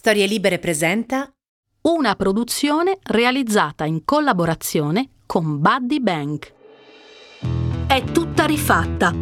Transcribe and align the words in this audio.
Storie 0.00 0.24
Libere 0.24 0.58
presenta 0.58 1.30
una 1.82 2.14
produzione 2.14 2.96
realizzata 3.02 3.84
in 3.84 4.02
collaborazione 4.02 5.10
con 5.26 5.60
Buddy 5.60 6.00
Bank. 6.00 6.54
È 7.86 8.02
tutta 8.04 8.46
rifatta. 8.46 9.14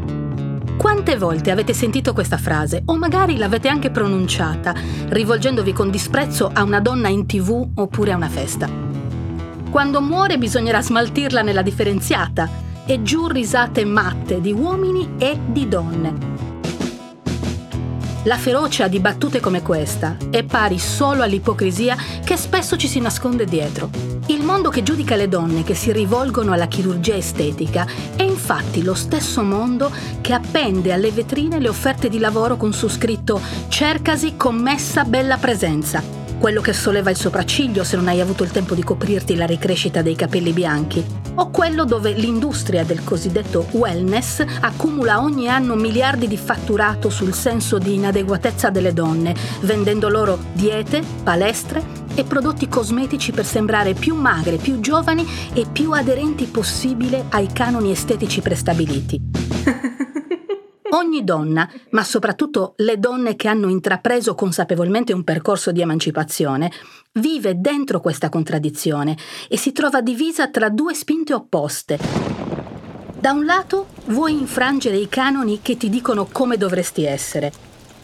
Quante 0.79 1.17
volte 1.17 1.51
avete 1.51 1.73
sentito 1.73 2.13
questa 2.13 2.39
frase 2.39 2.83
o 2.85 2.97
magari 2.97 3.37
l'avete 3.37 3.67
anche 3.67 3.91
pronunciata, 3.91 4.73
rivolgendovi 5.09 5.73
con 5.73 5.91
disprezzo 5.91 6.49
a 6.53 6.63
una 6.63 6.79
donna 6.79 7.09
in 7.09 7.27
tv 7.27 7.71
oppure 7.75 8.13
a 8.13 8.17
una 8.17 8.29
festa? 8.29 8.71
Quando 9.73 10.01
muore 10.01 10.39
bisognerà 10.39 10.81
smaltirla 10.81 11.43
nella 11.43 11.63
differenziata 11.63 12.49
e 12.87 13.03
giù 13.03 13.27
risate 13.27 13.85
matte 13.85 14.41
di 14.41 14.53
uomini 14.53 15.17
e 15.19 15.41
di 15.45 15.67
donne. 15.67 16.38
La 18.25 18.37
ferocia 18.37 18.89
di 18.89 18.99
battute 18.99 19.39
come 19.39 19.63
questa 19.63 20.17
è 20.31 20.43
pari 20.43 20.79
solo 20.79 21.23
all'ipocrisia 21.23 21.97
che 22.25 22.37
spesso 22.37 22.77
ci 22.77 22.89
si 22.89 22.99
nasconde 22.99 23.45
dietro. 23.45 23.91
Il 24.27 24.43
mondo 24.43 24.71
che 24.71 24.83
giudica 24.83 25.15
le 25.15 25.29
donne 25.29 25.63
che 25.63 25.75
si 25.75 25.93
rivolgono 25.93 26.53
alla 26.53 26.67
chirurgia 26.67 27.15
estetica 27.15 27.87
è 28.17 28.23
infatti 28.23 28.83
lo 28.83 28.95
stesso 28.95 29.43
mondo 29.43 29.91
che 30.21 30.33
appende 30.33 30.93
alle 30.93 31.13
vetrine 31.13 31.61
le 31.61 31.69
offerte 31.69 32.09
di 32.09 32.19
lavoro 32.19 32.57
con 32.57 32.73
su 32.73 32.89
scritto 32.89 33.41
Cercasi 33.69 34.37
commessa 34.37 35.05
bella 35.05 35.37
presenza 35.37 36.28
quello 36.39 36.61
che 36.61 36.73
solleva 36.73 37.11
il 37.11 37.17
sopracciglio 37.17 37.83
se 37.83 37.97
non 37.97 38.09
hai 38.09 38.21
avuto 38.21 38.45
il 38.45 38.51
tempo 38.51 38.75
di 38.75 38.85
coprirti 38.85 39.35
la 39.35 39.45
ricrescita 39.45 40.03
dei 40.03 40.15
capelli 40.15 40.53
bianchi, 40.53 41.05
o 41.35 41.51
quello 41.51 41.85
dove 41.85 42.13
l'industria 42.13 42.85
del 42.85 43.03
cosiddetto 43.03 43.67
wellness 43.73 44.45
accumula 44.61 45.21
ogni 45.21 45.49
anno 45.49 45.75
miliardi 45.75 46.29
di 46.29 46.37
fatturato 46.37 47.11
sul 47.11 47.35
senso 47.35 47.79
di 47.79 47.95
inadeguatezza 47.95 48.71
delle 48.71 48.93
donne, 48.93 49.35
vendendo 49.63 50.09
loro 50.09 50.39
diete, 50.53 51.03
palestre 51.23 52.07
e 52.15 52.25
prodotti 52.25 52.69
cosmetici 52.69 53.33
per 53.33 53.45
sembrare 53.45 53.95
più 53.95 54.15
magre, 54.15 54.57
più 54.57 54.81
giovani 54.81 55.27
e 55.53 55.67
più 55.71 55.93
aderenti 55.93 56.47
possibile 56.47 57.25
ai 57.31 57.49
canoni 57.53 57.91
estetici 57.91 58.41
prestabiliti. 58.41 59.21
Ogni 60.91 61.23
donna, 61.23 61.71
ma 61.91 62.03
soprattutto 62.03 62.73
le 62.79 62.99
donne 62.99 63.37
che 63.37 63.47
hanno 63.47 63.69
intrapreso 63.69 64.35
consapevolmente 64.35 65.13
un 65.13 65.23
percorso 65.23 65.71
di 65.71 65.83
emancipazione, 65.83 66.73
vive 67.15 67.61
dentro 67.61 68.01
questa 68.01 68.31
contraddizione 68.31 69.15
e 69.49 69.59
si 69.59 69.73
trova 69.73 70.01
divisa 70.01 70.49
tra 70.49 70.71
due 70.71 70.95
spinte 70.95 71.35
opposte. 71.35 71.99
Da 73.19 73.33
un 73.33 73.45
lato 73.45 73.89
vuoi 74.07 74.33
infrangere 74.33 74.97
i 74.97 75.11
canoni 75.11 75.61
che 75.61 75.77
ti 75.77 75.91
dicono 75.91 76.27
come 76.31 76.57
dovresti 76.57 77.05
essere. 77.05 77.53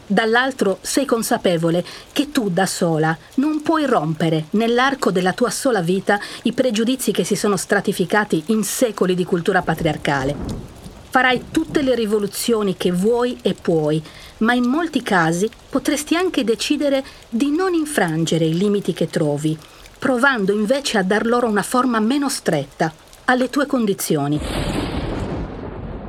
Dall'altro 0.06 0.76
sei 0.82 1.06
consapevole 1.06 1.82
che 2.12 2.30
tu 2.30 2.50
da 2.50 2.66
sola 2.66 3.16
non 3.36 3.62
puoi 3.62 3.86
rompere 3.86 4.48
nell'arco 4.50 5.10
della 5.10 5.32
tua 5.32 5.48
sola 5.48 5.80
vita 5.80 6.20
i 6.42 6.52
pregiudizi 6.52 7.12
che 7.12 7.24
si 7.24 7.34
sono 7.34 7.56
stratificati 7.56 8.44
in 8.48 8.62
secoli 8.62 9.14
di 9.14 9.24
cultura 9.24 9.62
patriarcale. 9.62 10.73
Farai 11.14 11.44
tutte 11.52 11.82
le 11.82 11.94
rivoluzioni 11.94 12.76
che 12.76 12.90
vuoi 12.90 13.38
e 13.40 13.54
puoi, 13.54 14.02
ma 14.38 14.52
in 14.52 14.64
molti 14.64 15.00
casi 15.00 15.48
potresti 15.70 16.16
anche 16.16 16.42
decidere 16.42 17.04
di 17.28 17.52
non 17.52 17.72
infrangere 17.72 18.46
i 18.46 18.58
limiti 18.58 18.92
che 18.92 19.06
trovi, 19.06 19.56
provando 19.96 20.52
invece 20.52 20.98
a 20.98 21.04
dar 21.04 21.24
loro 21.24 21.46
una 21.46 21.62
forma 21.62 22.00
meno 22.00 22.28
stretta 22.28 22.92
alle 23.26 23.48
tue 23.48 23.64
condizioni. 23.66 24.40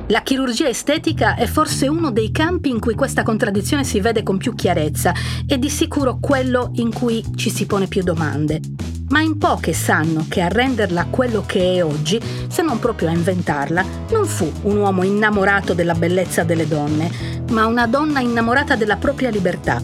La 0.08 0.22
chirurgia 0.22 0.66
estetica 0.66 1.36
è 1.36 1.46
forse 1.46 1.86
uno 1.86 2.10
dei 2.10 2.32
campi 2.32 2.68
in 2.70 2.80
cui 2.80 2.96
questa 2.96 3.22
contraddizione 3.22 3.84
si 3.84 4.00
vede 4.00 4.24
con 4.24 4.38
più 4.38 4.56
chiarezza 4.56 5.14
e 5.46 5.56
di 5.56 5.70
sicuro 5.70 6.18
quello 6.20 6.72
in 6.78 6.92
cui 6.92 7.24
ci 7.36 7.50
si 7.50 7.64
pone 7.66 7.86
più 7.86 8.02
domande 8.02 8.60
ma 9.08 9.20
in 9.20 9.38
poche 9.38 9.72
sanno 9.72 10.26
che 10.28 10.40
a 10.40 10.48
renderla 10.48 11.06
quello 11.10 11.44
che 11.46 11.74
è 11.74 11.84
oggi, 11.84 12.20
se 12.48 12.62
non 12.62 12.78
proprio 12.78 13.08
a 13.08 13.12
inventarla, 13.12 13.84
non 14.10 14.26
fu 14.26 14.50
un 14.62 14.78
uomo 14.78 15.02
innamorato 15.02 15.74
della 15.74 15.94
bellezza 15.94 16.42
delle 16.42 16.66
donne, 16.66 17.42
ma 17.50 17.66
una 17.66 17.86
donna 17.86 18.20
innamorata 18.20 18.74
della 18.74 18.96
propria 18.96 19.30
libertà, 19.30 19.80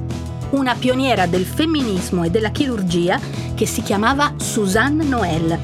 una 0.51 0.75
pioniera 0.75 1.27
del 1.27 1.45
femminismo 1.45 2.25
e 2.25 2.31
della 2.31 2.51
chirurgia 2.51 3.19
che 3.55 3.67
si 3.67 3.83
chiamava 3.83 4.35
Suzanne 4.37 5.05
Noël. 5.05 5.59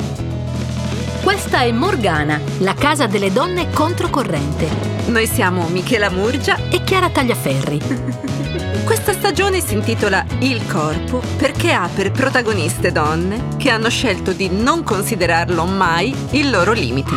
Questa 1.23 1.61
è 1.61 1.73
Morgana, 1.73 2.41
la 2.59 2.75
casa 2.75 3.07
delle 3.07 3.33
donne 3.33 3.71
controcorrente. 3.71 4.69
Noi 5.07 5.27
siamo 5.27 5.67
Michela 5.69 6.11
Murgia 6.11 6.69
e 6.71 6.83
Chiara 6.85 7.11
Tagliaferri. 7.11 8.27
Stagione 9.28 9.61
si 9.61 9.75
intitola 9.75 10.25
Il 10.41 10.66
corpo 10.66 11.21
perché 11.37 11.71
ha 11.71 11.87
per 11.94 12.12
protagoniste 12.12 12.91
donne 12.91 13.59
che 13.59 13.69
hanno 13.69 13.91
scelto 13.91 14.33
di 14.33 14.49
non 14.49 14.83
considerarlo 14.83 15.66
mai 15.66 16.15
il 16.31 16.49
loro 16.49 16.72
limite. 16.72 17.12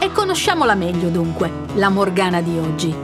E 0.00 0.10
conosciamola 0.10 0.74
meglio 0.74 1.10
dunque, 1.10 1.52
la 1.74 1.90
Morgana 1.90 2.40
di 2.40 2.56
oggi. 2.56 2.94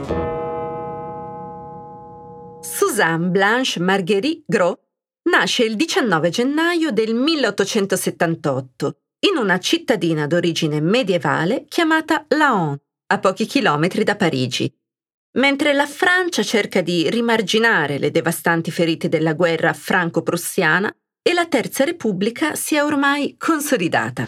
Suzanne 2.61 3.29
Blanche 3.29 3.79
Marguerite 3.79 4.41
Gros 4.47 4.77
nasce 5.29 5.65
il 5.65 5.75
19 5.75 6.29
gennaio 6.31 6.89
del 6.89 7.13
1878 7.13 8.97
in 9.29 9.37
una 9.37 9.59
cittadina 9.59 10.25
d'origine 10.25 10.81
medievale 10.81 11.65
chiamata 11.67 12.25
Laon, 12.29 12.75
a 13.11 13.19
pochi 13.19 13.45
chilometri 13.45 14.03
da 14.03 14.15
Parigi, 14.15 14.78
Mentre 15.33 15.73
la 15.73 15.85
Francia 15.85 16.41
cerca 16.41 16.81
di 16.81 17.07
rimarginare 17.07 17.99
le 17.99 18.09
devastanti 18.09 18.71
ferite 18.71 19.09
della 19.09 19.33
guerra 19.33 19.73
franco-prussiana 19.73 20.91
e 21.21 21.33
la 21.33 21.45
Terza 21.45 21.83
Repubblica 21.83 22.55
si 22.55 22.73
è 22.73 22.83
ormai 22.83 23.35
consolidata. 23.37 24.25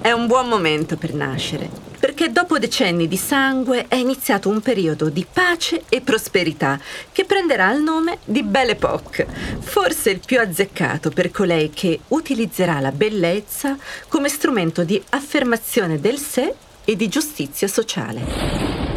È 0.00 0.12
un 0.12 0.28
buon 0.28 0.46
momento 0.46 0.96
per 0.96 1.12
nascere, 1.12 1.68
perché 1.98 2.30
dopo 2.30 2.56
decenni 2.60 3.08
di 3.08 3.16
sangue 3.16 3.86
è 3.88 3.96
iniziato 3.96 4.48
un 4.48 4.60
periodo 4.60 5.08
di 5.08 5.26
pace 5.30 5.82
e 5.88 6.00
prosperità 6.02 6.78
che 7.10 7.24
prenderà 7.24 7.72
il 7.72 7.82
nome 7.82 8.18
di 8.24 8.44
Belle 8.44 8.72
Époque, 8.72 9.26
forse 9.58 10.10
il 10.10 10.20
più 10.24 10.38
azzeccato 10.38 11.10
per 11.10 11.32
colei 11.32 11.70
che 11.70 11.98
utilizzerà 12.08 12.78
la 12.78 12.92
bellezza 12.92 13.76
come 14.06 14.28
strumento 14.28 14.84
di 14.84 15.02
affermazione 15.10 15.98
del 15.98 16.18
sé 16.18 16.54
e 16.84 16.94
di 16.94 17.08
giustizia 17.08 17.66
sociale. 17.66 18.95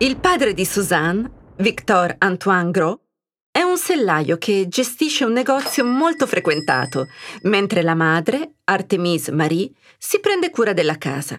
Il 0.00 0.16
padre 0.20 0.54
di 0.54 0.64
Suzanne, 0.64 1.28
Victor 1.56 2.14
Antoine 2.18 2.70
Gros, 2.70 2.98
è 3.50 3.62
un 3.62 3.76
sellaio 3.76 4.38
che 4.38 4.68
gestisce 4.68 5.24
un 5.24 5.32
negozio 5.32 5.84
molto 5.84 6.24
frequentato, 6.24 7.08
mentre 7.42 7.82
la 7.82 7.96
madre, 7.96 8.58
Artemise 8.62 9.32
Marie, 9.32 9.72
si 9.98 10.20
prende 10.20 10.50
cura 10.50 10.72
della 10.72 10.96
casa. 10.98 11.36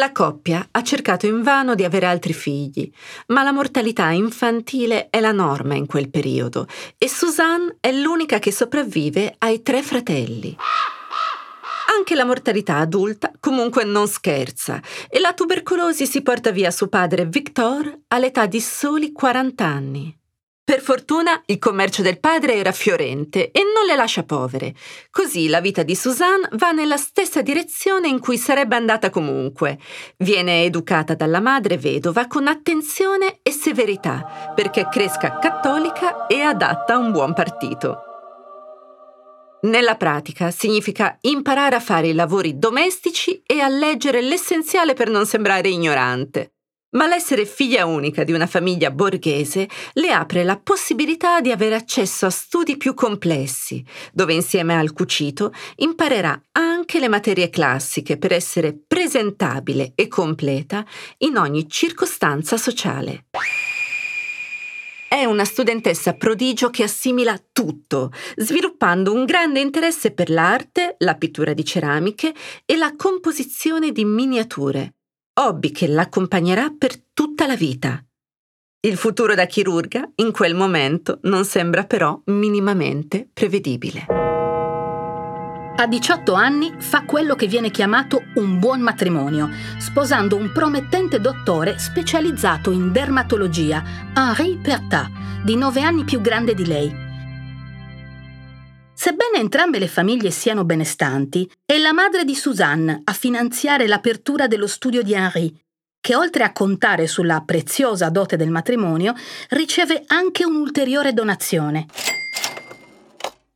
La 0.00 0.10
coppia 0.10 0.66
ha 0.68 0.82
cercato 0.82 1.28
invano 1.28 1.76
di 1.76 1.84
avere 1.84 2.06
altri 2.06 2.32
figli, 2.32 2.90
ma 3.28 3.44
la 3.44 3.52
mortalità 3.52 4.10
infantile 4.10 5.08
è 5.08 5.20
la 5.20 5.30
norma 5.30 5.76
in 5.76 5.86
quel 5.86 6.10
periodo 6.10 6.66
e 6.98 7.08
Suzanne 7.08 7.76
è 7.78 7.92
l'unica 7.92 8.40
che 8.40 8.50
sopravvive 8.50 9.36
ai 9.38 9.62
tre 9.62 9.80
fratelli. 9.80 10.56
Anche 11.86 12.14
la 12.14 12.24
mortalità 12.24 12.76
adulta 12.76 13.30
comunque 13.40 13.84
non 13.84 14.08
scherza 14.08 14.80
e 15.08 15.20
la 15.20 15.34
tubercolosi 15.34 16.06
si 16.06 16.22
porta 16.22 16.50
via 16.50 16.70
suo 16.70 16.88
padre 16.88 17.26
Victor 17.26 18.00
all'età 18.08 18.46
di 18.46 18.60
soli 18.60 19.12
40 19.12 19.64
anni. 19.64 20.18
Per 20.64 20.80
fortuna 20.80 21.42
il 21.44 21.58
commercio 21.58 22.00
del 22.00 22.18
padre 22.18 22.54
era 22.54 22.72
fiorente 22.72 23.50
e 23.50 23.60
non 23.60 23.84
le 23.86 23.94
lascia 23.94 24.22
povere. 24.22 24.74
Così 25.10 25.48
la 25.48 25.60
vita 25.60 25.82
di 25.82 25.94
Suzanne 25.94 26.48
va 26.52 26.72
nella 26.72 26.96
stessa 26.96 27.42
direzione 27.42 28.08
in 28.08 28.18
cui 28.18 28.38
sarebbe 28.38 28.74
andata 28.74 29.10
comunque. 29.10 29.78
Viene 30.16 30.64
educata 30.64 31.14
dalla 31.14 31.40
madre 31.40 31.76
vedova 31.76 32.26
con 32.26 32.48
attenzione 32.48 33.40
e 33.42 33.50
severità 33.50 34.52
perché 34.54 34.88
cresca 34.90 35.38
cattolica 35.38 36.26
e 36.26 36.40
adatta 36.40 36.94
a 36.94 36.98
un 36.98 37.12
buon 37.12 37.34
partito. 37.34 38.13
Nella 39.64 39.96
pratica 39.96 40.50
significa 40.50 41.16
imparare 41.22 41.76
a 41.76 41.80
fare 41.80 42.08
i 42.08 42.12
lavori 42.12 42.58
domestici 42.58 43.42
e 43.46 43.60
a 43.60 43.68
leggere 43.68 44.20
l'essenziale 44.20 44.92
per 44.92 45.08
non 45.08 45.24
sembrare 45.24 45.68
ignorante. 45.70 46.50
Ma 46.94 47.06
l'essere 47.08 47.46
figlia 47.46 47.86
unica 47.86 48.24
di 48.24 48.32
una 48.32 48.46
famiglia 48.46 48.90
borghese 48.90 49.68
le 49.94 50.12
apre 50.12 50.44
la 50.44 50.58
possibilità 50.58 51.40
di 51.40 51.50
avere 51.50 51.74
accesso 51.74 52.26
a 52.26 52.30
studi 52.30 52.76
più 52.76 52.92
complessi, 52.92 53.82
dove 54.12 54.34
insieme 54.34 54.76
al 54.76 54.92
cucito 54.92 55.52
imparerà 55.76 56.40
anche 56.52 57.00
le 57.00 57.08
materie 57.08 57.48
classiche 57.48 58.18
per 58.18 58.32
essere 58.32 58.78
presentabile 58.86 59.92
e 59.94 60.08
completa 60.08 60.84
in 61.18 61.38
ogni 61.38 61.68
circostanza 61.68 62.58
sociale. 62.58 63.24
È 65.14 65.24
una 65.24 65.44
studentessa 65.44 66.14
prodigio 66.14 66.70
che 66.70 66.82
assimila 66.82 67.40
tutto, 67.52 68.10
sviluppando 68.34 69.12
un 69.12 69.24
grande 69.24 69.60
interesse 69.60 70.10
per 70.10 70.28
l'arte, 70.28 70.96
la 70.98 71.14
pittura 71.14 71.52
di 71.52 71.64
ceramiche 71.64 72.34
e 72.64 72.74
la 72.74 72.92
composizione 72.96 73.92
di 73.92 74.04
miniature, 74.04 74.94
hobby 75.34 75.70
che 75.70 75.86
l'accompagnerà 75.86 76.74
per 76.76 77.00
tutta 77.12 77.46
la 77.46 77.54
vita. 77.54 78.04
Il 78.80 78.96
futuro 78.96 79.36
da 79.36 79.46
chirurga 79.46 80.10
in 80.16 80.32
quel 80.32 80.56
momento 80.56 81.20
non 81.22 81.44
sembra 81.44 81.84
però 81.84 82.20
minimamente 82.24 83.28
prevedibile. 83.32 84.33
A 85.76 85.88
18 85.88 86.34
anni 86.34 86.72
fa 86.78 87.02
quello 87.02 87.34
che 87.34 87.48
viene 87.48 87.72
chiamato 87.72 88.22
un 88.36 88.60
buon 88.60 88.80
matrimonio, 88.80 89.50
sposando 89.78 90.36
un 90.36 90.52
promettente 90.52 91.20
dottore 91.20 91.80
specializzato 91.80 92.70
in 92.70 92.92
dermatologia, 92.92 93.82
Henri 94.14 94.56
Pertat, 94.62 95.42
di 95.42 95.56
9 95.56 95.82
anni 95.82 96.04
più 96.04 96.20
grande 96.20 96.54
di 96.54 96.64
lei. 96.64 96.94
Sebbene 98.94 99.38
entrambe 99.38 99.80
le 99.80 99.88
famiglie 99.88 100.30
siano 100.30 100.64
benestanti, 100.64 101.50
è 101.66 101.76
la 101.78 101.92
madre 101.92 102.24
di 102.24 102.36
Suzanne 102.36 103.00
a 103.02 103.12
finanziare 103.12 103.88
l'apertura 103.88 104.46
dello 104.46 104.68
studio 104.68 105.02
di 105.02 105.12
Henri, 105.12 105.60
che 106.00 106.14
oltre 106.14 106.44
a 106.44 106.52
contare 106.52 107.08
sulla 107.08 107.42
preziosa 107.44 108.10
dote 108.10 108.36
del 108.36 108.50
matrimonio, 108.50 109.12
riceve 109.48 110.04
anche 110.06 110.44
un'ulteriore 110.44 111.12
donazione. 111.12 111.86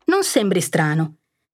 Non 0.07 0.25
sembri 0.25 0.61
strano. 0.61 1.13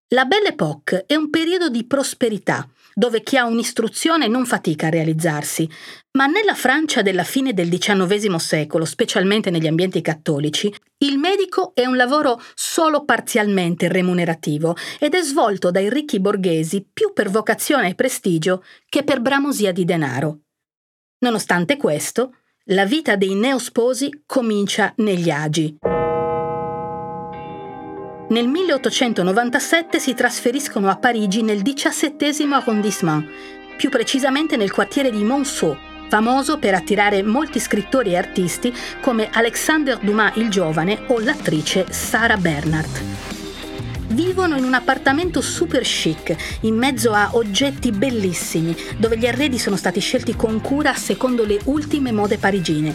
La 0.08 0.26
Belle 0.26 0.48
Époque 0.48 1.04
è 1.06 1.14
un 1.14 1.30
periodo 1.30 1.70
di 1.70 1.86
prosperità, 1.86 2.68
dove 2.92 3.22
chi 3.22 3.36
ha 3.36 3.46
un'istruzione 3.46 4.28
non 4.28 4.44
fatica 4.44 4.86
a 4.86 4.90
realizzarsi, 4.90 5.68
ma 6.12 6.26
nella 6.26 6.54
Francia 6.54 7.02
della 7.02 7.24
fine 7.24 7.54
del 7.54 7.68
XIX 7.68 8.36
secolo, 8.36 8.84
specialmente 8.84 9.50
negli 9.50 9.66
ambienti 9.66 10.02
cattolici, 10.02 10.72
il 10.98 11.18
medico 11.18 11.72
è 11.74 11.86
un 11.86 11.96
lavoro 11.96 12.40
solo 12.54 13.04
parzialmente 13.04 13.88
remunerativo 13.88 14.76
ed 15.00 15.14
è 15.14 15.22
svolto 15.22 15.70
dai 15.70 15.88
ricchi 15.88 16.20
borghesi 16.20 16.86
più 16.92 17.12
per 17.12 17.30
vocazione 17.30 17.88
e 17.88 17.94
prestigio 17.94 18.62
che 18.88 19.04
per 19.04 19.20
bramosia 19.20 19.72
di 19.72 19.84
denaro. 19.84 20.40
Nonostante 21.20 21.78
questo, 21.78 22.36
la 22.68 22.84
vita 22.84 23.16
dei 23.16 23.34
neosposi 23.34 24.22
comincia 24.26 24.92
negli 24.98 25.30
agi. 25.30 25.76
Nel 28.26 28.48
1897 28.48 29.98
si 29.98 30.14
trasferiscono 30.14 30.88
a 30.88 30.96
Parigi 30.96 31.42
nel 31.42 31.60
XVII 31.60 32.52
arrondissement, 32.52 33.28
più 33.76 33.90
precisamente 33.90 34.56
nel 34.56 34.72
quartiere 34.72 35.10
di 35.10 35.22
Monceau, 35.22 35.76
famoso 36.08 36.58
per 36.58 36.72
attirare 36.72 37.22
molti 37.22 37.60
scrittori 37.60 38.12
e 38.12 38.16
artisti 38.16 38.72
come 39.02 39.28
Alexander 39.30 39.98
Dumas 39.98 40.36
il 40.36 40.48
giovane 40.48 41.02
o 41.08 41.18
l'attrice 41.18 41.84
Sarah 41.90 42.38
Bernhardt. 42.38 43.02
Vivono 44.08 44.56
in 44.56 44.64
un 44.64 44.74
appartamento 44.74 45.42
super 45.42 45.82
chic, 45.82 46.34
in 46.60 46.76
mezzo 46.76 47.12
a 47.12 47.28
oggetti 47.32 47.90
bellissimi, 47.90 48.74
dove 48.96 49.18
gli 49.18 49.26
arredi 49.26 49.58
sono 49.58 49.76
stati 49.76 50.00
scelti 50.00 50.34
con 50.34 50.62
cura 50.62 50.94
secondo 50.94 51.44
le 51.44 51.60
ultime 51.64 52.10
mode 52.10 52.38
parigine. 52.38 52.94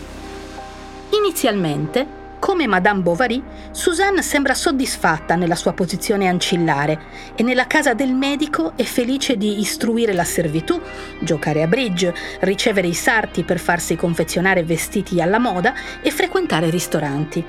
Inizialmente, 1.12 2.19
come 2.40 2.66
Madame 2.68 3.02
Bovary, 3.02 3.44
Suzanne 3.72 4.22
sembra 4.22 4.54
soddisfatta 4.54 5.36
nella 5.36 5.56
sua 5.56 5.74
posizione 5.74 6.28
ancillare 6.28 7.00
e 7.36 7.44
nella 7.44 7.68
casa 7.68 7.94
del 7.94 8.14
medico 8.14 8.74
è 8.76 8.84
felice 8.84 9.38
di 9.38 9.60
istruire 9.60 10.14
la 10.14 10.24
servitù, 10.24 10.82
giocare 11.20 11.62
a 11.62 11.68
bridge, 11.68 12.14
ricevere 12.40 12.88
i 12.88 12.94
sarti 12.94 13.44
per 13.44 13.60
farsi 13.60 13.96
confezionare 13.96 14.64
vestiti 14.64 15.22
alla 15.22 15.40
moda 15.40 15.74
e 16.02 16.10
frequentare 16.10 16.70
ristoranti. 16.70 17.44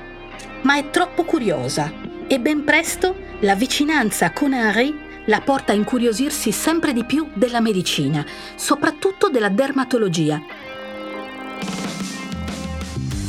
Ma 0.61 0.77
è 0.77 0.89
troppo 0.89 1.23
curiosa 1.23 1.91
e 2.27 2.39
ben 2.39 2.63
presto 2.63 3.15
la 3.39 3.55
vicinanza 3.55 4.31
con 4.31 4.53
Henri 4.53 5.09
la 5.25 5.41
porta 5.41 5.71
a 5.71 5.75
incuriosirsi 5.75 6.51
sempre 6.51 6.93
di 6.93 7.05
più 7.05 7.27
della 7.33 7.61
medicina, 7.61 8.25
soprattutto 8.55 9.29
della 9.29 9.49
dermatologia 9.49 10.41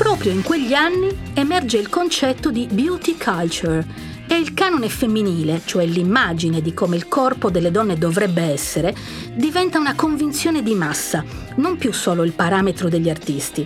Proprio 0.02 0.32
in 0.32 0.42
quegli 0.42 0.74
anni 0.74 1.16
emerge 1.32 1.78
il 1.78 1.88
concetto 1.88 2.50
di 2.50 2.66
beauty 2.68 3.16
culture. 3.16 3.86
E 4.26 4.34
il 4.34 4.52
canone 4.52 4.88
femminile, 4.88 5.62
cioè 5.64 5.86
l'immagine 5.86 6.60
di 6.60 6.74
come 6.74 6.96
il 6.96 7.06
corpo 7.06 7.52
delle 7.52 7.70
donne 7.70 7.96
dovrebbe 7.96 8.42
essere, 8.42 8.96
diventa 9.32 9.78
una 9.78 9.94
convinzione 9.94 10.64
di 10.64 10.74
massa, 10.74 11.24
non 11.58 11.76
più 11.76 11.92
solo 11.92 12.24
il 12.24 12.32
parametro 12.32 12.88
degli 12.88 13.08
artisti. 13.08 13.64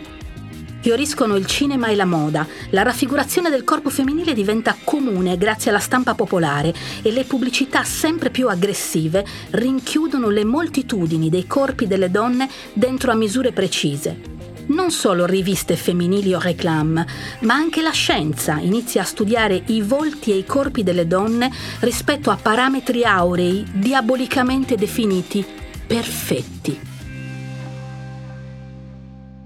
Fioriscono 0.80 1.36
il 1.36 1.46
cinema 1.46 1.86
e 1.86 1.94
la 1.94 2.04
moda, 2.04 2.46
la 2.68 2.82
raffigurazione 2.82 3.48
del 3.48 3.64
corpo 3.64 3.88
femminile 3.88 4.34
diventa 4.34 4.76
comune 4.84 5.38
grazie 5.38 5.70
alla 5.70 5.80
stampa 5.80 6.14
popolare 6.14 6.74
e 7.00 7.12
le 7.12 7.24
pubblicità 7.24 7.82
sempre 7.82 8.28
più 8.28 8.48
aggressive 8.48 9.24
rinchiudono 9.52 10.28
le 10.28 10.44
moltitudini 10.44 11.30
dei 11.30 11.46
corpi 11.46 11.86
delle 11.86 12.10
donne 12.10 12.46
dentro 12.74 13.10
a 13.10 13.14
misure 13.14 13.52
precise 13.52 14.34
non 14.76 14.90
solo 14.90 15.24
riviste 15.24 15.74
femminili 15.74 16.34
o 16.34 16.38
reclam, 16.38 17.02
ma 17.40 17.54
anche 17.54 17.80
la 17.80 17.90
scienza 17.90 18.58
inizia 18.58 19.00
a 19.00 19.06
studiare 19.06 19.62
i 19.68 19.80
volti 19.80 20.32
e 20.32 20.36
i 20.36 20.44
corpi 20.44 20.82
delle 20.82 21.06
donne 21.06 21.50
rispetto 21.80 22.30
a 22.30 22.36
parametri 22.36 23.02
aurei 23.02 23.64
diabolicamente 23.72 24.76
definiti 24.76 25.44
perfetti. 25.86 26.78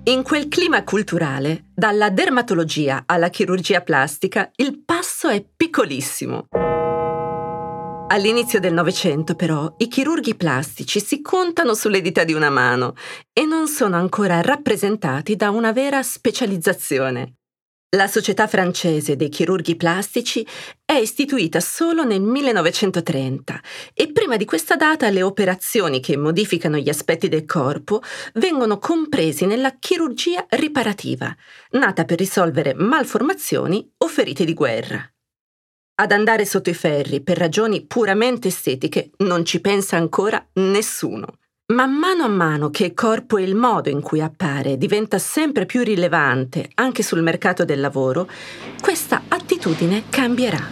In 0.02 0.22
quel 0.24 0.48
clima 0.48 0.82
culturale, 0.82 1.66
dalla 1.72 2.10
dermatologia 2.10 3.04
alla 3.06 3.28
chirurgia 3.28 3.82
plastica, 3.82 4.50
il 4.56 4.82
passo 4.84 5.28
è 5.28 5.44
piccolissimo. 5.56 6.48
All'inizio 8.12 8.58
del 8.58 8.72
Novecento, 8.72 9.36
però, 9.36 9.72
i 9.78 9.86
chirurghi 9.86 10.34
plastici 10.34 10.98
si 10.98 11.22
contano 11.22 11.74
sulle 11.74 12.00
dita 12.00 12.24
di 12.24 12.32
una 12.32 12.50
mano 12.50 12.94
e 13.32 13.44
non 13.44 13.68
sono 13.68 13.96
ancora 13.96 14.40
rappresentati 14.40 15.36
da 15.36 15.50
una 15.50 15.70
vera 15.70 16.02
specializzazione. 16.02 17.34
La 17.94 18.08
Società 18.08 18.48
francese 18.48 19.14
dei 19.14 19.28
chirurghi 19.28 19.76
plastici 19.76 20.44
è 20.84 20.94
istituita 20.94 21.60
solo 21.60 22.02
nel 22.02 22.20
1930 22.20 23.60
e 23.94 24.10
prima 24.10 24.36
di 24.36 24.44
questa 24.44 24.74
data 24.74 25.08
le 25.08 25.22
operazioni 25.22 26.00
che 26.00 26.16
modificano 26.16 26.78
gli 26.78 26.88
aspetti 26.88 27.28
del 27.28 27.44
corpo 27.44 28.02
vengono 28.34 28.78
compresi 28.78 29.46
nella 29.46 29.76
chirurgia 29.78 30.46
riparativa, 30.48 31.32
nata 31.70 32.04
per 32.04 32.18
risolvere 32.18 32.74
malformazioni 32.74 33.88
o 33.98 34.08
ferite 34.08 34.44
di 34.44 34.54
guerra. 34.54 35.08
Ad 36.00 36.12
andare 36.12 36.46
sotto 36.46 36.70
i 36.70 36.74
ferri 36.74 37.20
per 37.20 37.36
ragioni 37.36 37.84
puramente 37.84 38.48
estetiche 38.48 39.10
non 39.18 39.44
ci 39.44 39.60
pensa 39.60 39.98
ancora 39.98 40.42
nessuno. 40.54 41.26
Man 41.74 41.92
mano 41.92 42.24
a 42.24 42.28
mano 42.28 42.70
che 42.70 42.84
il 42.86 42.94
corpo 42.94 43.36
e 43.36 43.42
il 43.42 43.54
modo 43.54 43.90
in 43.90 44.00
cui 44.00 44.22
appare 44.22 44.78
diventa 44.78 45.18
sempre 45.18 45.66
più 45.66 45.82
rilevante 45.82 46.70
anche 46.76 47.02
sul 47.02 47.20
mercato 47.20 47.66
del 47.66 47.80
lavoro, 47.80 48.26
questa 48.80 49.24
attitudine 49.28 50.04
cambierà. 50.08 50.66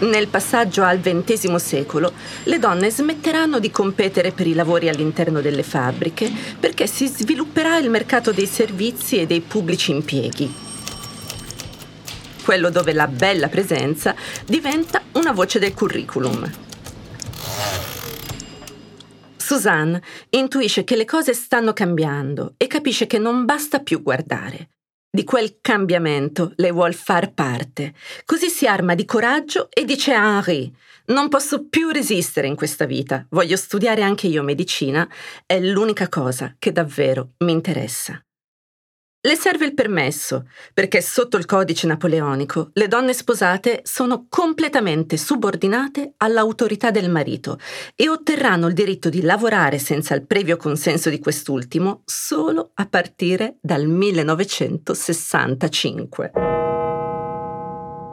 Nel 0.00 0.28
passaggio 0.28 0.82
al 0.82 1.00
XX 1.00 1.54
secolo, 1.54 2.12
le 2.44 2.58
donne 2.58 2.90
smetteranno 2.90 3.58
di 3.58 3.70
competere 3.70 4.32
per 4.32 4.46
i 4.46 4.52
lavori 4.52 4.90
all'interno 4.90 5.40
delle 5.40 5.62
fabbriche 5.62 6.30
perché 6.60 6.86
si 6.86 7.06
svilupperà 7.06 7.78
il 7.78 7.88
mercato 7.88 8.32
dei 8.32 8.46
servizi 8.46 9.16
e 9.16 9.24
dei 9.24 9.40
pubblici 9.40 9.92
impieghi 9.92 10.66
quello 12.48 12.70
dove 12.70 12.94
la 12.94 13.06
bella 13.06 13.48
presenza 13.48 14.14
diventa 14.46 15.02
una 15.16 15.32
voce 15.32 15.58
del 15.58 15.74
curriculum. 15.74 16.50
Suzanne 19.36 20.00
intuisce 20.30 20.82
che 20.82 20.96
le 20.96 21.04
cose 21.04 21.34
stanno 21.34 21.74
cambiando 21.74 22.54
e 22.56 22.66
capisce 22.66 23.06
che 23.06 23.18
non 23.18 23.44
basta 23.44 23.80
più 23.80 24.02
guardare. 24.02 24.70
Di 25.10 25.24
quel 25.24 25.58
cambiamento 25.60 26.52
lei 26.56 26.72
vuol 26.72 26.94
far 26.94 27.34
parte. 27.34 27.92
Così 28.24 28.48
si 28.48 28.66
arma 28.66 28.94
di 28.94 29.04
coraggio 29.04 29.68
e 29.70 29.84
dice 29.84 30.14
a 30.14 30.38
Henri: 30.38 30.74
Non 31.08 31.28
posso 31.28 31.68
più 31.68 31.90
resistere 31.90 32.46
in 32.46 32.56
questa 32.56 32.86
vita, 32.86 33.26
voglio 33.28 33.58
studiare 33.58 34.00
anche 34.00 34.26
io 34.26 34.42
medicina, 34.42 35.06
è 35.44 35.60
l'unica 35.60 36.08
cosa 36.08 36.56
che 36.58 36.72
davvero 36.72 37.32
mi 37.40 37.52
interessa. 37.52 38.18
Le 39.28 39.36
serve 39.36 39.66
il 39.66 39.74
permesso, 39.74 40.48
perché 40.72 41.02
sotto 41.02 41.36
il 41.36 41.44
codice 41.44 41.86
napoleonico 41.86 42.70
le 42.72 42.88
donne 42.88 43.12
sposate 43.12 43.82
sono 43.84 44.24
completamente 44.26 45.18
subordinate 45.18 46.14
all'autorità 46.16 46.90
del 46.90 47.10
marito 47.10 47.58
e 47.94 48.08
otterranno 48.08 48.68
il 48.68 48.72
diritto 48.72 49.10
di 49.10 49.20
lavorare 49.20 49.76
senza 49.76 50.14
il 50.14 50.24
previo 50.24 50.56
consenso 50.56 51.10
di 51.10 51.18
quest'ultimo 51.18 52.00
solo 52.06 52.70
a 52.72 52.86
partire 52.86 53.56
dal 53.60 53.84
1965. 53.84 56.30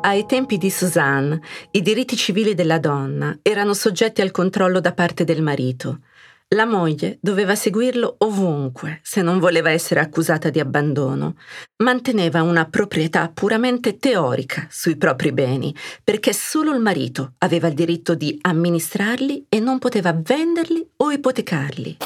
Ai 0.01 0.25
tempi 0.25 0.57
di 0.57 0.69
Suzanne, 0.69 1.39
i 1.71 1.81
diritti 1.81 2.17
civili 2.17 2.55
della 2.55 2.77
donna 2.77 3.39
erano 3.41 3.73
soggetti 3.73 4.19
al 4.19 4.31
controllo 4.31 4.81
da 4.81 4.91
parte 4.91 5.23
del 5.23 5.41
marito 5.41 5.99
la 6.49 6.65
moglie 6.65 7.17
doveva 7.21 7.55
seguirlo 7.55 8.15
ovunque 8.19 8.99
se 9.01 9.21
non 9.21 9.39
voleva 9.39 9.71
essere 9.71 9.99
accusata 9.99 10.49
di 10.49 10.59
abbandono. 10.59 11.35
Manteneva 11.83 12.43
una 12.43 12.65
proprietà 12.65 13.29
puramente 13.33 13.97
teorica 13.97 14.67
sui 14.69 14.95
propri 14.95 15.31
beni, 15.31 15.75
perché 16.03 16.33
solo 16.33 16.73
il 16.73 16.81
marito 16.81 17.33
aveva 17.39 17.67
il 17.67 17.73
diritto 17.73 18.13
di 18.13 18.37
amministrarli 18.41 19.47
e 19.49 19.59
non 19.59 19.79
poteva 19.79 20.13
venderli 20.13 20.87
o 20.97 21.11
ipotecarli. 21.11 21.97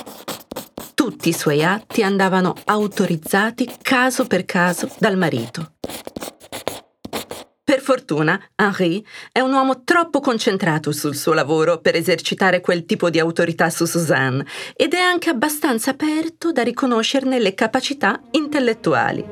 tutti 0.99 1.29
i 1.29 1.33
suoi 1.33 1.63
atti 1.63 2.03
andavano 2.03 2.53
autorizzati 2.65 3.69
caso 3.81 4.27
per 4.27 4.43
caso 4.45 4.89
dal 4.99 5.15
marito. 5.17 5.73
Fortuna, 7.89 8.39
Henri 8.55 9.03
è 9.31 9.39
un 9.39 9.51
uomo 9.51 9.83
troppo 9.83 10.19
concentrato 10.19 10.91
sul 10.91 11.15
suo 11.15 11.33
lavoro 11.33 11.79
per 11.79 11.95
esercitare 11.95 12.61
quel 12.61 12.85
tipo 12.85 13.09
di 13.09 13.17
autorità 13.17 13.71
su 13.71 13.85
Suzanne 13.85 14.45
ed 14.75 14.93
è 14.93 14.99
anche 14.99 15.31
abbastanza 15.31 15.89
aperto 15.89 16.51
da 16.51 16.61
riconoscerne 16.61 17.39
le 17.39 17.55
capacità 17.55 18.21
intellettuali. 18.29 19.25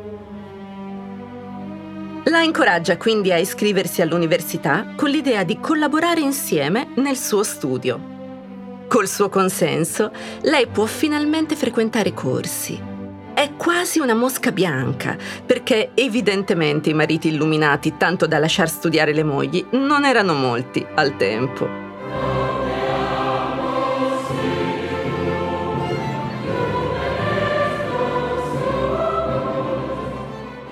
La 2.23 2.41
incoraggia 2.41 2.97
quindi 2.97 3.31
a 3.31 3.37
iscriversi 3.37 4.01
all'università 4.01 4.95
con 4.95 5.11
l'idea 5.11 5.43
di 5.43 5.59
collaborare 5.59 6.21
insieme 6.21 6.93
nel 6.95 7.15
suo 7.15 7.43
studio. 7.43 8.85
Col 8.87 9.07
suo 9.07 9.29
consenso, 9.29 10.11
lei 10.41 10.65
può 10.65 10.87
finalmente 10.87 11.55
frequentare 11.55 12.11
corsi 12.11 12.95
è 13.38 13.53
quasi 13.56 14.00
una 14.00 14.15
mosca 14.15 14.51
bianca, 14.51 15.15
perché 15.46 15.91
evidentemente 15.94 16.89
i 16.89 16.96
mariti 16.96 17.27
illuminati 17.27 17.96
tanto 17.96 18.25
da 18.25 18.39
lasciar 18.39 18.67
studiare 18.67 19.13
le 19.13 19.22
mogli 19.22 19.63
non 19.74 20.06
erano 20.06 20.34
molti 20.34 20.84
al 20.96 21.15
tempo. 21.17 21.67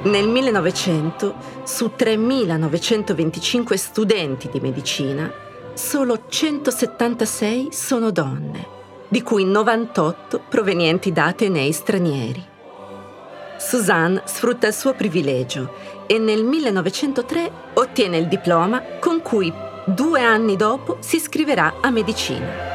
Nel 0.01 0.27
1900, 0.27 1.35
su 1.65 1.91
3.925 1.95 3.75
studenti 3.75 4.49
di 4.51 4.59
medicina, 4.59 5.31
solo 5.75 6.23
176 6.27 7.67
sono 7.69 8.09
donne, 8.09 8.67
di 9.07 9.21
cui 9.21 9.45
98 9.45 10.45
provenienti 10.49 11.11
da 11.11 11.25
atenei 11.25 11.71
stranieri. 11.71 12.53
Suzanne 13.65 14.21
sfrutta 14.25 14.67
il 14.67 14.75
suo 14.75 14.93
privilegio 14.93 16.05
e 16.05 16.19
nel 16.19 16.43
1903 16.43 17.51
ottiene 17.73 18.17
il 18.17 18.27
diploma 18.27 18.79
con 18.99 19.23
cui 19.23 19.51
due 19.87 20.21
anni 20.21 20.55
dopo 20.55 20.99
si 21.01 21.15
iscriverà 21.15 21.77
a 21.81 21.89
medicina. 21.89 22.73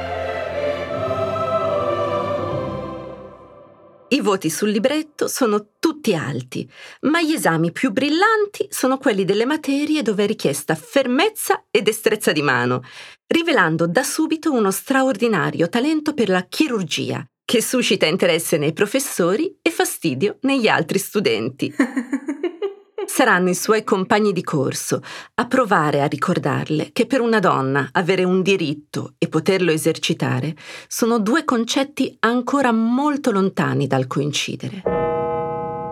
I 4.09 4.21
voti 4.21 4.51
sul 4.51 4.71
libretto 4.71 5.29
sono 5.29 5.69
tutti 5.79 6.13
alti, 6.17 6.69
ma 7.03 7.23
gli 7.23 7.35
esami 7.35 7.71
più 7.71 7.93
brillanti 7.93 8.67
sono 8.69 8.99
quelli 8.99 9.25
delle 9.25 9.45
materie 9.45 10.03
dove 10.03 10.25
è 10.25 10.27
richiesta 10.27 10.75
fermezza 10.75 11.67
e 11.71 11.83
destrezza 11.83 12.33
di 12.33 12.43
mano, 12.43 12.83
rivelando 13.29 13.87
da 13.87 14.03
subito 14.03 14.53
uno 14.53 14.73
straordinario 14.73 15.69
talento 15.69 16.15
per 16.15 16.29
la 16.29 16.45
chirurgia, 16.49 17.25
che 17.51 17.61
suscita 17.61 18.07
interesse 18.07 18.59
nei 18.59 18.73
professori 18.73 19.59
e 19.61 19.71
fastidio 19.71 20.37
negli 20.43 20.69
altri 20.69 21.01
studenti. 21.01 21.75
Saranno 23.05 23.49
i 23.49 23.57
suoi 23.57 23.83
compagni 23.83 24.33
di 24.33 24.45
corso 24.45 25.03
a 25.35 25.47
provare 25.49 26.01
a 26.01 26.07
ricordarle 26.07 26.91
che 26.93 27.07
per 27.07 27.21
una 27.21 27.41
donna 27.41 27.89
avere 27.91 28.23
un 28.23 28.41
diritto 28.43 29.15
e 29.19 29.27
poterlo 29.27 29.73
esercitare 29.73 30.55
sono 30.87 31.19
due 31.19 31.45
concetti 31.45 32.17
ancora 32.21 32.71
molto 32.71 33.33
lontani 33.33 33.89
dal 33.89 34.07
coincidere. 34.07 35.10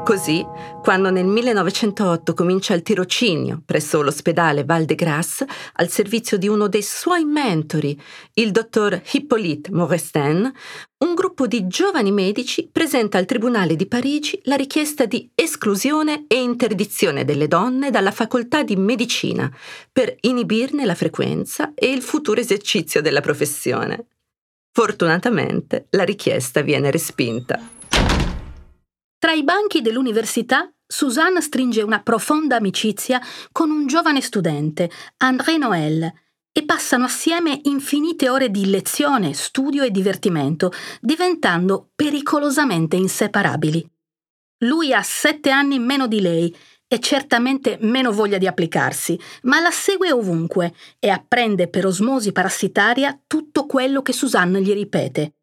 Così, 0.08 0.42
quando 0.80 1.10
nel 1.10 1.26
1908 1.26 2.32
comincia 2.32 2.72
il 2.72 2.80
tirocinio 2.80 3.60
presso 3.62 4.00
l'ospedale 4.00 4.64
Val 4.64 4.86
de 4.86 4.94
Grasse 4.94 5.46
al 5.74 5.90
servizio 5.90 6.38
di 6.38 6.48
uno 6.48 6.66
dei 6.66 6.80
suoi 6.80 7.26
mentori, 7.26 8.00
il 8.32 8.50
dottor 8.50 9.02
Hippolyte 9.12 9.70
Morestin, 9.70 10.50
un 11.04 11.14
gruppo 11.14 11.46
di 11.46 11.66
giovani 11.66 12.10
medici 12.10 12.70
presenta 12.72 13.18
al 13.18 13.26
Tribunale 13.26 13.76
di 13.76 13.84
Parigi 13.84 14.40
la 14.44 14.56
richiesta 14.56 15.04
di 15.04 15.30
esclusione 15.34 16.24
e 16.26 16.40
interdizione 16.40 17.26
delle 17.26 17.46
donne 17.46 17.90
dalla 17.90 18.10
facoltà 18.10 18.62
di 18.62 18.76
medicina 18.76 19.54
per 19.92 20.16
inibirne 20.22 20.86
la 20.86 20.94
frequenza 20.94 21.72
e 21.74 21.92
il 21.92 22.00
futuro 22.00 22.40
esercizio 22.40 23.02
della 23.02 23.20
professione. 23.20 24.06
Fortunatamente 24.72 25.84
la 25.90 26.04
richiesta 26.04 26.62
viene 26.62 26.90
respinta. 26.90 27.76
Tra 29.18 29.32
i 29.32 29.42
banchi 29.42 29.82
dell'università, 29.82 30.72
Suzanne 30.86 31.40
stringe 31.40 31.82
una 31.82 32.00
profonda 32.02 32.54
amicizia 32.56 33.20
con 33.50 33.70
un 33.70 33.88
giovane 33.88 34.20
studente, 34.20 34.88
André 35.16 35.56
Noël, 35.56 36.12
e 36.52 36.64
passano 36.64 37.04
assieme 37.04 37.58
infinite 37.64 38.28
ore 38.28 38.48
di 38.48 38.70
lezione, 38.70 39.34
studio 39.34 39.82
e 39.82 39.90
divertimento, 39.90 40.72
diventando 41.00 41.90
pericolosamente 41.96 42.94
inseparabili. 42.94 43.84
Lui 44.58 44.92
ha 44.92 45.02
sette 45.02 45.50
anni 45.50 45.80
meno 45.80 46.06
di 46.06 46.20
lei 46.20 46.56
e 46.86 47.00
certamente 47.00 47.76
meno 47.80 48.12
voglia 48.12 48.38
di 48.38 48.46
applicarsi, 48.46 49.18
ma 49.42 49.60
la 49.60 49.72
segue 49.72 50.12
ovunque 50.12 50.72
e 51.00 51.10
apprende 51.10 51.68
per 51.68 51.86
osmosi 51.86 52.30
parassitaria 52.30 53.20
tutto 53.26 53.66
quello 53.66 54.00
che 54.00 54.12
Suzanne 54.12 54.62
gli 54.62 54.72
ripete. 54.72 55.37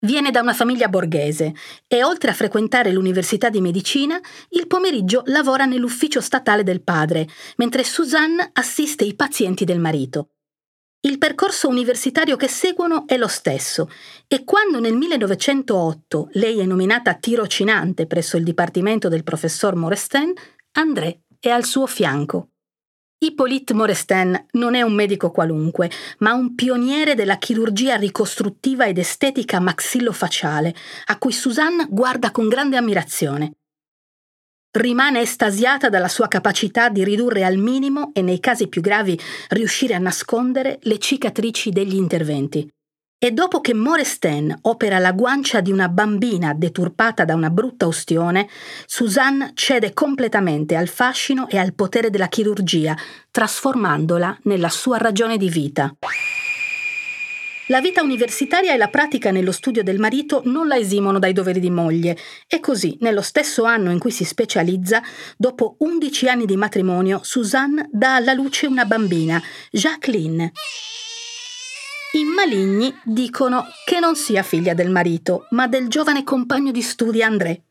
Viene 0.00 0.30
da 0.30 0.40
una 0.40 0.52
famiglia 0.52 0.88
borghese 0.88 1.54
e 1.88 2.04
oltre 2.04 2.30
a 2.30 2.34
frequentare 2.34 2.92
l'università 2.92 3.48
di 3.48 3.60
medicina, 3.60 4.20
il 4.50 4.66
pomeriggio 4.66 5.22
lavora 5.26 5.64
nell'ufficio 5.64 6.20
statale 6.20 6.62
del 6.62 6.82
padre, 6.82 7.26
mentre 7.56 7.82
Suzanne 7.82 8.50
assiste 8.52 9.04
i 9.04 9.14
pazienti 9.14 9.64
del 9.64 9.80
marito. 9.80 10.30
Il 11.00 11.18
percorso 11.18 11.68
universitario 11.68 12.36
che 12.36 12.48
seguono 12.48 13.06
è 13.06 13.16
lo 13.16 13.28
stesso 13.28 13.88
e 14.26 14.44
quando 14.44 14.80
nel 14.80 14.96
1908 14.96 16.30
lei 16.32 16.58
è 16.58 16.64
nominata 16.64 17.14
tirocinante 17.14 18.06
presso 18.06 18.36
il 18.36 18.44
dipartimento 18.44 19.08
del 19.08 19.22
professor 19.22 19.76
Morestin, 19.76 20.32
André 20.72 21.22
è 21.38 21.48
al 21.48 21.64
suo 21.64 21.86
fianco. 21.86 22.50
Hippolyte 23.18 23.72
Morestin 23.72 24.46
non 24.52 24.74
è 24.74 24.82
un 24.82 24.92
medico 24.92 25.30
qualunque, 25.30 25.90
ma 26.18 26.34
un 26.34 26.54
pioniere 26.54 27.14
della 27.14 27.38
chirurgia 27.38 27.96
ricostruttiva 27.96 28.86
ed 28.86 28.98
estetica 28.98 29.58
maxillofacciale, 29.58 30.74
a 31.06 31.16
cui 31.16 31.32
Suzanne 31.32 31.86
guarda 31.88 32.30
con 32.30 32.46
grande 32.48 32.76
ammirazione. 32.76 33.52
Rimane 34.70 35.20
estasiata 35.20 35.88
dalla 35.88 36.08
sua 36.08 36.28
capacità 36.28 36.90
di 36.90 37.02
ridurre 37.04 37.42
al 37.42 37.56
minimo 37.56 38.10
e 38.12 38.20
nei 38.20 38.38
casi 38.38 38.68
più 38.68 38.82
gravi 38.82 39.18
riuscire 39.48 39.94
a 39.94 39.98
nascondere 39.98 40.78
le 40.82 40.98
cicatrici 40.98 41.70
degli 41.70 41.94
interventi. 41.94 42.70
E 43.18 43.30
dopo 43.30 43.62
che 43.62 43.72
Morestin 43.72 44.54
opera 44.62 44.98
la 44.98 45.12
guancia 45.12 45.62
di 45.62 45.72
una 45.72 45.88
bambina 45.88 46.52
deturpata 46.52 47.24
da 47.24 47.34
una 47.34 47.48
brutta 47.48 47.86
ustione, 47.86 48.46
Suzanne 48.84 49.52
cede 49.54 49.94
completamente 49.94 50.76
al 50.76 50.86
fascino 50.86 51.48
e 51.48 51.56
al 51.56 51.72
potere 51.72 52.10
della 52.10 52.28
chirurgia, 52.28 52.94
trasformandola 53.30 54.40
nella 54.42 54.68
sua 54.68 54.98
ragione 54.98 55.38
di 55.38 55.48
vita. 55.48 55.96
La 57.68 57.80
vita 57.80 58.02
universitaria 58.02 58.74
e 58.74 58.76
la 58.76 58.88
pratica 58.88 59.30
nello 59.30 59.50
studio 59.50 59.82
del 59.82 59.98
marito 59.98 60.42
non 60.44 60.68
la 60.68 60.76
esimono 60.76 61.18
dai 61.18 61.32
doveri 61.32 61.58
di 61.58 61.70
moglie 61.70 62.18
e 62.46 62.60
così, 62.60 62.98
nello 63.00 63.22
stesso 63.22 63.64
anno 63.64 63.90
in 63.90 63.98
cui 63.98 64.10
si 64.10 64.24
specializza, 64.24 65.02
dopo 65.38 65.76
11 65.78 66.28
anni 66.28 66.44
di 66.44 66.56
matrimonio, 66.56 67.20
Suzanne 67.22 67.88
dà 67.90 68.16
alla 68.16 68.34
luce 68.34 68.66
una 68.66 68.84
bambina, 68.84 69.42
Jacqueline. 69.70 70.52
I 72.12 72.24
maligni 72.24 72.94
dicono 73.04 73.66
che 73.84 73.98
non 73.98 74.16
sia 74.16 74.42
figlia 74.42 74.74
del 74.74 74.90
marito, 74.90 75.46
ma 75.50 75.66
del 75.66 75.88
giovane 75.88 76.24
compagno 76.24 76.70
di 76.70 76.80
studi 76.80 77.22
André. 77.22 77.62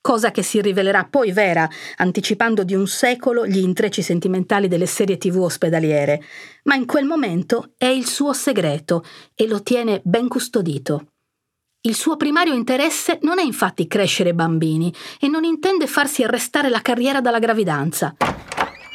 Cosa 0.00 0.30
che 0.30 0.42
si 0.42 0.60
rivelerà 0.60 1.04
poi 1.04 1.32
vera, 1.32 1.68
anticipando 1.96 2.62
di 2.62 2.74
un 2.74 2.86
secolo 2.86 3.46
gli 3.46 3.58
intrecci 3.58 4.00
sentimentali 4.00 4.68
delle 4.68 4.86
serie 4.86 5.18
tv 5.18 5.38
ospedaliere, 5.38 6.22
ma 6.64 6.76
in 6.76 6.86
quel 6.86 7.04
momento 7.04 7.72
è 7.76 7.86
il 7.86 8.06
suo 8.06 8.32
segreto 8.32 9.04
e 9.34 9.46
lo 9.48 9.62
tiene 9.62 10.00
ben 10.04 10.28
custodito. 10.28 11.08
Il 11.80 11.94
suo 11.94 12.16
primario 12.16 12.54
interesse 12.54 13.18
non 13.22 13.38
è 13.38 13.42
infatti 13.42 13.86
crescere 13.86 14.34
bambini 14.34 14.94
e 15.18 15.28
non 15.28 15.44
intende 15.44 15.86
farsi 15.86 16.22
arrestare 16.22 16.68
la 16.68 16.80
carriera 16.80 17.20
dalla 17.20 17.38
gravidanza. 17.38 18.14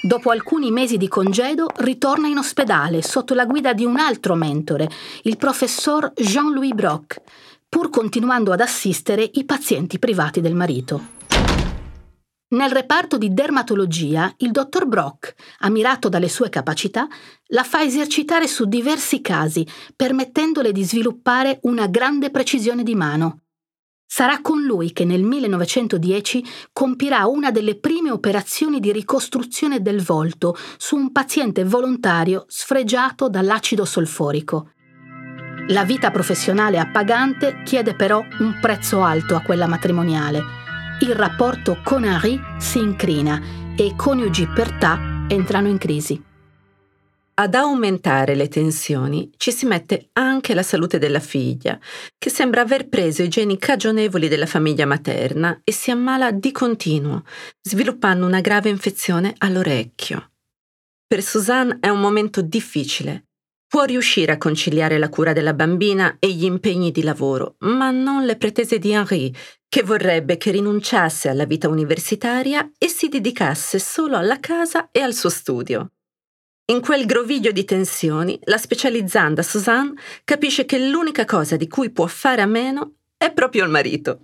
Dopo 0.01 0.29
alcuni 0.29 0.72
mesi 0.72 0.96
di 0.96 1.10
congedo 1.10 1.68
ritorna 1.79 2.27
in 2.27 2.38
ospedale 2.38 3.01
sotto 3.01 3.34
la 3.34 3.46
guida 3.46 3.74
di 3.74 3.84
un 3.84 3.98
altro 3.98 4.34
mentore, 4.34 4.89
il 5.24 5.36
professor 5.36 6.13
Jean-Louis 6.15 6.74
Brock, 6.74 7.22
pur 7.68 7.89
continuando 7.89 8.53
ad 8.53 8.62
assistere 8.62 9.29
i 9.34 9.44
pazienti 9.44 10.00
privati 10.00 10.39
del 10.39 10.56
marito. 10.56 11.18
Nel 12.51 12.72
reparto 12.72 13.18
di 13.18 13.34
dermatologia, 13.34 14.34
il 14.38 14.51
dottor 14.51 14.88
Brock, 14.88 15.36
ammirato 15.60 16.08
dalle 16.08 16.29
sue 16.29 16.48
capacità, 16.48 17.06
la 17.48 17.63
fa 17.63 17.84
esercitare 17.84 18.48
su 18.48 18.65
diversi 18.65 19.20
casi, 19.20 19.68
permettendole 19.94 20.72
di 20.72 20.84
sviluppare 20.84 21.60
una 21.63 21.88
grande 21.88 22.32
precisione 22.32 22.84
di 22.84 22.96
mano. 22.96 23.41
Sarà 24.12 24.42
con 24.42 24.63
lui 24.63 24.92
che 24.92 25.06
nel 25.06 25.22
1910 25.22 26.44
compirà 26.74 27.28
una 27.28 27.51
delle 27.51 27.75
prime 27.75 28.10
operazioni 28.10 28.80
di 28.80 28.92
ricostruzione 28.92 29.84
del 29.84 30.01
volto 30.01 30.58
su 30.78 30.96
un 30.96 31.12
paziente 31.12 31.63
volontario 31.63 32.46
sfregiato 32.48 33.30
dall'acido 33.30 33.86
solforico. 33.86 34.72
La 35.68 35.84
vita 35.84 36.10
professionale 36.10 36.80
appagante 36.80 37.62
chiede 37.63 37.94
però 37.94 38.20
un 38.39 38.58
prezzo 38.60 39.04
alto 39.04 39.36
a 39.36 39.42
quella 39.42 39.68
matrimoniale. 39.68 40.42
Il 41.01 41.13
rapporto 41.13 41.80
con 41.84 42.04
Henri 42.04 42.42
si 42.58 42.80
incrina 42.80 43.39
e 43.78 43.86
i 43.86 43.96
coniugi 43.96 44.48
Pertat 44.48 45.32
entrano 45.32 45.68
in 45.68 45.78
crisi. 45.78 46.28
Ad 47.39 47.55
aumentare 47.55 48.36
le 48.36 48.50
tensioni 48.50 49.31
ci 49.38 49.53
si 49.53 49.65
mette 49.65 50.10
anche 50.12 50.53
la 50.53 50.62
salute 50.62 50.98
della 50.98 51.22
figlia, 51.22 51.79
che 52.17 52.29
sembra 52.29 52.60
aver 52.60 52.89
preso 52.89 53.24
i 53.24 53.29
geni 53.29 53.58
cagionevoli 53.58 54.27
della 54.27 54.46
famiglia 54.46 54.86
materna 54.86 55.62
e 55.63 55.72
si 55.72 55.89
ammala 55.89 56.31
di 56.31 56.51
continuo, 56.51 57.24
sviluppando 57.62 58.25
una 58.25 58.41
grave 58.41 58.67
infezione 58.67 59.34
all'orecchio. 59.38 60.31
Per 61.08 61.24
Suzanne 61.24 61.77
è 61.79 61.88
un 61.88 62.01
momento 62.01 62.41
difficile. 62.41 63.27
Può 63.69 63.86
riuscire 63.86 64.34
a 64.34 64.38
conciliare 64.38 64.98
la 64.98 65.08
cura 65.08 65.31
della 65.31 65.53
bambina 65.53 66.17
e 66.19 66.34
gli 66.34 66.43
impegni 66.43 66.91
di 66.91 67.03
lavoro, 67.03 67.55
ma 67.60 67.89
non 67.89 68.25
le 68.25 68.36
pretese 68.36 68.79
di 68.79 68.91
Henri, 68.91 69.34
che 69.69 69.84
vorrebbe 69.84 70.36
che 70.36 70.51
rinunciasse 70.51 71.29
alla 71.29 71.46
vita 71.46 71.69
universitaria 71.69 72.69
e 72.77 72.89
si 72.89 73.08
dedicasse 73.08 73.79
solo 73.79 74.17
alla 74.17 74.41
casa 74.41 74.89
e 74.91 75.00
al 75.00 75.13
suo 75.13 75.29
studio. 75.29 75.91
In 76.69 76.81
quel 76.81 77.07
groviglio 77.07 77.51
di 77.51 77.65
tensioni, 77.65 78.39
la 78.43 78.59
specializzanda 78.59 79.41
Suzanne 79.41 79.93
capisce 80.23 80.65
che 80.65 80.77
l'unica 80.77 81.25
cosa 81.25 81.55
di 81.55 81.67
cui 81.67 81.89
può 81.89 82.05
fare 82.05 82.43
a 82.43 82.45
meno 82.45 82.97
è 83.17 83.31
proprio 83.33 83.63
il 83.63 83.71
marito. 83.71 84.19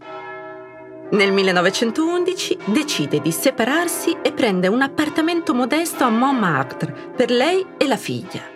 Nel 1.09 1.31
1911 1.31 2.57
decide 2.65 3.19
di 3.19 3.31
separarsi 3.31 4.17
e 4.21 4.31
prende 4.31 4.67
un 4.67 4.83
appartamento 4.83 5.55
modesto 5.55 6.03
a 6.03 6.09
Montmartre 6.09 7.13
per 7.15 7.31
lei 7.31 7.65
e 7.77 7.87
la 7.87 7.97
figlia. 7.97 8.54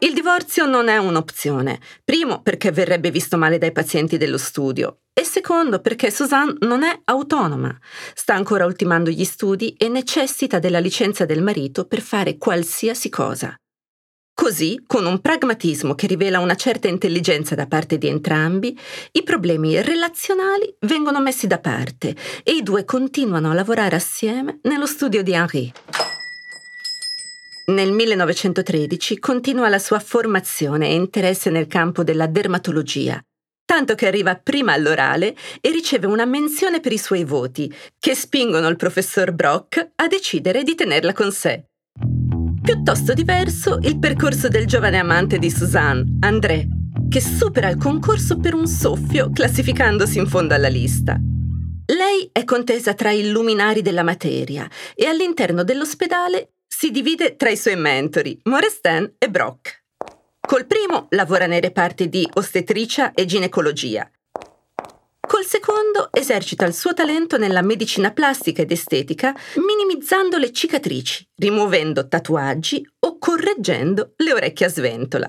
Il 0.00 0.14
divorzio 0.14 0.64
non 0.64 0.86
è 0.86 0.96
un'opzione, 0.96 1.80
primo 2.04 2.40
perché 2.40 2.70
verrebbe 2.70 3.10
visto 3.10 3.36
male 3.36 3.58
dai 3.58 3.72
pazienti 3.72 4.16
dello 4.16 4.38
studio 4.38 5.00
e 5.12 5.24
secondo 5.24 5.80
perché 5.80 6.12
Suzanne 6.12 6.54
non 6.60 6.84
è 6.84 7.00
autonoma, 7.06 7.76
sta 8.14 8.34
ancora 8.34 8.64
ultimando 8.64 9.10
gli 9.10 9.24
studi 9.24 9.72
e 9.72 9.88
necessita 9.88 10.60
della 10.60 10.78
licenza 10.78 11.24
del 11.24 11.42
marito 11.42 11.84
per 11.86 12.00
fare 12.00 12.36
qualsiasi 12.36 13.08
cosa. 13.08 13.56
Così, 14.32 14.80
con 14.86 15.04
un 15.04 15.20
pragmatismo 15.20 15.96
che 15.96 16.06
rivela 16.06 16.38
una 16.38 16.54
certa 16.54 16.86
intelligenza 16.86 17.56
da 17.56 17.66
parte 17.66 17.98
di 17.98 18.06
entrambi, 18.06 18.78
i 19.10 19.24
problemi 19.24 19.82
relazionali 19.82 20.76
vengono 20.82 21.20
messi 21.20 21.48
da 21.48 21.58
parte 21.58 22.14
e 22.44 22.52
i 22.52 22.62
due 22.62 22.84
continuano 22.84 23.50
a 23.50 23.54
lavorare 23.54 23.96
assieme 23.96 24.60
nello 24.62 24.86
studio 24.86 25.24
di 25.24 25.32
Henri. 25.32 25.72
Nel 27.68 27.92
1913 27.92 29.18
continua 29.18 29.68
la 29.68 29.78
sua 29.78 29.98
formazione 29.98 30.88
e 30.88 30.94
interesse 30.94 31.50
nel 31.50 31.66
campo 31.66 32.02
della 32.02 32.26
dermatologia, 32.26 33.20
tanto 33.66 33.94
che 33.94 34.06
arriva 34.06 34.36
prima 34.36 34.72
all'orale 34.72 35.36
e 35.60 35.70
riceve 35.70 36.06
una 36.06 36.24
menzione 36.24 36.80
per 36.80 36.92
i 36.92 36.98
suoi 36.98 37.24
voti, 37.24 37.70
che 37.98 38.14
spingono 38.14 38.68
il 38.68 38.76
professor 38.76 39.32
Brock 39.32 39.86
a 39.96 40.06
decidere 40.06 40.62
di 40.62 40.74
tenerla 40.74 41.12
con 41.12 41.30
sé. 41.30 41.64
Piuttosto 42.62 43.12
diverso 43.12 43.78
il 43.82 43.98
percorso 43.98 44.48
del 44.48 44.64
giovane 44.66 44.98
amante 44.98 45.38
di 45.38 45.50
Suzanne, 45.50 46.16
André, 46.20 46.66
che 47.10 47.20
supera 47.20 47.68
il 47.68 47.76
concorso 47.76 48.38
per 48.38 48.54
un 48.54 48.66
soffio 48.66 49.30
classificandosi 49.30 50.16
in 50.16 50.26
fondo 50.26 50.54
alla 50.54 50.68
lista. 50.68 51.18
Lei 51.84 52.30
è 52.32 52.44
contesa 52.44 52.94
tra 52.94 53.10
i 53.10 53.30
luminari 53.30 53.82
della 53.82 54.02
materia 54.02 54.66
e 54.94 55.04
all'interno 55.04 55.64
dell'ospedale 55.64 56.52
si 56.78 56.92
divide 56.92 57.34
tra 57.34 57.50
i 57.50 57.56
suoi 57.56 57.74
mentori, 57.74 58.38
Morestin 58.44 59.16
e 59.18 59.28
Brock. 59.28 59.82
Col 60.38 60.64
primo 60.64 61.08
lavora 61.10 61.46
nei 61.46 61.60
reparti 61.60 62.08
di 62.08 62.24
ostetricia 62.34 63.14
e 63.14 63.24
ginecologia. 63.24 64.08
Col 65.26 65.44
secondo 65.44 66.08
esercita 66.12 66.64
il 66.66 66.74
suo 66.74 66.94
talento 66.94 67.36
nella 67.36 67.62
medicina 67.62 68.12
plastica 68.12 68.62
ed 68.62 68.70
estetica, 68.70 69.34
minimizzando 69.56 70.38
le 70.38 70.52
cicatrici, 70.52 71.28
rimuovendo 71.34 72.06
tatuaggi 72.06 72.88
o 73.06 73.18
correggendo 73.18 74.12
le 74.18 74.32
orecchie 74.34 74.66
a 74.66 74.68
sventola. 74.68 75.28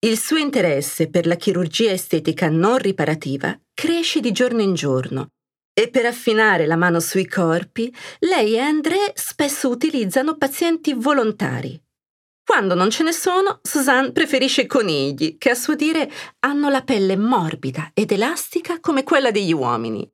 Il 0.00 0.18
suo 0.18 0.38
interesse 0.38 1.08
per 1.08 1.28
la 1.28 1.36
chirurgia 1.36 1.92
estetica 1.92 2.48
non 2.48 2.78
riparativa 2.78 3.56
cresce 3.72 4.18
di 4.18 4.32
giorno 4.32 4.60
in 4.60 4.74
giorno 4.74 5.28
e 5.74 5.90
per 5.90 6.06
affinare 6.06 6.66
la 6.66 6.76
mano 6.76 7.00
sui 7.00 7.26
corpi, 7.26 7.92
lei 8.20 8.54
e 8.54 8.60
André 8.60 9.12
spesso 9.14 9.68
utilizzano 9.68 10.36
pazienti 10.36 10.94
volontari. 10.94 11.78
Quando 12.46 12.74
non 12.74 12.90
ce 12.90 13.02
ne 13.02 13.12
sono, 13.12 13.58
Suzanne 13.62 14.12
preferisce 14.12 14.66
conigli, 14.66 15.36
che 15.38 15.50
a 15.50 15.54
suo 15.54 15.74
dire 15.74 16.10
hanno 16.40 16.68
la 16.68 16.82
pelle 16.82 17.16
morbida 17.16 17.90
ed 17.94 18.12
elastica 18.12 18.80
come 18.80 19.02
quella 19.02 19.30
degli 19.30 19.52
uomini. 19.52 20.08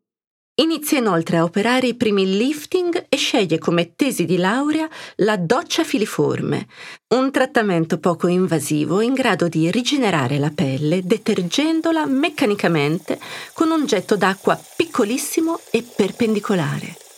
Inizia 0.61 0.99
inoltre 0.99 1.39
a 1.39 1.45
operare 1.45 1.87
i 1.87 1.95
primi 1.95 2.37
lifting 2.37 3.07
e 3.09 3.17
sceglie 3.17 3.59
come 3.59 3.95
tesi 3.97 4.27
di 4.27 4.37
laurea 4.37 4.87
la 5.17 5.39
doccia 5.39 5.85
filiforme, 5.85 6.67
un 7.15 7.31
trattamento 7.31 7.99
poco 7.99 8.27
invasivo 8.27 9.01
in 9.01 9.15
grado 9.15 9.49
di 9.49 9.71
rigenerare 9.71 10.39
la 10.39 10.53
pelle 10.55 11.01
detergendola 11.03 12.05
meccanicamente 12.05 13.19
con 13.55 13.71
un 13.71 13.87
getto 13.87 14.17
d'acqua 14.17 14.61
piccolissimo 14.77 15.61
e 15.71 15.83
perpendicolare. 15.83 17.10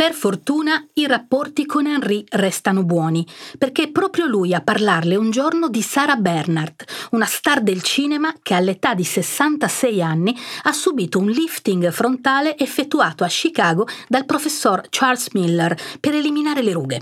Per 0.00 0.14
fortuna 0.14 0.82
i 0.94 1.06
rapporti 1.06 1.66
con 1.66 1.86
Henri 1.86 2.24
restano 2.30 2.84
buoni, 2.84 3.26
perché 3.58 3.82
è 3.82 3.90
proprio 3.90 4.24
lui 4.24 4.54
a 4.54 4.62
parlarle 4.62 5.14
un 5.14 5.30
giorno 5.30 5.68
di 5.68 5.82
Sarah 5.82 6.16
Bernhardt, 6.16 7.08
una 7.10 7.26
star 7.26 7.60
del 7.60 7.82
cinema 7.82 8.34
che 8.40 8.54
all'età 8.54 8.94
di 8.94 9.04
66 9.04 10.00
anni 10.00 10.34
ha 10.62 10.72
subito 10.72 11.18
un 11.18 11.28
lifting 11.28 11.90
frontale 11.90 12.56
effettuato 12.56 13.24
a 13.24 13.28
Chicago 13.28 13.86
dal 14.08 14.24
professor 14.24 14.80
Charles 14.88 15.28
Miller 15.32 15.76
per 16.00 16.14
eliminare 16.14 16.62
le 16.62 16.72
rughe. 16.72 17.00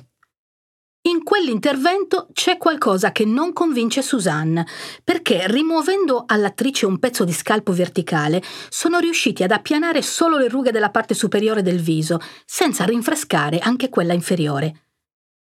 In 1.08 1.22
quell'intervento 1.22 2.28
c'è 2.34 2.58
qualcosa 2.58 3.12
che 3.12 3.24
non 3.24 3.54
convince 3.54 4.02
Suzanne, 4.02 4.66
perché 5.02 5.46
rimuovendo 5.46 6.24
all'attrice 6.26 6.84
un 6.84 6.98
pezzo 6.98 7.24
di 7.24 7.32
scalpo 7.32 7.72
verticale, 7.72 8.42
sono 8.68 8.98
riusciti 8.98 9.42
ad 9.42 9.50
appianare 9.50 10.02
solo 10.02 10.36
le 10.36 10.48
rughe 10.48 10.70
della 10.70 10.90
parte 10.90 11.14
superiore 11.14 11.62
del 11.62 11.80
viso, 11.80 12.20
senza 12.44 12.84
rinfrescare 12.84 13.58
anche 13.58 13.88
quella 13.88 14.12
inferiore. 14.12 14.82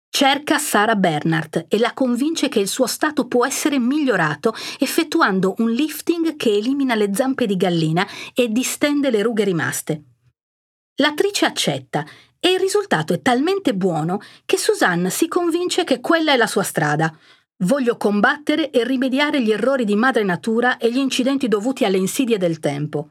Cerca 0.09 0.57
Sarah 0.57 0.95
Bernhardt 0.95 1.67
e 1.67 1.77
la 1.77 1.93
convince 1.93 2.49
che 2.49 2.59
il 2.59 2.67
suo 2.67 2.87
stato 2.87 3.27
può 3.27 3.45
essere 3.45 3.77
migliorato 3.77 4.55
effettuando 4.79 5.53
un 5.59 5.69
lifting 5.69 6.37
che 6.37 6.55
elimina 6.55 6.95
le 6.95 7.11
zampe 7.13 7.45
di 7.45 7.55
gallina 7.55 8.07
e 8.33 8.49
distende 8.49 9.11
le 9.11 9.21
rughe 9.21 9.43
rimaste. 9.43 10.03
L'attrice 10.95 11.45
accetta 11.45 12.03
e 12.43 12.53
il 12.53 12.59
risultato 12.59 13.13
è 13.13 13.21
talmente 13.21 13.75
buono 13.75 14.19
che 14.45 14.57
Suzanne 14.57 15.11
si 15.11 15.27
convince 15.27 15.83
che 15.83 16.01
quella 16.01 16.33
è 16.33 16.37
la 16.37 16.47
sua 16.47 16.63
strada. 16.63 17.15
Voglio 17.57 17.97
combattere 17.97 18.71
e 18.71 18.83
rimediare 18.83 19.43
gli 19.43 19.51
errori 19.51 19.85
di 19.85 19.95
madre 19.95 20.23
natura 20.23 20.77
e 20.77 20.91
gli 20.91 20.97
incidenti 20.97 21.47
dovuti 21.47 21.85
alle 21.85 21.97
insidie 21.97 22.39
del 22.39 22.59
tempo. 22.59 23.09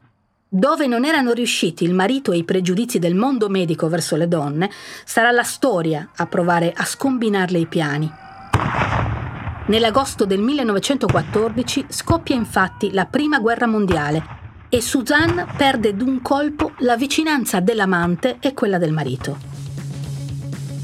Dove 0.49 0.85
non 0.85 1.05
erano 1.05 1.31
riusciti 1.31 1.85
il 1.85 1.93
marito 1.93 2.33
e 2.33 2.37
i 2.39 2.43
pregiudizi 2.43 2.99
del 2.99 3.15
mondo 3.15 3.47
medico 3.47 3.87
verso 3.87 4.17
le 4.17 4.27
donne, 4.27 4.69
sarà 5.05 5.31
la 5.31 5.43
storia 5.43 6.11
a 6.13 6.25
provare 6.25 6.73
a 6.75 6.83
scombinarle 6.83 7.57
i 7.57 7.67
piani. 7.67 8.11
Nell'agosto 9.67 10.25
del 10.25 10.41
1914 10.41 11.85
scoppia 11.87 12.35
infatti 12.35 12.91
la 12.91 13.05
Prima 13.05 13.39
Guerra 13.39 13.67
Mondiale 13.67 14.39
e 14.73 14.81
Suzanne 14.81 15.47
perde 15.57 15.97
d'un 15.97 16.21
colpo 16.21 16.71
la 16.77 16.95
vicinanza 16.95 17.59
dell'amante 17.59 18.37
e 18.39 18.53
quella 18.53 18.77
del 18.77 18.93
marito. 18.93 19.37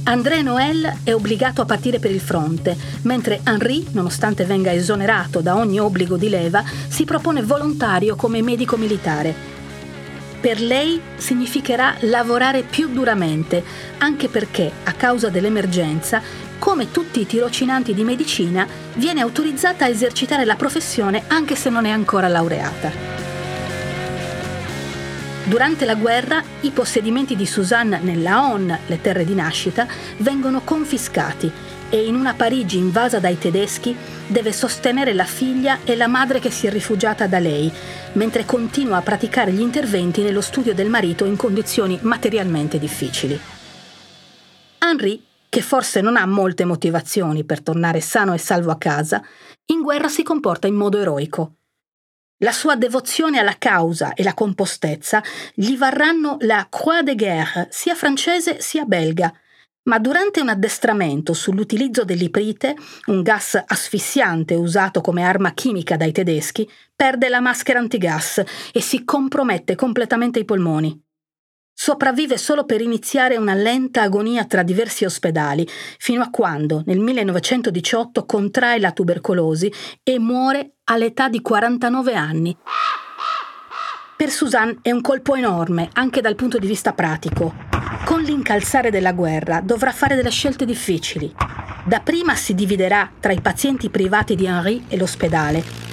André 0.03 0.41
Noël 0.41 0.99
è 1.05 1.13
obbligato 1.13 1.61
a 1.61 1.65
partire 1.65 1.97
per 1.97 2.11
il 2.11 2.19
fronte, 2.19 2.75
mentre 3.03 3.39
Henri, 3.45 3.87
nonostante 3.91 4.43
venga 4.43 4.73
esonerato 4.73 5.39
da 5.39 5.55
ogni 5.55 5.79
obbligo 5.79 6.17
di 6.17 6.27
leva, 6.27 6.65
si 6.89 7.05
propone 7.05 7.41
volontario 7.41 8.17
come 8.17 8.41
medico 8.41 8.75
militare. 8.75 9.33
Per 10.41 10.59
lei 10.59 10.99
significherà 11.15 11.95
lavorare 12.01 12.63
più 12.63 12.89
duramente, 12.89 13.63
anche 13.99 14.27
perché, 14.27 14.69
a 14.83 14.91
causa 14.91 15.29
dell'emergenza, 15.29 16.21
come 16.59 16.91
tutti 16.91 17.21
i 17.21 17.25
tirocinanti 17.25 17.93
di 17.93 18.03
medicina, 18.03 18.67
viene 18.95 19.21
autorizzata 19.21 19.85
a 19.85 19.89
esercitare 19.89 20.43
la 20.43 20.55
professione 20.55 21.23
anche 21.27 21.55
se 21.55 21.69
non 21.69 21.85
è 21.85 21.89
ancora 21.89 22.27
laureata. 22.27 23.26
Durante 25.47 25.85
la 25.85 25.95
guerra 25.95 26.43
i 26.61 26.71
possedimenti 26.71 27.37
di 27.37 27.45
Suzanne 27.45 28.01
nella 28.01 28.51
On, 28.51 28.77
le 28.85 28.99
terre 28.99 29.23
di 29.23 29.33
nascita, 29.33 29.87
vengono 30.17 30.59
confiscati 30.59 31.49
e 31.89 32.05
in 32.05 32.15
una 32.15 32.33
Parigi 32.33 32.77
invasa 32.77 33.19
dai 33.19 33.37
tedeschi 33.37 33.95
deve 34.27 34.51
sostenere 34.51 35.13
la 35.13 35.23
figlia 35.23 35.79
e 35.85 35.95
la 35.95 36.07
madre 36.07 36.39
che 36.39 36.51
si 36.51 36.67
è 36.67 36.69
rifugiata 36.69 37.27
da 37.27 37.39
lei, 37.39 37.71
mentre 38.13 38.43
continua 38.43 38.97
a 38.97 39.01
praticare 39.01 39.53
gli 39.53 39.61
interventi 39.61 40.21
nello 40.21 40.41
studio 40.41 40.73
del 40.73 40.89
marito 40.89 41.23
in 41.23 41.37
condizioni 41.37 41.97
materialmente 42.01 42.77
difficili. 42.77 43.39
Henri 44.79 45.23
che 45.47 45.61
forse 45.61 46.01
non 46.01 46.17
ha 46.17 46.25
molte 46.25 46.65
motivazioni 46.65 47.45
per 47.45 47.61
tornare 47.61 48.01
sano 48.01 48.33
e 48.33 48.37
salvo 48.37 48.71
a 48.71 48.77
casa, 48.77 49.23
in 49.67 49.81
guerra 49.81 50.09
si 50.09 50.23
comporta 50.23 50.67
in 50.67 50.75
modo 50.75 50.99
eroico. 50.99 51.56
La 52.41 52.51
sua 52.51 52.75
devozione 52.75 53.39
alla 53.39 53.55
causa 53.57 54.13
e 54.13 54.21
la 54.21 54.35
compostezza 54.35 55.23
gli 55.55 55.75
varranno 55.75 56.37
la 56.41 56.67
Croix 56.69 57.01
de 57.01 57.15
Guerre, 57.15 57.67
sia 57.71 57.95
francese 57.95 58.61
sia 58.61 58.85
belga, 58.85 59.33
ma 59.85 59.97
durante 59.97 60.39
un 60.39 60.49
addestramento 60.49 61.33
sull'utilizzo 61.33 62.03
dell'iprite, 62.03 62.75
un 63.07 63.23
gas 63.23 63.59
asfissiante 63.65 64.53
usato 64.53 65.01
come 65.01 65.23
arma 65.23 65.53
chimica 65.53 65.97
dai 65.97 66.11
tedeschi, 66.11 66.69
perde 66.95 67.27
la 67.27 67.39
maschera 67.39 67.79
antigas 67.79 68.43
e 68.71 68.81
si 68.81 69.03
compromette 69.03 69.73
completamente 69.73 70.37
i 70.37 70.45
polmoni. 70.45 71.06
Sopravvive 71.79 72.39
solo 72.39 72.65
per 72.65 72.81
iniziare 72.81 73.37
una 73.37 73.53
lenta 73.53 74.01
agonia 74.01 74.45
tra 74.45 74.63
diversi 74.63 75.05
ospedali, 75.05 75.65
fino 75.99 76.23
a 76.23 76.31
quando, 76.31 76.81
nel 76.87 76.97
1918, 76.97 78.25
contrae 78.25 78.79
la 78.79 78.91
tubercolosi 78.91 79.71
e 80.01 80.17
muore 80.17 80.77
all'età 80.85 81.29
di 81.29 81.39
49 81.39 82.15
anni. 82.15 82.57
Per 84.17 84.29
Suzanne 84.31 84.79
è 84.81 84.89
un 84.89 85.01
colpo 85.01 85.35
enorme, 85.35 85.89
anche 85.93 86.19
dal 86.19 86.33
punto 86.33 86.57
di 86.57 86.65
vista 86.65 86.93
pratico. 86.93 87.53
Con 88.05 88.23
l'incalzare 88.23 88.89
della 88.89 89.13
guerra 89.13 89.61
dovrà 89.61 89.91
fare 89.91 90.15
delle 90.15 90.31
scelte 90.31 90.65
difficili. 90.65 91.31
Dapprima 91.85 92.33
si 92.33 92.55
dividerà 92.55 93.07
tra 93.19 93.33
i 93.33 93.39
pazienti 93.39 93.91
privati 93.91 94.33
di 94.33 94.47
Henri 94.47 94.85
e 94.87 94.97
l'ospedale, 94.97 95.86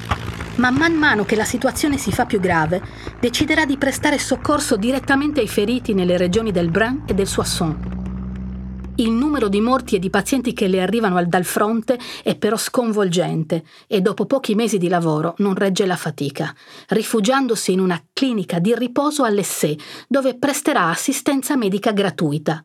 ma 0.56 0.70
man 0.70 0.94
mano 0.94 1.24
che 1.24 1.36
la 1.36 1.44
situazione 1.44 1.98
si 1.98 2.12
fa 2.12 2.26
più 2.26 2.40
grave, 2.40 2.82
deciderà 3.20 3.64
di 3.64 3.76
prestare 3.76 4.18
soccorso 4.18 4.76
direttamente 4.76 5.40
ai 5.40 5.48
feriti 5.48 5.94
nelle 5.94 6.16
regioni 6.16 6.52
del 6.52 6.70
Brin 6.70 7.02
e 7.06 7.14
del 7.14 7.26
Soissons. 7.26 8.02
Il 8.96 9.10
numero 9.10 9.48
di 9.48 9.60
morti 9.60 9.96
e 9.96 9.98
di 9.98 10.08
pazienti 10.08 10.52
che 10.52 10.68
le 10.68 10.80
arrivano 10.80 11.22
dal 11.24 11.44
fronte 11.44 11.98
è 12.22 12.36
però 12.36 12.56
sconvolgente 12.56 13.64
e 13.88 14.00
dopo 14.00 14.24
pochi 14.24 14.54
mesi 14.54 14.78
di 14.78 14.86
lavoro 14.86 15.34
non 15.38 15.56
regge 15.56 15.84
la 15.84 15.96
fatica, 15.96 16.54
rifugiandosi 16.88 17.72
in 17.72 17.80
una 17.80 18.00
clinica 18.12 18.60
di 18.60 18.72
riposo 18.76 19.24
all'Essé, 19.24 19.76
dove 20.06 20.38
presterà 20.38 20.90
assistenza 20.90 21.56
medica 21.56 21.90
gratuita. 21.90 22.64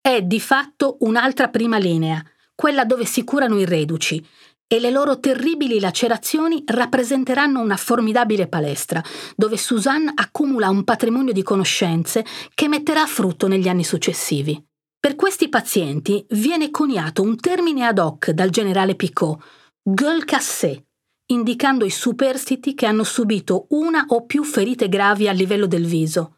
È 0.00 0.22
di 0.22 0.40
fatto 0.40 0.96
un'altra 1.00 1.48
prima 1.48 1.76
linea, 1.76 2.24
quella 2.54 2.86
dove 2.86 3.04
si 3.04 3.22
curano 3.24 3.58
i 3.58 3.66
reduci, 3.66 4.26
e 4.72 4.78
le 4.78 4.92
loro 4.92 5.18
terribili 5.18 5.80
lacerazioni 5.80 6.62
rappresenteranno 6.64 7.58
una 7.60 7.76
formidabile 7.76 8.46
palestra, 8.46 9.02
dove 9.34 9.56
Suzanne 9.56 10.12
accumula 10.14 10.70
un 10.70 10.84
patrimonio 10.84 11.32
di 11.32 11.42
conoscenze 11.42 12.24
che 12.54 12.68
metterà 12.68 13.02
a 13.02 13.06
frutto 13.06 13.48
negli 13.48 13.66
anni 13.66 13.82
successivi. 13.82 14.64
Per 15.00 15.16
questi 15.16 15.48
pazienti 15.48 16.24
viene 16.30 16.70
coniato 16.70 17.20
un 17.20 17.34
termine 17.34 17.84
ad 17.84 17.98
hoc 17.98 18.30
dal 18.30 18.50
generale 18.50 18.94
Picot, 18.94 19.42
gueule 19.82 20.24
cassée, 20.24 20.84
indicando 21.32 21.84
i 21.84 21.90
superstiti 21.90 22.74
che 22.74 22.86
hanno 22.86 23.02
subito 23.02 23.66
una 23.70 24.04
o 24.06 24.24
più 24.24 24.44
ferite 24.44 24.88
gravi 24.88 25.26
a 25.26 25.32
livello 25.32 25.66
del 25.66 25.84
viso. 25.84 26.36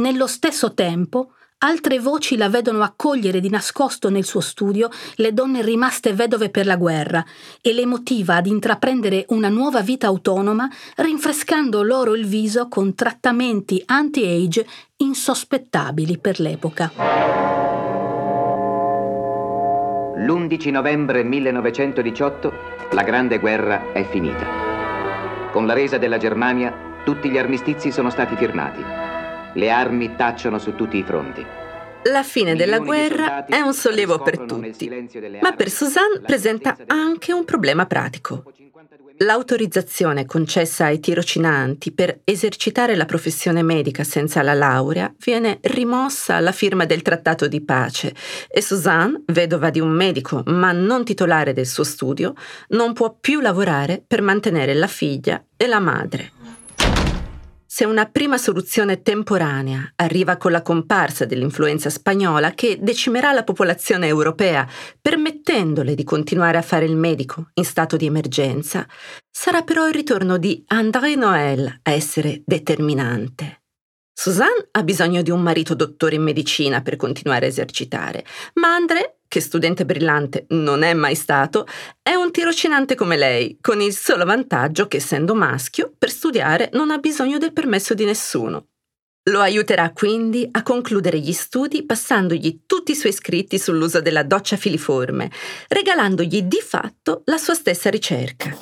Nello 0.00 0.26
stesso 0.26 0.74
tempo, 0.74 1.34
altre 1.64 1.98
voci 1.98 2.36
la 2.36 2.48
vedono 2.50 2.82
accogliere 2.82 3.40
di 3.40 3.48
nascosto 3.48 4.10
nel 4.10 4.24
suo 4.24 4.40
studio 4.40 4.90
le 5.16 5.32
donne 5.32 5.62
rimaste 5.62 6.12
vedove 6.12 6.50
per 6.50 6.66
la 6.66 6.76
guerra 6.76 7.24
e 7.60 7.72
le 7.72 7.86
motiva 7.86 8.36
ad 8.36 8.46
intraprendere 8.46 9.24
una 9.28 9.48
nuova 9.48 9.80
vita 9.80 10.06
autonoma, 10.06 10.68
rinfrescando 10.96 11.82
loro 11.82 12.14
il 12.14 12.26
viso 12.26 12.68
con 12.68 12.94
trattamenti 12.94 13.82
anti-age 13.86 14.66
insospettabili 14.96 16.18
per 16.18 16.38
l'epoca. 16.38 16.92
L'11 20.16 20.70
novembre 20.70 21.24
1918 21.24 22.52
la 22.92 23.02
Grande 23.02 23.38
Guerra 23.38 23.92
è 23.92 24.06
finita. 24.08 24.46
Con 25.50 25.66
la 25.66 25.72
resa 25.72 25.98
della 25.98 26.18
Germania 26.18 27.00
tutti 27.04 27.30
gli 27.30 27.38
armistizi 27.38 27.90
sono 27.90 28.10
stati 28.10 28.36
firmati. 28.36 29.13
Le 29.54 29.70
armi 29.70 30.14
tacciono 30.16 30.58
su 30.58 30.74
tutti 30.74 30.96
i 30.98 31.02
fronti. 31.02 31.44
La 32.04 32.22
fine 32.22 32.54
della 32.54 32.80
guerra 32.80 33.46
è 33.46 33.60
un 33.60 33.72
sollievo 33.72 34.18
per 34.18 34.40
tutti, 34.40 34.90
ma 35.40 35.52
per 35.52 35.70
Suzanne 35.70 36.20
presenta 36.20 36.76
anche 36.86 37.32
un 37.32 37.44
problema 37.44 37.86
pratico. 37.86 38.52
L'autorizzazione 39.18 40.26
concessa 40.26 40.86
ai 40.86 40.98
tirocinanti 40.98 41.92
per 41.92 42.20
esercitare 42.24 42.96
la 42.96 43.04
professione 43.04 43.62
medica 43.62 44.02
senza 44.02 44.42
la 44.42 44.54
laurea 44.54 45.14
viene 45.24 45.60
rimossa 45.62 46.34
alla 46.34 46.50
firma 46.50 46.84
del 46.84 47.02
trattato 47.02 47.46
di 47.46 47.62
pace 47.62 48.12
e 48.48 48.60
Suzanne, 48.60 49.22
vedova 49.26 49.70
di 49.70 49.78
un 49.78 49.90
medico 49.90 50.42
ma 50.46 50.72
non 50.72 51.04
titolare 51.04 51.52
del 51.52 51.66
suo 51.66 51.84
studio, 51.84 52.34
non 52.70 52.92
può 52.92 53.16
più 53.18 53.40
lavorare 53.40 54.02
per 54.04 54.20
mantenere 54.20 54.74
la 54.74 54.88
figlia 54.88 55.42
e 55.56 55.66
la 55.68 55.80
madre. 55.80 56.33
Se 57.76 57.84
una 57.84 58.06
prima 58.06 58.38
soluzione 58.38 59.02
temporanea 59.02 59.94
arriva 59.96 60.36
con 60.36 60.52
la 60.52 60.62
comparsa 60.62 61.24
dell'influenza 61.24 61.90
spagnola 61.90 62.52
che 62.52 62.78
decimerà 62.80 63.32
la 63.32 63.42
popolazione 63.42 64.06
europea, 64.06 64.64
permettendole 65.00 65.96
di 65.96 66.04
continuare 66.04 66.56
a 66.56 66.62
fare 66.62 66.84
il 66.84 66.94
medico 66.94 67.50
in 67.54 67.64
stato 67.64 67.96
di 67.96 68.06
emergenza, 68.06 68.86
sarà 69.28 69.62
però 69.62 69.88
il 69.88 69.92
ritorno 69.92 70.38
di 70.38 70.62
André 70.68 71.16
Noël 71.16 71.80
a 71.82 71.90
essere 71.90 72.42
determinante. 72.46 73.62
Suzanne 74.12 74.68
ha 74.70 74.84
bisogno 74.84 75.22
di 75.22 75.32
un 75.32 75.42
marito 75.42 75.74
dottore 75.74 76.14
in 76.14 76.22
medicina 76.22 76.80
per 76.80 76.94
continuare 76.94 77.46
a 77.46 77.48
esercitare, 77.48 78.24
ma 78.54 78.72
André 78.72 79.18
che 79.28 79.40
studente 79.40 79.84
brillante 79.84 80.46
non 80.50 80.82
è 80.82 80.94
mai 80.94 81.14
stato, 81.14 81.66
è 82.02 82.14
un 82.14 82.30
tirocinante 82.30 82.94
come 82.94 83.16
lei, 83.16 83.58
con 83.60 83.80
il 83.80 83.94
solo 83.94 84.24
vantaggio 84.24 84.86
che 84.86 84.98
essendo 84.98 85.34
maschio, 85.34 85.92
per 85.96 86.10
studiare 86.10 86.70
non 86.72 86.90
ha 86.90 86.98
bisogno 86.98 87.38
del 87.38 87.52
permesso 87.52 87.94
di 87.94 88.04
nessuno. 88.04 88.68
Lo 89.30 89.40
aiuterà 89.40 89.90
quindi 89.92 90.46
a 90.50 90.62
concludere 90.62 91.18
gli 91.18 91.32
studi 91.32 91.86
passandogli 91.86 92.64
tutti 92.66 92.92
i 92.92 92.94
suoi 92.94 93.12
scritti 93.12 93.58
sull'uso 93.58 94.02
della 94.02 94.22
doccia 94.22 94.56
filiforme, 94.56 95.30
regalandogli 95.68 96.42
di 96.42 96.60
fatto 96.60 97.22
la 97.24 97.38
sua 97.38 97.54
stessa 97.54 97.88
ricerca. 97.88 98.54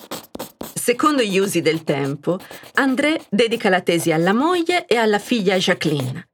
Secondo 0.72 1.22
gli 1.22 1.38
usi 1.38 1.62
del 1.62 1.83
tempo, 1.83 2.38
André 2.75 3.25
dedica 3.29 3.68
la 3.68 3.81
tesi 3.81 4.12
alla 4.12 4.33
moglie 4.33 4.87
e 4.87 4.96
alla 4.96 5.18
figlia 5.18 5.57
Jacqueline. 5.57 6.29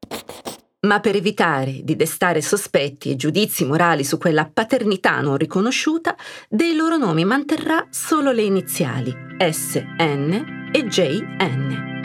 Ma 0.81 1.01
per 1.01 1.17
evitare 1.17 1.81
di 1.83 1.97
destare 1.97 2.41
sospetti 2.41 3.11
e 3.11 3.17
giudizi 3.17 3.65
morali 3.65 4.05
su 4.05 4.17
quella 4.17 4.49
paternità 4.49 5.21
non 5.21 5.37
riconosciuta, 5.37 6.15
dei 6.49 6.77
loro 6.77 6.97
nomi 6.97 7.25
manterrà 7.25 7.85
solo 7.91 8.31
le 8.31 8.43
iniziali 8.43 9.13
SN 9.39 10.71
e 10.73 10.87
JN. 10.87 11.97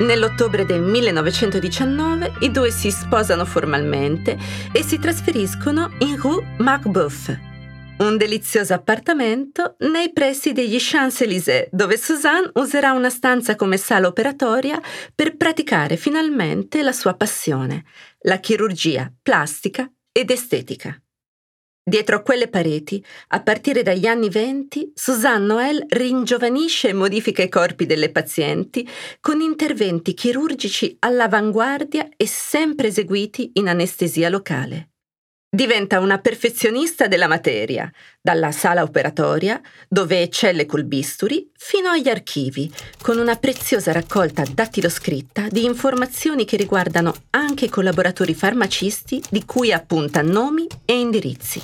Nell'ottobre 0.00 0.66
del 0.66 0.82
1919 0.82 2.34
i 2.40 2.50
due 2.50 2.70
si 2.70 2.90
sposano 2.90 3.46
formalmente 3.46 4.36
e 4.70 4.82
si 4.82 4.98
trasferiscono 4.98 5.92
in 6.00 6.20
Rue 6.20 6.56
Marbeuf, 6.58 7.45
un 7.98 8.18
delizioso 8.18 8.74
appartamento 8.74 9.76
nei 9.80 10.12
pressi 10.12 10.52
degli 10.52 10.76
Champs-Élysées, 10.78 11.68
dove 11.70 11.96
Suzanne 11.96 12.50
userà 12.54 12.92
una 12.92 13.08
stanza 13.08 13.54
come 13.54 13.78
sala 13.78 14.06
operatoria 14.06 14.80
per 15.14 15.36
praticare 15.36 15.96
finalmente 15.96 16.82
la 16.82 16.92
sua 16.92 17.14
passione, 17.14 17.84
la 18.20 18.38
chirurgia 18.38 19.10
plastica 19.22 19.90
ed 20.12 20.30
estetica. 20.30 21.00
Dietro 21.88 22.16
a 22.16 22.22
quelle 22.22 22.48
pareti, 22.48 23.02
a 23.28 23.40
partire 23.42 23.82
dagli 23.82 24.06
anni 24.06 24.28
venti, 24.28 24.90
Suzanne 24.92 25.46
Noël 25.46 25.84
ringiovanisce 25.88 26.88
e 26.88 26.92
modifica 26.92 27.42
i 27.42 27.48
corpi 27.48 27.86
delle 27.86 28.10
pazienti 28.10 28.86
con 29.20 29.40
interventi 29.40 30.12
chirurgici 30.12 30.96
all'avanguardia 30.98 32.08
e 32.16 32.26
sempre 32.26 32.88
eseguiti 32.88 33.52
in 33.54 33.68
anestesia 33.68 34.28
locale. 34.28 34.90
Diventa 35.56 36.00
una 36.00 36.18
perfezionista 36.18 37.06
della 37.06 37.26
materia, 37.26 37.90
dalla 38.20 38.52
sala 38.52 38.82
operatoria, 38.82 39.58
dove 39.88 40.20
eccelle 40.20 40.66
col 40.66 40.84
bisturi, 40.84 41.50
fino 41.56 41.88
agli 41.88 42.10
archivi, 42.10 42.70
con 43.00 43.16
una 43.16 43.36
preziosa 43.36 43.90
raccolta 43.90 44.42
dattiloscritta 44.44 45.48
di 45.48 45.64
informazioni 45.64 46.44
che 46.44 46.58
riguardano 46.58 47.14
anche 47.30 47.64
i 47.64 47.68
collaboratori 47.70 48.34
farmacisti 48.34 49.22
di 49.30 49.46
cui 49.46 49.72
appunta 49.72 50.20
nomi 50.20 50.66
e 50.84 51.00
indirizzi. 51.00 51.62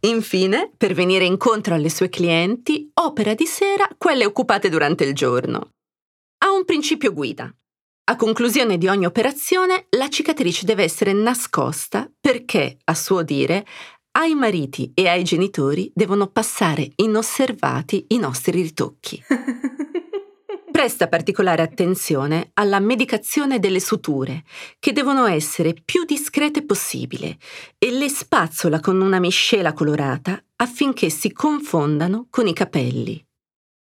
Infine, 0.00 0.68
per 0.76 0.94
venire 0.94 1.24
incontro 1.24 1.76
alle 1.76 1.90
sue 1.90 2.08
clienti, 2.08 2.90
opera 2.94 3.34
di 3.34 3.46
sera 3.46 3.88
quelle 3.96 4.24
occupate 4.24 4.68
durante 4.68 5.04
il 5.04 5.14
giorno. 5.14 5.68
Ha 6.38 6.50
un 6.50 6.64
principio 6.64 7.12
guida. 7.12 7.54
A 8.04 8.16
conclusione 8.16 8.78
di 8.78 8.88
ogni 8.88 9.06
operazione, 9.06 9.86
la 9.90 10.08
cicatrice 10.08 10.64
deve 10.64 10.82
essere 10.82 11.12
nascosta 11.12 12.10
perché, 12.20 12.78
a 12.84 12.94
suo 12.96 13.22
dire, 13.22 13.64
ai 14.18 14.34
mariti 14.34 14.90
e 14.92 15.06
ai 15.06 15.22
genitori 15.22 15.88
devono 15.94 16.26
passare 16.26 16.90
inosservati 16.96 18.06
i 18.08 18.18
nostri 18.18 18.60
ritocchi. 18.60 19.22
Presta 20.72 21.06
particolare 21.06 21.62
attenzione 21.62 22.50
alla 22.54 22.80
medicazione 22.80 23.60
delle 23.60 23.78
suture, 23.78 24.42
che 24.80 24.92
devono 24.92 25.26
essere 25.26 25.72
più 25.72 26.04
discrete 26.04 26.64
possibile, 26.64 27.36
e 27.78 27.92
le 27.92 28.08
spazzola 28.08 28.80
con 28.80 29.00
una 29.00 29.20
miscela 29.20 29.72
colorata 29.72 30.42
affinché 30.56 31.08
si 31.08 31.32
confondano 31.32 32.26
con 32.30 32.48
i 32.48 32.52
capelli. 32.52 33.24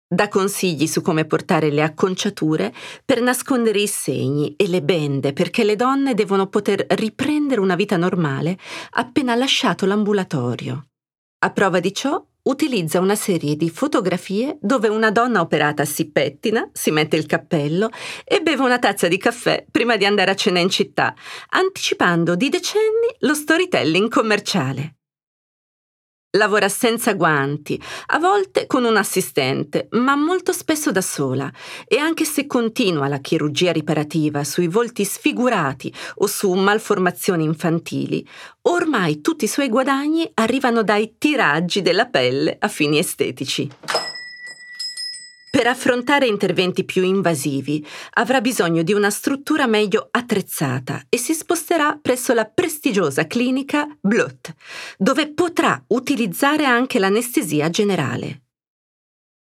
Dà 0.08 0.28
consigli 0.28 0.86
su 0.86 1.02
come 1.02 1.24
portare 1.24 1.68
le 1.70 1.82
acconciature 1.82 2.72
per 3.04 3.20
nascondere 3.20 3.80
i 3.80 3.88
segni 3.88 4.54
e 4.56 4.68
le 4.68 4.80
bende 4.80 5.32
perché 5.32 5.64
le 5.64 5.74
donne 5.74 6.14
devono 6.14 6.46
poter 6.46 6.86
riprendere 6.90 7.60
una 7.60 7.74
vita 7.74 7.96
normale 7.96 8.56
appena 8.90 9.34
lasciato 9.34 9.84
l'ambulatorio. 9.84 10.86
A 11.40 11.50
prova 11.50 11.80
di 11.80 11.92
ciò, 11.92 12.24
utilizza 12.42 13.00
una 13.00 13.16
serie 13.16 13.56
di 13.56 13.68
fotografie 13.68 14.58
dove 14.60 14.86
una 14.86 15.10
donna 15.10 15.40
operata 15.40 15.84
si 15.84 16.08
pettina, 16.12 16.70
si 16.72 16.92
mette 16.92 17.16
il 17.16 17.26
cappello 17.26 17.90
e 18.24 18.40
beve 18.42 18.62
una 18.62 18.78
tazza 18.78 19.08
di 19.08 19.18
caffè 19.18 19.66
prima 19.68 19.96
di 19.96 20.04
andare 20.04 20.30
a 20.30 20.36
cena 20.36 20.60
in 20.60 20.70
città, 20.70 21.16
anticipando 21.48 22.36
di 22.36 22.48
decenni 22.48 23.12
lo 23.20 23.34
storytelling 23.34 24.08
commerciale. 24.08 24.94
Lavora 26.36 26.68
senza 26.68 27.14
guanti, 27.14 27.80
a 28.06 28.18
volte 28.18 28.66
con 28.66 28.84
un 28.84 28.96
assistente, 28.96 29.88
ma 29.92 30.14
molto 30.16 30.52
spesso 30.52 30.92
da 30.92 31.00
sola. 31.00 31.50
E 31.88 31.96
anche 31.96 32.24
se 32.24 32.46
continua 32.46 33.08
la 33.08 33.18
chirurgia 33.18 33.72
riparativa 33.72 34.44
sui 34.44 34.68
volti 34.68 35.04
sfigurati 35.04 35.92
o 36.16 36.26
su 36.26 36.52
malformazioni 36.52 37.44
infantili, 37.44 38.26
ormai 38.62 39.20
tutti 39.22 39.44
i 39.44 39.48
suoi 39.48 39.68
guadagni 39.68 40.30
arrivano 40.34 40.82
dai 40.82 41.14
tiraggi 41.16 41.80
della 41.80 42.06
pelle 42.06 42.56
a 42.58 42.68
fini 42.68 42.98
estetici. 42.98 44.15
Per 45.56 45.66
affrontare 45.66 46.26
interventi 46.26 46.84
più 46.84 47.02
invasivi 47.02 47.82
avrà 48.16 48.42
bisogno 48.42 48.82
di 48.82 48.92
una 48.92 49.08
struttura 49.08 49.66
meglio 49.66 50.08
attrezzata 50.10 51.06
e 51.08 51.16
si 51.16 51.32
sposterà 51.32 51.98
presso 51.98 52.34
la 52.34 52.44
prestigiosa 52.44 53.26
clinica 53.26 53.88
Blot, 53.98 54.54
dove 54.98 55.32
potrà 55.32 55.82
utilizzare 55.86 56.66
anche 56.66 56.98
l'anestesia 56.98 57.70
generale. 57.70 58.42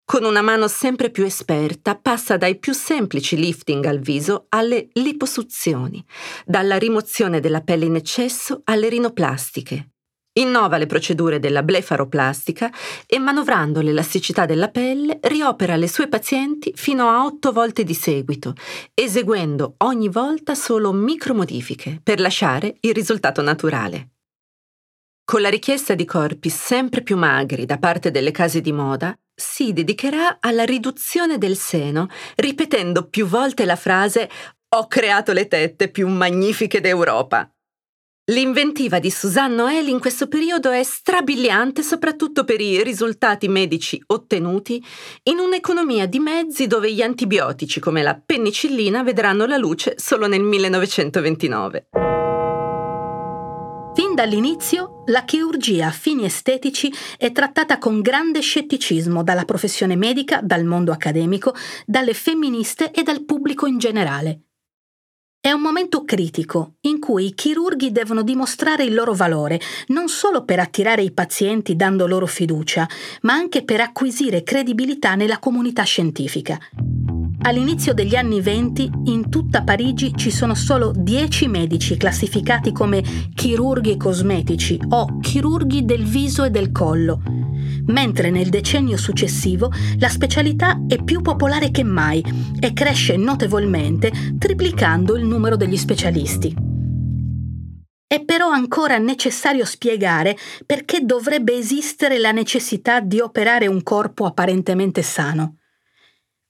Con 0.03 0.23
una 0.23 0.41
mano 0.41 0.67
sempre 0.67 1.11
più 1.11 1.23
esperta 1.23 1.95
passa 1.95 2.35
dai 2.35 2.57
più 2.57 2.73
semplici 2.73 3.37
lifting 3.37 3.85
al 3.85 3.99
viso 3.99 4.47
alle 4.49 4.87
liposuzioni, 4.93 6.03
dalla 6.47 6.79
rimozione 6.79 7.39
della 7.39 7.61
pelle 7.61 7.85
in 7.85 7.97
eccesso 7.97 8.61
alle 8.63 8.89
rinoplastiche. 8.89 9.90
Innova 10.33 10.77
le 10.77 10.85
procedure 10.85 11.39
della 11.39 11.61
blefaroplastica 11.61 12.71
e 13.05 13.19
manovrando 13.19 13.81
l'elasticità 13.81 14.45
della 14.45 14.69
pelle 14.69 15.19
riopera 15.23 15.75
le 15.75 15.89
sue 15.89 16.07
pazienti 16.07 16.71
fino 16.73 17.09
a 17.09 17.25
otto 17.25 17.51
volte 17.51 17.83
di 17.83 17.93
seguito, 17.93 18.53
eseguendo 18.93 19.75
ogni 19.79 20.07
volta 20.07 20.55
solo 20.55 20.93
micromodifiche 20.93 21.99
per 22.01 22.21
lasciare 22.21 22.77
il 22.79 22.93
risultato 22.93 23.41
naturale. 23.41 24.11
Con 25.25 25.41
la 25.41 25.49
richiesta 25.49 25.95
di 25.95 26.05
corpi 26.05 26.49
sempre 26.49 27.03
più 27.03 27.17
magri 27.17 27.65
da 27.65 27.77
parte 27.77 28.09
delle 28.09 28.31
case 28.31 28.61
di 28.61 28.71
moda, 28.71 29.13
si 29.33 29.73
dedicherà 29.73 30.37
alla 30.39 30.63
riduzione 30.63 31.37
del 31.37 31.57
seno, 31.57 32.07
ripetendo 32.35 33.09
più 33.09 33.25
volte 33.25 33.65
la 33.65 33.75
frase 33.75 34.29
Ho 34.75 34.87
creato 34.87 35.33
le 35.33 35.47
tette 35.47 35.89
più 35.89 36.07
magnifiche 36.07 36.79
d'Europa. 36.79 37.49
L'inventiva 38.31 38.99
di 38.99 39.11
Suzanne 39.11 39.55
Noel 39.55 39.89
in 39.89 39.99
questo 39.99 40.29
periodo 40.29 40.71
è 40.71 40.83
strabiliante 40.83 41.83
soprattutto 41.83 42.45
per 42.45 42.61
i 42.61 42.81
risultati 42.81 43.49
medici 43.49 44.01
ottenuti 44.07 44.81
in 45.23 45.37
un'economia 45.37 46.05
di 46.05 46.19
mezzi 46.19 46.65
dove 46.65 46.93
gli 46.93 47.01
antibiotici 47.01 47.81
come 47.81 48.01
la 48.01 48.17
penicillina 48.25 49.03
vedranno 49.03 49.45
la 49.45 49.57
luce 49.57 49.95
solo 49.97 50.27
nel 50.27 50.43
1929. 50.43 51.87
Fin 53.93 54.15
dall'inizio, 54.15 55.03
la 55.07 55.25
chirurgia 55.25 55.87
a 55.87 55.91
fini 55.91 56.23
estetici 56.23 56.89
è 57.17 57.33
trattata 57.33 57.79
con 57.79 57.99
grande 57.99 58.39
scetticismo 58.39 59.23
dalla 59.23 59.43
professione 59.43 59.97
medica, 59.97 60.39
dal 60.41 60.63
mondo 60.63 60.93
accademico, 60.93 61.53
dalle 61.85 62.13
femministe 62.13 62.91
e 62.91 63.03
dal 63.03 63.25
pubblico 63.25 63.65
in 63.65 63.77
generale. 63.77 64.43
È 65.43 65.51
un 65.51 65.61
momento 65.61 66.05
critico 66.05 66.73
in 66.81 66.99
cui 66.99 67.25
i 67.25 67.33
chirurghi 67.33 67.91
devono 67.91 68.21
dimostrare 68.21 68.83
il 68.83 68.93
loro 68.93 69.15
valore, 69.15 69.59
non 69.87 70.07
solo 70.07 70.45
per 70.45 70.59
attirare 70.59 71.01
i 71.01 71.09
pazienti 71.09 71.75
dando 71.75 72.05
loro 72.05 72.27
fiducia, 72.27 72.87
ma 73.21 73.33
anche 73.33 73.63
per 73.63 73.81
acquisire 73.81 74.43
credibilità 74.43 75.15
nella 75.15 75.39
comunità 75.39 75.81
scientifica. 75.81 76.59
All'inizio 77.43 77.95
degli 77.95 78.15
anni 78.15 78.39
20 78.39 78.91
in 79.05 79.29
tutta 79.29 79.63
Parigi 79.63 80.13
ci 80.15 80.29
sono 80.29 80.53
solo 80.53 80.91
10 80.95 81.47
medici 81.47 81.97
classificati 81.97 82.71
come 82.71 83.01
chirurghi 83.33 83.97
cosmetici 83.97 84.79
o 84.89 85.17
chirurghi 85.19 85.83
del 85.83 86.03
viso 86.03 86.43
e 86.43 86.51
del 86.51 86.71
collo, 86.71 87.19
mentre 87.87 88.29
nel 88.29 88.49
decennio 88.49 88.95
successivo 88.95 89.71
la 89.97 90.07
specialità 90.07 90.85
è 90.87 91.01
più 91.03 91.21
popolare 91.21 91.71
che 91.71 91.83
mai 91.83 92.23
e 92.59 92.73
cresce 92.73 93.17
notevolmente, 93.17 94.11
triplicando 94.37 95.15
il 95.15 95.25
numero 95.25 95.55
degli 95.55 95.77
specialisti. 95.77 96.55
È 98.05 98.23
però 98.23 98.49
ancora 98.49 98.99
necessario 98.99 99.65
spiegare 99.65 100.37
perché 100.63 101.05
dovrebbe 101.05 101.57
esistere 101.57 102.19
la 102.19 102.31
necessità 102.31 102.99
di 102.99 103.19
operare 103.19 103.65
un 103.65 103.81
corpo 103.81 104.25
apparentemente 104.25 105.01
sano. 105.01 105.55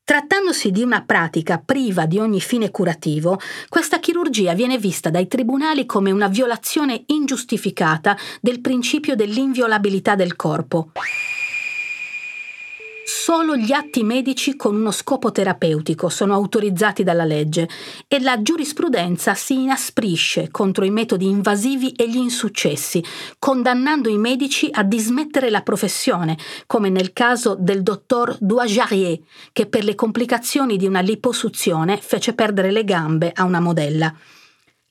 Trattandosi 0.04 0.72
di 0.72 0.82
una 0.82 1.04
pratica 1.04 1.62
priva 1.64 2.06
di 2.06 2.18
ogni 2.18 2.42
fine 2.42 2.70
curativo, 2.72 3.40
questa 3.70 4.00
chirurgia 4.00 4.54
viene 4.54 4.78
vista 4.78 5.10
dai 5.10 5.28
tribunali 5.28 5.86
come 5.86 6.12
una 6.12 6.28
violazione 6.28 7.04
ingiustificata 7.08 8.18
del 8.42 8.60
principio 8.62 9.16
dell'inviolabilità 9.16 10.16
del 10.16 10.36
corpo. 10.36 10.92
Solo 13.04 13.56
gli 13.56 13.72
atti 13.72 14.04
medici 14.04 14.56
con 14.56 14.76
uno 14.76 14.92
scopo 14.92 15.32
terapeutico 15.32 16.08
sono 16.08 16.34
autorizzati 16.34 17.04
dalla 17.04 17.24
legge 17.24 17.68
e 18.08 18.20
la 18.20 18.42
giurisprudenza 18.42 19.34
si 19.34 19.62
inasprisce 19.62 20.50
contro 20.52 20.86
i 20.86 20.92
metodi 20.92 21.28
invasivi 21.28 21.92
e 21.92 22.08
gli 22.08 22.18
insuccessi, 22.18 23.04
condannando 23.40 24.08
i 24.08 24.18
medici 24.18 24.70
a 24.72 24.84
dismettere 24.84 25.50
la 25.50 25.62
professione, 25.62 26.38
come 26.68 26.90
nel 26.90 27.12
caso 27.12 27.56
del 27.60 27.82
dottor 27.82 28.38
Douajarier, 28.40 29.20
che 29.52 29.66
per 29.66 29.84
le 29.84 29.96
complicazioni 29.96 30.78
di 30.78 30.86
una 30.86 31.02
liposuzione 31.02 31.98
fece 31.98 32.34
perdere 32.34 32.72
le 32.72 32.84
gambe 32.84 33.32
a 33.34 33.44
una 33.44 33.60
modella. 33.60 34.16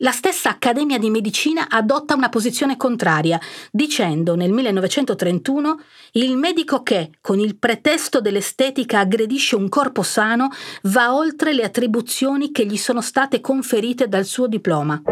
La 0.02 0.12
stessa 0.12 0.48
Accademia 0.48 0.98
di 0.98 1.10
Medicina 1.10 1.68
adotta 1.68 2.14
una 2.14 2.30
posizione 2.30 2.78
contraria, 2.78 3.38
dicendo 3.70 4.34
nel 4.34 4.50
1931 4.50 5.78
il 6.12 6.38
medico 6.38 6.82
che, 6.82 7.10
con 7.20 7.38
il 7.38 7.58
pretesto 7.58 8.22
dell'estetica, 8.22 9.00
aggredisce 9.00 9.56
un 9.56 9.68
corpo 9.68 10.02
sano 10.02 10.48
va 10.84 11.14
oltre 11.14 11.52
le 11.52 11.64
attribuzioni 11.64 12.50
che 12.50 12.64
gli 12.64 12.78
sono 12.78 13.02
state 13.02 13.42
conferite 13.42 14.08
dal 14.08 14.24
suo 14.24 14.46
diploma. 14.46 15.02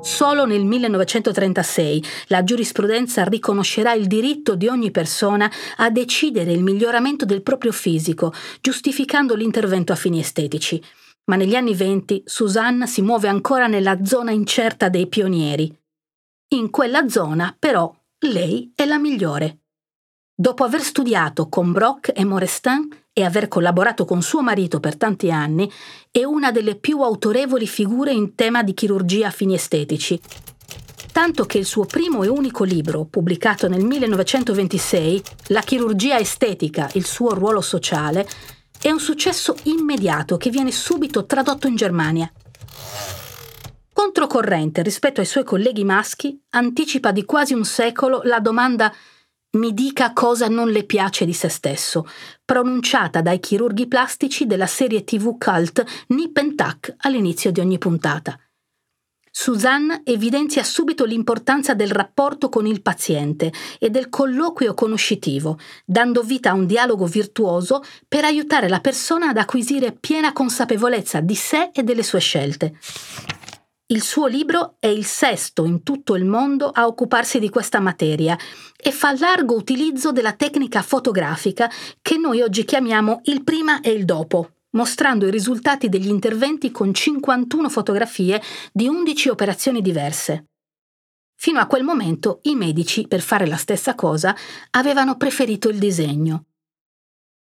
Solo 0.00 0.46
nel 0.46 0.64
1936 0.64 2.02
la 2.28 2.42
giurisprudenza 2.44 3.24
riconoscerà 3.24 3.92
il 3.92 4.06
diritto 4.06 4.54
di 4.54 4.68
ogni 4.68 4.90
persona 4.90 5.50
a 5.76 5.90
decidere 5.90 6.52
il 6.52 6.62
miglioramento 6.62 7.26
del 7.26 7.42
proprio 7.42 7.72
fisico, 7.72 8.32
giustificando 8.62 9.34
l'intervento 9.34 9.92
a 9.92 9.96
fini 9.96 10.20
estetici 10.20 10.82
ma 11.28 11.36
negli 11.36 11.54
anni 11.54 11.74
venti 11.74 12.22
Susanne 12.24 12.86
si 12.86 13.02
muove 13.02 13.28
ancora 13.28 13.66
nella 13.66 14.04
zona 14.04 14.30
incerta 14.30 14.88
dei 14.88 15.06
pionieri. 15.06 15.74
In 16.54 16.70
quella 16.70 17.08
zona, 17.08 17.54
però, 17.58 17.94
lei 18.26 18.72
è 18.74 18.84
la 18.84 18.98
migliore. 18.98 19.58
Dopo 20.34 20.64
aver 20.64 20.80
studiato 20.80 21.48
con 21.48 21.72
Brock 21.72 22.12
e 22.14 22.24
Morestin 22.24 22.88
e 23.12 23.24
aver 23.24 23.48
collaborato 23.48 24.04
con 24.04 24.22
suo 24.22 24.40
marito 24.40 24.80
per 24.80 24.96
tanti 24.96 25.30
anni, 25.30 25.70
è 26.10 26.24
una 26.24 26.52
delle 26.52 26.76
più 26.76 27.02
autorevoli 27.02 27.66
figure 27.66 28.12
in 28.12 28.34
tema 28.34 28.62
di 28.62 28.72
chirurgia 28.72 29.26
a 29.26 29.32
fini 29.32 29.54
estetici. 29.54 30.18
Tanto 31.12 31.44
che 31.44 31.58
il 31.58 31.64
suo 31.64 31.84
primo 31.84 32.22
e 32.22 32.28
unico 32.28 32.62
libro, 32.62 33.04
pubblicato 33.04 33.68
nel 33.68 33.84
1926, 33.84 35.22
La 35.48 35.60
chirurgia 35.62 36.16
estetica, 36.18 36.88
il 36.94 37.04
suo 37.04 37.34
ruolo 37.34 37.60
sociale, 37.60 38.26
è 38.80 38.90
un 38.90 39.00
successo 39.00 39.56
immediato 39.64 40.36
che 40.36 40.50
viene 40.50 40.70
subito 40.70 41.26
tradotto 41.26 41.66
in 41.66 41.76
Germania. 41.76 42.30
Controcorrente 43.92 44.82
rispetto 44.82 45.20
ai 45.20 45.26
suoi 45.26 45.44
colleghi 45.44 45.84
maschi, 45.84 46.40
anticipa 46.50 47.10
di 47.10 47.24
quasi 47.24 47.54
un 47.54 47.64
secolo 47.64 48.20
la 48.24 48.38
domanda 48.38 48.92
mi 49.50 49.72
dica 49.72 50.12
cosa 50.12 50.46
non 50.46 50.70
le 50.70 50.84
piace 50.84 51.24
di 51.24 51.32
se 51.32 51.48
stesso, 51.48 52.06
pronunciata 52.44 53.22
dai 53.22 53.40
chirurghi 53.40 53.88
plastici 53.88 54.46
della 54.46 54.66
serie 54.66 55.04
TV 55.04 55.36
cult 55.38 55.84
Nip 56.08 56.36
and 56.36 56.54
Tuck 56.54 56.94
all'inizio 56.98 57.50
di 57.50 57.60
ogni 57.60 57.78
puntata. 57.78 58.38
Suzanne 59.40 60.00
evidenzia 60.02 60.64
subito 60.64 61.04
l'importanza 61.04 61.72
del 61.72 61.92
rapporto 61.92 62.48
con 62.48 62.66
il 62.66 62.82
paziente 62.82 63.52
e 63.78 63.88
del 63.88 64.08
colloquio 64.08 64.74
conoscitivo, 64.74 65.60
dando 65.84 66.24
vita 66.24 66.50
a 66.50 66.54
un 66.54 66.66
dialogo 66.66 67.06
virtuoso 67.06 67.84
per 68.08 68.24
aiutare 68.24 68.68
la 68.68 68.80
persona 68.80 69.28
ad 69.28 69.36
acquisire 69.36 69.92
piena 69.92 70.32
consapevolezza 70.32 71.20
di 71.20 71.36
sé 71.36 71.70
e 71.72 71.84
delle 71.84 72.02
sue 72.02 72.18
scelte. 72.18 72.80
Il 73.86 74.02
suo 74.02 74.26
libro 74.26 74.74
è 74.80 74.88
il 74.88 75.04
sesto 75.04 75.64
in 75.64 75.84
tutto 75.84 76.16
il 76.16 76.24
mondo 76.24 76.70
a 76.70 76.88
occuparsi 76.88 77.38
di 77.38 77.48
questa 77.48 77.78
materia 77.78 78.36
e 78.76 78.90
fa 78.90 79.16
largo 79.16 79.54
utilizzo 79.54 80.10
della 80.10 80.32
tecnica 80.32 80.82
fotografica 80.82 81.70
che 82.02 82.16
noi 82.16 82.40
oggi 82.40 82.64
chiamiamo 82.64 83.20
il 83.26 83.44
prima 83.44 83.80
e 83.82 83.92
il 83.92 84.04
dopo, 84.04 84.54
mostrando 84.70 85.26
i 85.26 85.30
risultati 85.30 85.88
degli 85.88 86.08
interventi 86.08 86.70
con 86.70 86.92
51 86.92 87.68
fotografie 87.68 88.42
di 88.72 88.88
11 88.88 89.28
operazioni 89.28 89.80
diverse. 89.80 90.46
Fino 91.36 91.60
a 91.60 91.66
quel 91.66 91.84
momento 91.84 92.40
i 92.42 92.56
medici, 92.56 93.06
per 93.06 93.20
fare 93.20 93.46
la 93.46 93.56
stessa 93.56 93.94
cosa, 93.94 94.34
avevano 94.70 95.16
preferito 95.16 95.68
il 95.68 95.78
disegno. 95.78 96.46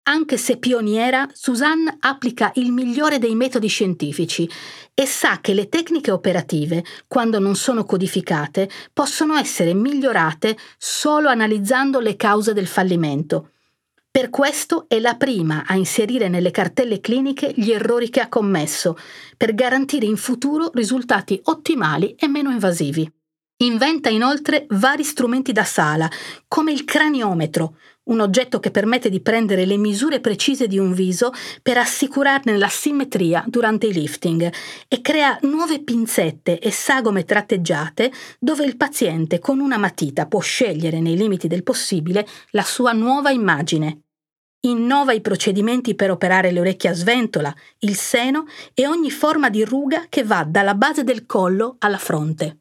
Anche 0.07 0.37
se 0.37 0.59
pioniera, 0.59 1.27
Suzanne 1.33 1.96
applica 2.00 2.50
il 2.57 2.72
migliore 2.72 3.18
dei 3.18 3.35
metodi 3.35 3.68
scientifici 3.68 4.48
e 4.92 5.07
sa 5.07 5.40
che 5.40 5.55
le 5.55 5.70
tecniche 5.70 6.11
operative, 6.11 6.85
quando 7.07 7.38
non 7.38 7.57
sono 7.57 7.85
codificate, 7.85 8.68
possono 8.92 9.35
essere 9.37 9.72
migliorate 9.72 10.59
solo 10.77 11.29
analizzando 11.29 12.00
le 12.00 12.16
cause 12.16 12.53
del 12.53 12.66
fallimento. 12.66 13.53
Per 14.16 14.31
questo 14.31 14.85
è 14.87 15.00
la 15.00 15.16
prima 15.16 15.64
a 15.66 15.74
inserire 15.74 16.29
nelle 16.29 16.53
cartelle 16.53 17.00
cliniche 17.00 17.53
gli 17.53 17.72
errori 17.72 18.11
che 18.11 18.20
ha 18.20 18.29
commesso, 18.29 18.96
per 19.37 19.57
garantire 19.57 20.07
in 20.07 20.16
futuro 20.16 20.70
risultati 20.72 21.40
ottimali 21.42 22.14
e 22.14 22.29
meno 22.29 22.53
invasivi. 22.53 23.12
Inventa 23.64 24.11
inoltre 24.11 24.66
vari 24.68 25.03
strumenti 25.03 25.50
da 25.50 25.64
sala, 25.64 26.09
come 26.46 26.70
il 26.70 26.85
craniometro, 26.85 27.77
un 28.05 28.20
oggetto 28.20 28.61
che 28.61 28.70
permette 28.70 29.11
di 29.11 29.20
prendere 29.20 29.64
le 29.64 29.77
misure 29.77 30.20
precise 30.20 30.68
di 30.68 30.79
un 30.79 30.92
viso 30.92 31.33
per 31.61 31.79
assicurarne 31.79 32.57
la 32.57 32.68
simmetria 32.68 33.42
durante 33.48 33.88
i 33.88 33.92
lifting 33.92 34.53
e 34.87 35.00
crea 35.00 35.37
nuove 35.42 35.83
pinzette 35.83 36.61
e 36.61 36.70
sagome 36.70 37.24
tratteggiate 37.24 38.12
dove 38.38 38.64
il 38.64 38.77
paziente 38.77 39.40
con 39.40 39.59
una 39.59 39.77
matita 39.77 40.27
può 40.27 40.38
scegliere 40.38 41.00
nei 41.00 41.16
limiti 41.16 41.48
del 41.48 41.64
possibile 41.64 42.24
la 42.50 42.62
sua 42.62 42.92
nuova 42.92 43.31
immagine. 43.31 44.03
Innova 44.64 45.12
i 45.12 45.20
procedimenti 45.20 45.94
per 45.94 46.11
operare 46.11 46.50
le 46.50 46.61
orecchie 46.61 46.90
a 46.90 46.94
sventola, 46.94 47.55
il 47.81 47.94
seno 47.96 48.46
e 48.72 48.87
ogni 48.87 49.11
forma 49.11 49.50
di 49.50 49.64
ruga 49.64 50.07
che 50.09 50.24
va 50.24 50.44
dalla 50.44 50.74
base 50.74 51.05
del 51.05 51.27
collo 51.27 51.77
alla 51.81 51.98
fronte. 51.98 52.61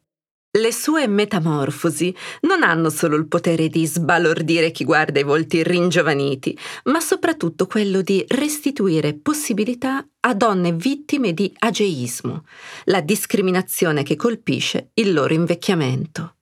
Le 0.56 0.72
sue 0.72 1.08
metamorfosi 1.08 2.14
non 2.42 2.62
hanno 2.62 2.88
solo 2.88 3.16
il 3.16 3.26
potere 3.26 3.68
di 3.68 3.86
sbalordire 3.86 4.70
chi 4.70 4.84
guarda 4.84 5.18
i 5.18 5.24
volti 5.24 5.64
ringiovaniti, 5.64 6.56
ma 6.84 7.00
soprattutto 7.00 7.66
quello 7.66 8.02
di 8.02 8.24
restituire 8.28 9.14
possibilità 9.14 10.06
a 10.20 10.34
donne 10.34 10.72
vittime 10.72 11.32
di 11.32 11.52
ageismo, 11.58 12.44
la 12.84 13.00
discriminazione 13.00 14.04
che 14.04 14.14
colpisce 14.14 14.90
il 14.94 15.12
loro 15.12 15.34
invecchiamento. 15.34 16.36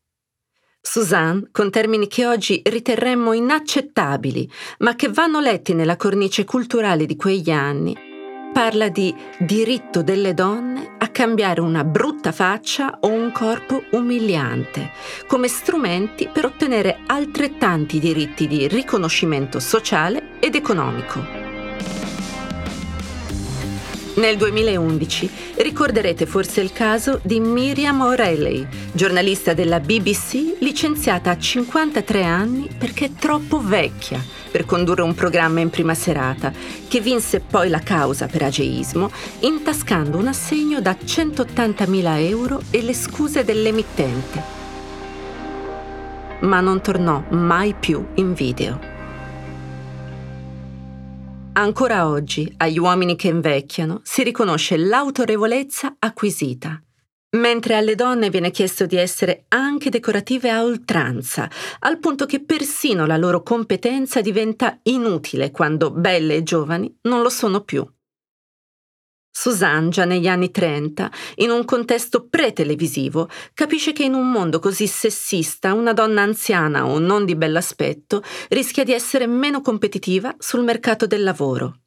Suzanne, 0.85 1.49
con 1.53 1.71
termini 1.71 2.09
che 2.09 2.27
oggi 2.27 2.61
riterremmo 2.63 3.33
inaccettabili, 3.33 4.51
ma 4.81 4.97
che 4.97 5.09
vanno 5.09 5.39
letti 5.39 5.75
nella 5.75 5.97
cornice 5.97 6.45
culturale 6.45 7.07
di 7.07 7.15
quegli 7.15 7.51
anni, 7.51 7.97
parla 8.53 8.89
di 8.89 9.15
diritto 9.39 10.03
delle 10.03 10.35
donne 10.35 10.97
a 10.99 11.09
cambiare 11.09 11.61
una 11.61 11.85
brutta 11.85 12.33
faccia 12.33 12.99
o 13.01 13.09
un 13.09 13.31
corpo 13.31 13.85
umiliante, 13.93 14.91
come 15.29 15.47
strumenti 15.47 16.29
per 16.31 16.47
ottenere 16.47 16.99
altrettanti 17.07 18.01
diritti 18.01 18.49
di 18.49 18.67
riconoscimento 18.67 19.61
sociale 19.61 20.39
ed 20.41 20.57
economico. 20.57 21.42
Nel 24.15 24.37
2011 24.37 25.31
ricorderete 25.57 26.27
forse 26.27 26.61
il 26.61 26.71
caso 26.71 27.19
di 27.23 27.41
Miriam 27.41 28.03
O'Reilly, 28.03 28.67
giornalista 28.93 29.55
della 29.55 29.81
BBC 29.81 30.59
licenziata 30.59 31.31
a 31.31 31.39
53 31.39 32.23
anni 32.23 32.69
perché 32.77 33.15
troppo 33.19 33.59
vecchia 33.59 34.23
per 34.51 34.67
condurre 34.67 35.01
un 35.01 35.15
programma 35.15 35.61
in 35.61 35.71
prima 35.71 35.95
serata, 35.95 36.53
che 36.89 37.01
vinse 37.01 37.41
poi 37.41 37.71
la 37.71 37.79
causa 37.79 38.27
per 38.27 38.43
ageismo, 38.43 39.11
intascando 39.41 40.19
un 40.19 40.27
assegno 40.27 40.83
da 40.83 40.95
180.000 41.03 42.29
euro 42.29 42.61
e 42.71 42.83
le 42.83 42.93
scuse 42.93 43.45
dell'emittente. 43.45 44.43
Ma 46.41 46.61
non 46.61 46.83
tornò 46.83 47.25
mai 47.31 47.73
più 47.73 48.09
in 48.17 48.35
video. 48.35 48.92
Ancora 51.55 52.09
oggi, 52.09 52.53
agli 52.57 52.79
uomini 52.79 53.15
che 53.15 53.29
invecchiano, 53.29 54.01
si 54.05 54.23
riconosce 54.23 54.77
l'autorevolezza 54.77 55.97
acquisita 55.99 56.83
mentre 57.35 57.77
alle 57.77 57.95
donne 57.95 58.29
viene 58.29 58.51
chiesto 58.51 58.85
di 58.85 58.97
essere 58.97 59.45
anche 59.49 59.89
decorative 59.89 60.51
a 60.51 60.63
oltranza, 60.63 61.49
al 61.81 61.99
punto 61.99 62.27
che 62.27 62.45
persino 62.45 63.07
la 63.07 63.17
loro 63.17 63.43
competenza 63.43 64.21
diventa 64.21 64.79
inutile 64.83 65.51
quando 65.51 65.91
belle 65.91 66.37
e 66.37 66.43
giovani 66.43 66.95
non 67.03 67.23
lo 67.23 67.31
sono 67.31 67.63
più. 67.63 67.87
Suzanne, 69.35 69.89
già 69.89 70.05
negli 70.05 70.29
anni 70.29 70.51
30, 70.51 71.11
in 71.37 71.51
un 71.51 71.65
contesto 71.65 72.29
pre-televisivo, 72.29 73.31
capisce 73.55 73.93
che 73.93 74.05
in 74.05 74.13
un 74.13 74.31
mondo 74.31 74.59
così 74.59 74.87
sessista 74.87 75.73
una 75.73 75.95
donna 75.95 76.21
anziana 76.21 76.87
o 76.87 76.99
non 76.99 77.25
di 77.25 77.35
bell'aspetto 77.35 78.23
rischia 78.51 78.85
di 78.85 78.93
essere 78.93 79.27
meno 79.27 79.63
competitiva 79.63 80.35
sul 80.39 80.63
mercato 80.63 81.07
del 81.07 81.23
lavoro. 81.23 81.79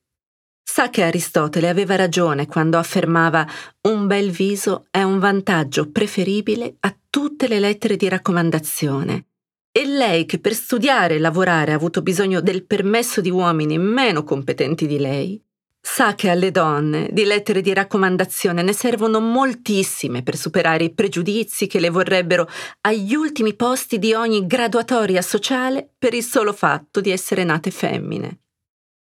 Sa 0.67 0.89
che 0.89 1.03
Aristotele 1.03 1.69
aveva 1.69 1.95
ragione 1.95 2.47
quando 2.47 2.79
affermava 2.79 3.47
un 3.81 4.07
bel 4.07 4.31
viso 4.31 4.87
è 4.89 5.03
un 5.03 5.19
vantaggio 5.19 5.91
preferibile 5.91 6.77
a 6.79 6.97
tutte 7.09 7.47
le 7.47 7.59
lettere 7.59 7.95
di 7.95 8.09
raccomandazione. 8.09 9.27
E 9.71 9.85
lei 9.85 10.25
che 10.25 10.39
per 10.39 10.55
studiare 10.55 11.15
e 11.15 11.19
lavorare 11.19 11.71
ha 11.71 11.75
avuto 11.75 12.01
bisogno 12.01 12.41
del 12.41 12.65
permesso 12.65 13.21
di 13.21 13.29
uomini 13.29 13.77
meno 13.77 14.23
competenti 14.23 14.87
di 14.87 14.97
lei, 14.97 15.41
sa 15.87 16.15
che 16.15 16.29
alle 16.29 16.49
donne 16.49 17.09
di 17.11 17.25
lettere 17.25 17.61
di 17.61 17.71
raccomandazione 17.71 18.63
ne 18.63 18.73
servono 18.73 19.19
moltissime 19.19 20.23
per 20.23 20.35
superare 20.35 20.85
i 20.85 20.93
pregiudizi 20.93 21.67
che 21.67 21.79
le 21.79 21.91
vorrebbero 21.91 22.49
agli 22.81 23.13
ultimi 23.13 23.53
posti 23.53 23.99
di 23.99 24.11
ogni 24.13 24.47
graduatoria 24.47 25.21
sociale 25.21 25.87
per 25.97 26.15
il 26.15 26.23
solo 26.23 26.53
fatto 26.53 27.01
di 27.01 27.11
essere 27.11 27.43
nate 27.43 27.69
femmine. 27.69 28.39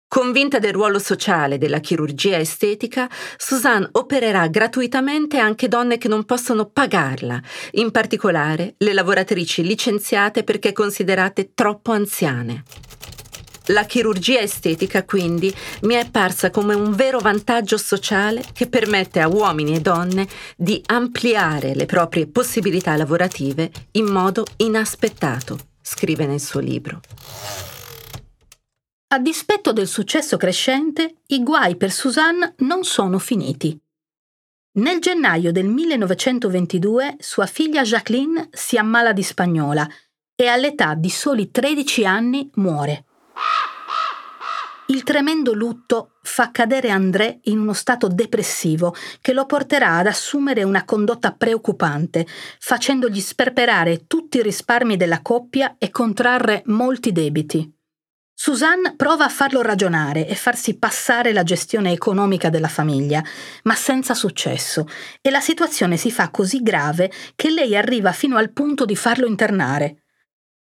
Convinta 0.07 0.59
del 0.59 0.71
ruolo 0.71 0.99
sociale 0.99 1.57
della 1.57 1.79
chirurgia 1.79 2.37
estetica, 2.37 3.09
Suzanne 3.37 3.89
opererà 3.93 4.47
gratuitamente 4.47 5.39
anche 5.39 5.67
donne 5.67 5.97
che 5.97 6.07
non 6.07 6.25
possono 6.25 6.69
pagarla, 6.69 7.41
in 7.71 7.89
particolare 7.89 8.75
le 8.77 8.93
lavoratrici 8.93 9.63
licenziate 9.63 10.43
perché 10.43 10.71
considerate 10.71 11.53
troppo 11.53 11.91
anziane. 11.91 12.63
La 13.67 13.84
chirurgia 13.84 14.39
estetica 14.39 15.03
quindi 15.03 15.53
mi 15.82 15.95
è 15.95 15.99
apparsa 15.99 16.49
come 16.51 16.73
un 16.73 16.93
vero 16.93 17.19
vantaggio 17.19 17.77
sociale 17.77 18.43
che 18.53 18.67
permette 18.67 19.19
a 19.19 19.27
uomini 19.27 19.75
e 19.75 19.82
donne 19.82 20.27
di 20.56 20.82
ampliare 20.86 21.75
le 21.75 21.86
proprie 21.86 22.27
possibilità 22.27 22.95
lavorative 22.95 23.69
in 23.91 24.06
modo 24.06 24.45
inaspettato, 24.58 25.58
scrive 25.82 26.25
nel 26.25 26.39
suo 26.39 26.62
libro. 26.62 27.01
A 29.10 29.19
dispetto 29.19 29.73
del 29.73 29.88
successo 29.88 30.38
crescente, 30.38 31.21
i 31.27 31.43
guai 31.43 31.75
per 31.75 31.91
Suzanne 31.91 32.56
non 32.60 32.84
sono 32.84 33.19
finiti. 33.19 33.77
Nel 34.77 34.99
gennaio 34.99 35.51
del 35.51 35.65
1922 35.65 37.15
sua 37.19 37.47
figlia 37.47 37.82
Jacqueline 37.82 38.47
si 38.51 38.77
ammala 38.77 39.12
di 39.12 39.23
spagnola 39.23 39.88
e 40.36 40.47
all'età 40.47 40.93
di 40.93 41.10
soli 41.10 41.49
13 41.49 42.06
anni 42.06 42.49
muore. 42.56 43.06
Il 44.89 45.04
tremendo 45.04 45.54
lutto 45.54 46.13
fa 46.21 46.50
cadere 46.52 46.89
André 46.89 47.39
in 47.43 47.60
uno 47.60 47.73
stato 47.73 48.08
depressivo 48.08 48.95
che 49.19 49.34
lo 49.34 49.45
porterà 49.45 49.97
ad 49.97 50.08
assumere 50.08 50.63
una 50.63 50.86
condotta 50.86 51.34
preoccupante, 51.34 52.26
facendogli 52.58 53.19
sperperare 53.19 54.08
tutti 54.08 54.38
i 54.38 54.41
risparmi 54.41 54.95
della 54.95 55.21
coppia 55.21 55.76
e 55.78 55.89
contrarre 55.89 56.62
molti 56.67 57.12
debiti. 57.12 57.69
Suzanne 58.34 58.95
prova 58.95 59.26
a 59.26 59.30
farlo 59.30 59.62
ragionare 59.62 60.25
e 60.25 60.35
farsi 60.35 60.77
passare 60.77 61.33
la 61.33 61.44
gestione 61.44 61.92
economica 61.92 62.50
della 62.50 62.69
famiglia, 62.69 63.21
ma 63.63 63.75
senza 63.75 64.13
successo, 64.13 64.88
e 65.21 65.31
la 65.31 65.42
situazione 65.42 65.98
si 65.98 66.12
fa 66.12 66.29
così 66.29 66.62
grave 66.62 67.12
che 67.35 67.50
lei 67.50 67.75
arriva 67.75 68.13
fino 68.13 68.38
al 68.38 68.54
punto 68.54 68.85
di 68.85 68.96
farlo 68.96 69.27
internare. 69.27 70.04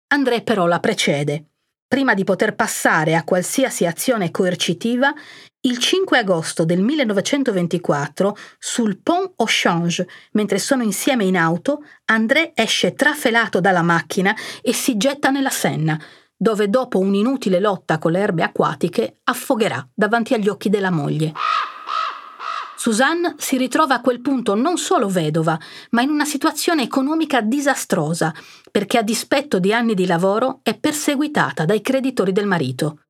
André 0.07 0.43
però 0.43 0.65
la 0.65 0.79
precede. 0.79 1.47
Prima 1.93 2.15
di 2.15 2.23
poter 2.23 2.55
passare 2.55 3.13
a 3.13 3.23
qualsiasi 3.23 3.85
azione 3.85 4.31
coercitiva, 4.31 5.13
il 5.61 5.77
5 5.77 6.17
agosto 6.17 6.65
del 6.65 6.81
1924, 6.81 8.35
sul 8.57 8.97
Pont 8.97 9.33
au 9.35 9.45
Change, 9.47 10.07
mentre 10.31 10.57
sono 10.57 10.81
insieme 10.81 11.23
in 11.23 11.37
auto, 11.37 11.85
André 12.05 12.53
esce 12.55 12.95
trafelato 12.95 13.59
dalla 13.59 13.83
macchina 13.83 14.35
e 14.63 14.73
si 14.73 14.97
getta 14.97 15.29
nella 15.29 15.51
Senna, 15.51 16.01
dove 16.35 16.67
dopo 16.67 16.97
un'inutile 16.97 17.59
lotta 17.59 17.99
con 17.99 18.13
le 18.13 18.21
erbe 18.21 18.41
acquatiche 18.41 19.19
affogherà 19.25 19.87
davanti 19.93 20.33
agli 20.33 20.49
occhi 20.49 20.69
della 20.69 20.89
moglie. 20.89 21.31
Suzanne 22.83 23.35
si 23.37 23.55
ritrova 23.55 23.95
a 23.95 24.01
quel 24.01 24.19
punto 24.19 24.55
non 24.55 24.77
solo 24.77 25.07
vedova, 25.07 25.57
ma 25.91 26.01
in 26.01 26.09
una 26.09 26.25
situazione 26.25 26.83
economica 26.83 27.39
disastrosa, 27.39 28.33
perché 28.69 28.97
a 28.97 29.03
dispetto 29.03 29.57
di 29.57 29.71
anni 29.71 29.93
di 29.93 30.05
lavoro 30.05 30.59
è 30.63 30.77
perseguitata 30.77 31.63
dai 31.63 31.79
creditori 31.79 32.33
del 32.33 32.45
marito. 32.45 33.03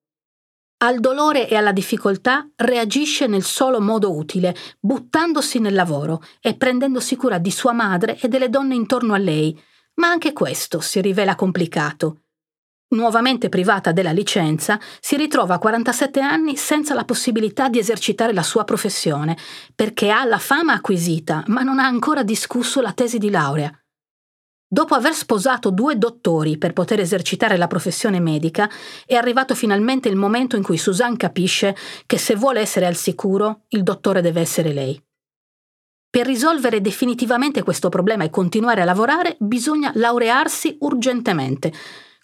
Al 0.84 1.00
dolore 1.00 1.50
e 1.50 1.56
alla 1.56 1.72
difficoltà 1.72 2.48
reagisce 2.58 3.26
nel 3.26 3.42
solo 3.42 3.82
modo 3.82 4.16
utile, 4.16 4.56
buttandosi 4.80 5.58
nel 5.58 5.74
lavoro 5.74 6.22
e 6.40 6.56
prendendosi 6.56 7.16
cura 7.16 7.40
di 7.40 7.50
sua 7.50 7.74
madre 7.74 8.20
e 8.20 8.28
delle 8.28 8.52
donne 8.52 8.76
intorno 8.76 9.16
a 9.16 9.18
lei, 9.18 9.60
ma 9.96 10.08
anche 10.08 10.34
questo 10.34 10.82
si 10.82 11.02
rivela 11.02 11.34
complicato. 11.34 12.23
Nuovamente 12.94 13.50
privata 13.50 13.92
della 13.92 14.12
licenza, 14.12 14.80
si 15.00 15.18
ritrova 15.18 15.56
a 15.56 15.58
47 15.58 16.20
anni 16.20 16.56
senza 16.56 16.94
la 16.94 17.06
possibilità 17.06 17.68
di 17.68 17.80
esercitare 17.80 18.34
la 18.34 18.44
sua 18.44 18.66
professione, 18.66 19.36
perché 19.74 20.12
ha 20.12 20.24
la 20.26 20.38
fama 20.38 20.74
acquisita, 20.74 21.44
ma 21.48 21.64
non 21.64 21.80
ha 21.80 21.88
ancora 21.88 22.22
discusso 22.22 22.82
la 22.82 22.92
tesi 22.92 23.18
di 23.18 23.32
laurea. 23.32 23.76
Dopo 24.68 24.94
aver 24.94 25.14
sposato 25.14 25.72
due 25.72 25.98
dottori 25.98 26.60
per 26.60 26.74
poter 26.74 27.00
esercitare 27.00 27.58
la 27.58 27.68
professione 27.68 28.20
medica, 28.20 28.70
è 29.08 29.16
arrivato 29.16 29.56
finalmente 29.56 30.08
il 30.08 30.16
momento 30.16 30.56
in 30.56 30.62
cui 30.62 30.78
Suzanne 30.78 31.18
capisce 31.18 31.76
che 32.06 32.20
se 32.20 32.36
vuole 32.36 32.60
essere 32.60 32.86
al 32.86 32.96
sicuro, 32.96 33.62
il 33.70 33.82
dottore 33.82 34.22
deve 34.22 34.42
essere 34.42 34.72
lei. 34.72 35.02
Per 36.12 36.28
risolvere 36.28 36.80
definitivamente 36.80 37.64
questo 37.64 37.90
problema 37.90 38.24
e 38.24 38.30
continuare 38.30 38.82
a 38.82 38.86
lavorare, 38.86 39.36
bisogna 39.40 39.92
laurearsi 39.96 40.78
urgentemente. 40.82 41.72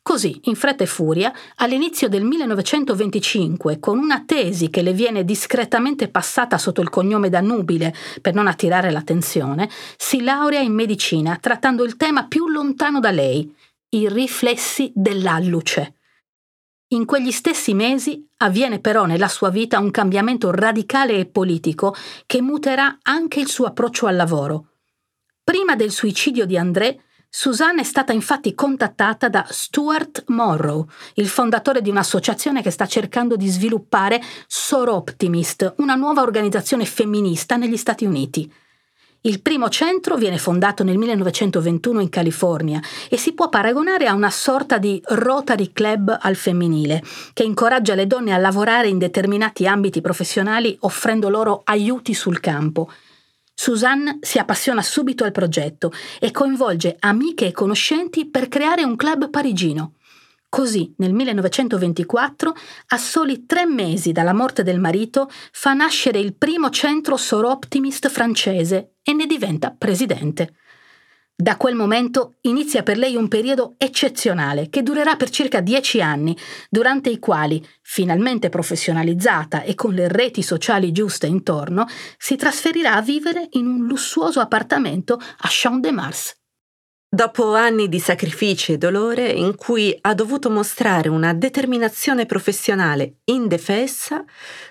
Così, 0.10 0.40
in 0.46 0.56
fretta 0.56 0.84
e 0.84 0.88
furia, 0.88 1.32
all'inizio 1.58 2.10
del 2.10 2.24
1925, 2.24 3.80
con 3.80 4.00
una 4.00 4.24
tesi 4.26 4.72
che 4.72 4.82
le 4.82 4.92
viene 4.92 5.24
discretamente 5.24 6.08
passata 6.08 6.58
sotto 6.58 6.82
il 6.82 6.90
cognome 6.90 7.30
da 7.30 7.42
nubile 7.42 7.94
per 8.20 8.34
non 8.34 8.48
attirare 8.48 8.90
l'attenzione, 8.90 9.70
si 9.98 10.24
laurea 10.24 10.62
in 10.62 10.74
medicina 10.74 11.38
trattando 11.40 11.84
il 11.84 11.96
tema 11.96 12.26
più 12.26 12.48
lontano 12.48 13.00
da 13.00 13.12
lei, 13.12 13.56
i 13.90 14.10
riflessi 14.10 14.92
dell'alluce. 14.96 15.98
In 16.88 17.06
quegli 17.06 17.32
stessi 17.32 17.76
mesi 17.76 18.28
avviene 18.38 18.80
però 18.80 19.06
nella 19.06 19.28
sua 19.28 19.52
vita 19.52 19.78
un 19.78 19.92
cambiamento 19.92 20.50
radicale 20.50 21.20
e 21.20 21.28
politico 21.28 21.94
che 22.26 22.42
muterà 22.42 22.98
anche 23.04 23.42
il 23.42 23.48
suo 23.48 23.68
approccio 23.68 24.08
al 24.08 24.16
lavoro. 24.16 24.70
Prima 25.44 25.76
del 25.76 25.92
suicidio 25.92 26.48
di 26.48 26.58
André, 26.58 27.00
Suzanne 27.32 27.82
è 27.82 27.84
stata 27.84 28.12
infatti 28.12 28.56
contattata 28.56 29.30
da 29.30 29.46
Stuart 29.48 30.24
Morrow, 30.30 30.88
il 31.14 31.28
fondatore 31.28 31.80
di 31.80 31.92
un'associazione 31.92 32.64
che 32.64 32.72
sta 32.72 32.88
cercando 32.88 33.36
di 33.36 33.48
sviluppare 33.48 34.20
Soroptimist, 34.48 35.76
una 35.78 35.94
nuova 35.94 36.24
organizzazione 36.24 36.86
femminista 36.86 37.56
negli 37.56 37.78
Stati 37.78 38.04
Uniti. 38.04 38.52
Il 39.22 39.44
primo 39.44 39.70
centro 39.70 40.16
viene 40.16 40.40
fondato 40.40 40.84
nel 40.84 40.98
1921 40.98 42.02
in 42.02 42.10
California 42.10 42.82
e 43.10 43.18
si 43.18 43.34
può 43.34 43.48
paragonare 43.48 44.08
a 44.08 44.16
una 44.16 44.32
sorta 44.32 44.80
di 44.80 45.00
Rotary 45.06 45.72
Club 45.72 46.18
al 46.20 46.36
femminile, 46.36 47.04
che 47.34 47.44
incoraggia 47.44 47.94
le 47.94 48.08
donne 48.08 48.34
a 48.34 48.38
lavorare 48.38 48.88
in 48.88 48.98
determinati 48.98 49.68
ambiti 49.68 50.02
professionali 50.02 50.76
offrendo 50.82 51.30
loro 51.30 51.62
aiuti 51.66 52.16
sul 52.16 52.40
campo. 52.40 52.90
Suzanne 53.62 54.20
si 54.22 54.38
appassiona 54.38 54.82
subito 54.82 55.26
al 55.26 55.34
progetto 55.34 55.92
e 56.18 56.32
coinvolge 56.32 56.96
amiche 56.98 57.48
e 57.48 57.52
conoscenti 57.52 58.30
per 58.30 58.48
creare 58.48 58.86
un 58.86 58.96
club 58.96 59.30
parigino. 59.30 59.96
Così, 60.48 60.94
nel 61.00 61.12
1924, 61.12 62.54
a 62.88 62.98
soli 62.98 63.46
tre 63.46 63.66
mesi 63.66 64.14
dalla 64.14 64.34
morte 64.34 64.64
del 64.64 64.80
marito, 64.80 65.30
fa 65.52 65.74
nascere 65.74 66.20
il 66.20 66.36
primo 66.36 66.70
centro 66.70 67.18
soroptimist 67.18 68.08
francese 68.08 68.94
e 69.04 69.12
ne 69.12 69.26
diventa 69.26 69.76
presidente. 69.78 70.54
Da 71.42 71.56
quel 71.56 71.74
momento 71.74 72.36
inizia 72.42 72.84
per 72.84 72.98
lei 72.98 73.16
un 73.16 73.30
periodo 73.30 73.76
eccezionale 73.78 74.70
che 74.70 74.84
durerà 74.84 75.16
per 75.16 75.30
circa 75.30 75.62
dieci 75.62 76.02
anni, 76.02 76.36
durante 76.70 77.10
i 77.10 77.18
quali, 77.18 77.66
finalmente 77.82 78.50
professionalizzata 78.50 79.62
e 79.62 79.74
con 79.74 79.94
le 79.94 80.10
reti 80.10 80.42
sociali 80.42 80.92
giuste 80.92 81.28
intorno, 81.28 81.86
si 82.18 82.36
trasferirà 82.36 82.96
a 82.96 83.02
vivere 83.02 83.48
in 83.52 83.68
un 83.68 83.86
lussuoso 83.86 84.42
appartamento 84.42 85.14
a 85.14 85.48
Champ-de-Mars, 85.50 86.39
Dopo 87.12 87.56
anni 87.56 87.90
di 87.90 88.00
sacrifici 88.00 88.74
e 88.74 88.78
dolore 88.78 89.30
in 89.30 89.56
cui 89.56 89.98
ha 90.00 90.14
dovuto 90.14 90.52
mostrare 90.52 91.10
una 91.10 91.34
determinazione 91.34 92.28
professionale 92.28 93.16
indefessa, 93.24 94.24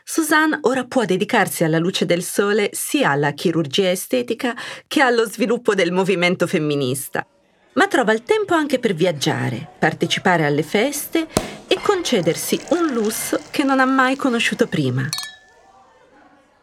Suzanne 0.05 0.61
ora 0.61 0.85
può 0.85 1.05
dedicarsi 1.05 1.65
alla 1.65 1.79
luce 1.79 2.07
del 2.07 2.23
sole 2.23 2.71
sia 2.73 3.11
alla 3.11 3.33
chirurgia 3.33 3.91
estetica 3.91 4.55
che 4.87 5.01
allo 5.01 5.27
sviluppo 5.27 5.75
del 5.75 5.91
movimento 5.91 6.47
femminista. 6.47 7.27
Ma 7.73 7.89
trova 7.89 8.13
il 8.13 8.23
tempo 8.23 8.55
anche 8.55 8.79
per 8.79 8.95
viaggiare, 8.95 9.71
partecipare 9.77 10.47
alle 10.47 10.63
feste 10.63 11.27
e 11.67 11.81
concedersi 11.83 12.61
un 12.69 12.93
lusso 12.93 13.41
che 13.51 13.65
non 13.65 13.81
ha 13.81 13.85
mai 13.85 14.15
conosciuto 14.15 14.69
prima. 14.69 15.09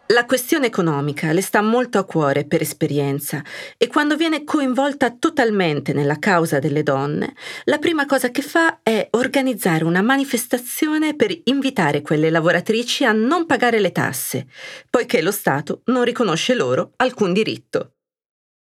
La 0.09 0.25
questione 0.25 0.67
economica 0.67 1.31
le 1.31 1.41
sta 1.41 1.63
molto 1.63 1.97
a 1.97 2.05
cuore 2.05 2.45
per 2.45 2.61
esperienza 2.61 3.43
e 3.75 3.87
quando 3.87 4.15
viene 4.15 4.43
coinvolta 4.43 5.09
totalmente 5.09 5.93
nella 5.93 6.19
causa 6.19 6.59
delle 6.59 6.83
donne, 6.83 7.33
la 7.63 7.79
prima 7.79 8.05
cosa 8.05 8.29
che 8.29 8.43
fa 8.43 8.81
è 8.83 9.07
organizzare 9.11 9.83
una 9.83 10.03
manifestazione 10.03 11.15
per 11.15 11.35
invitare 11.45 12.03
quelle 12.03 12.29
lavoratrici 12.29 13.03
a 13.03 13.13
non 13.13 13.47
pagare 13.47 13.79
le 13.79 13.91
tasse, 13.91 14.45
poiché 14.91 15.23
lo 15.23 15.31
Stato 15.31 15.81
non 15.85 16.03
riconosce 16.03 16.53
loro 16.53 16.91
alcun 16.97 17.33
diritto. 17.33 17.95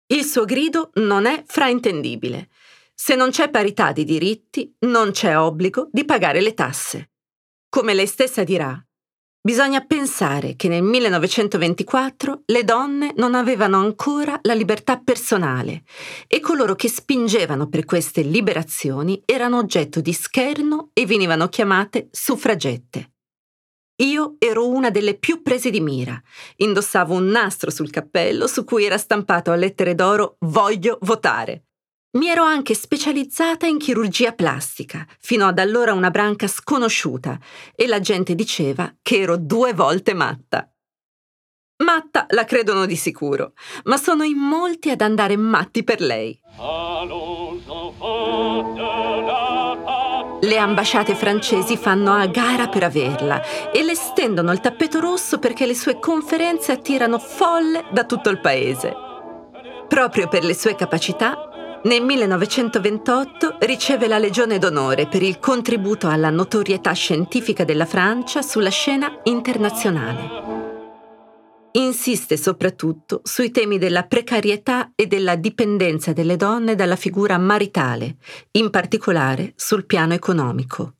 Il 0.08 0.26
suo 0.26 0.46
grido 0.46 0.90
non 0.96 1.28
è 1.28 1.44
fraintendibile. 1.46 2.50
Se 2.96 3.14
non 3.14 3.30
c'è 3.30 3.52
parità 3.52 3.92
di 3.92 4.04
diritti, 4.04 4.76
non 4.80 5.12
c'è 5.12 5.38
obbligo 5.38 5.90
di 5.92 6.06
pagare 6.06 6.42
le 6.42 6.56
tasse. 6.56 7.12
Come 7.70 7.94
lei 7.94 8.08
stessa 8.08 8.44
dirà, 8.44 8.84
Bisogna 9.42 9.80
pensare 9.86 10.58
che 10.58 10.68
nel 10.68 10.84
1924 10.84 12.42
le 12.48 12.64
donne 12.66 13.14
non 13.16 13.36
avevano 13.36 13.78
ancora 13.78 14.38
la 14.42 14.54
libertà 14.54 15.00
personale 15.00 15.84
e 16.28 16.42
coloro 16.42 16.76
che 16.76 16.90
spingevano 16.90 17.70
per 17.70 17.86
queste 17.86 18.22
liberazioni 18.22 19.22
erano 19.24 19.58
oggetto 19.58 20.02
di 20.02 20.12
scherno 20.12 20.90
e 20.92 21.06
venivano 21.06 21.48
chiamate 21.48 22.10
suffragette. 22.12 23.12
Io 24.02 24.36
ero 24.40 24.68
una 24.68 24.90
delle 24.90 25.18
più 25.18 25.42
prese 25.42 25.70
di 25.70 25.80
mira. 25.80 26.22
Indossavo 26.58 27.14
un 27.14 27.28
nastro 27.28 27.72
sul 27.72 27.92
cappello 27.92 28.46
su 28.46 28.66
cui 28.66 28.84
era 28.84 28.98
stampato 28.98 29.52
a 29.52 29.56
lettere 29.56 29.96
d'oro 29.96 30.36
Voglio 30.40 30.98
votare. 31.04 31.69
Mi 32.12 32.28
ero 32.28 32.44
anche 32.44 32.74
specializzata 32.74 33.68
in 33.68 33.78
chirurgia 33.78 34.32
plastica, 34.32 35.06
fino 35.20 35.46
ad 35.46 35.60
allora 35.60 35.94
una 35.94 36.10
branca 36.10 36.48
sconosciuta, 36.48 37.38
e 37.76 37.86
la 37.86 38.00
gente 38.00 38.34
diceva 38.34 38.92
che 39.04 39.20
ero 39.20 39.38
due 39.38 39.74
volte 39.74 40.16
matta. 40.16 40.68
Matta 41.84 42.26
la 42.30 42.46
credono 42.46 42.88
di 42.88 42.96
sicuro, 42.96 43.54
ma 43.84 43.98
sono 43.98 44.24
in 44.24 44.38
molti 44.38 44.90
ad 44.90 45.02
andare 45.02 45.38
matti 45.38 45.84
per 45.84 46.02
lei. 46.02 46.40
Le 50.42 50.58
ambasciate 50.58 51.14
francesi 51.14 51.78
fanno 51.78 52.14
a 52.14 52.26
gara 52.26 52.70
per 52.70 52.84
averla 52.86 53.70
e 53.72 53.84
le 53.84 53.94
stendono 53.94 54.52
il 54.52 54.62
tappeto 54.62 55.00
rosso 55.00 55.38
perché 55.38 55.68
le 55.68 55.76
sue 55.76 56.00
conferenze 56.00 56.72
attirano 56.72 57.20
folle 57.20 57.86
da 57.92 58.04
tutto 58.04 58.30
il 58.30 58.40
paese. 58.42 58.96
Proprio 59.88 60.28
per 60.28 60.44
le 60.44 60.54
sue 60.54 60.76
capacità, 60.76 61.49
nel 61.84 62.04
1928 62.04 63.58
riceve 63.62 64.08
la 64.08 64.18
Legione 64.18 64.58
d'onore 64.58 65.08
per 65.08 65.24
il 65.24 65.40
contributo 65.40 66.10
alla 66.10 66.30
notorietà 66.30 66.92
scientifica 66.92 67.64
della 67.64 67.86
Francia 67.86 68.42
sulla 68.42 68.70
scena 68.70 69.20
internazionale. 69.24 70.48
Insiste 71.74 72.36
soprattutto 72.36 73.22
sui 73.24 73.52
temi 73.52 73.78
della 73.78 74.04
precarietà 74.04 74.92
e 74.94 75.08
della 75.08 75.36
dipendenza 75.36 76.12
delle 76.12 76.36
donne 76.36 76.76
dalla 76.76 76.98
figura 76.98 77.38
maritale, 77.38 78.18
in 78.52 78.70
particolare 78.72 79.54
sul 79.56 79.86
piano 79.86 80.14
economico. 80.14 80.96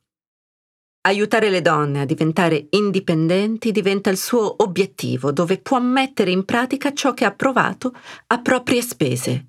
Aiutare 1.02 1.50
le 1.50 1.60
donne 1.60 2.00
a 2.00 2.04
diventare 2.06 2.68
indipendenti 2.70 3.70
diventa 3.70 4.08
il 4.08 4.18
suo 4.18 4.62
obiettivo, 4.62 5.32
dove 5.32 5.58
può 5.58 5.78
mettere 5.78 6.30
in 6.30 6.44
pratica 6.44 6.92
ciò 6.94 7.12
che 7.12 7.24
ha 7.24 7.32
provato 7.32 7.92
a 8.28 8.40
proprie 8.40 8.80
spese 8.80 9.44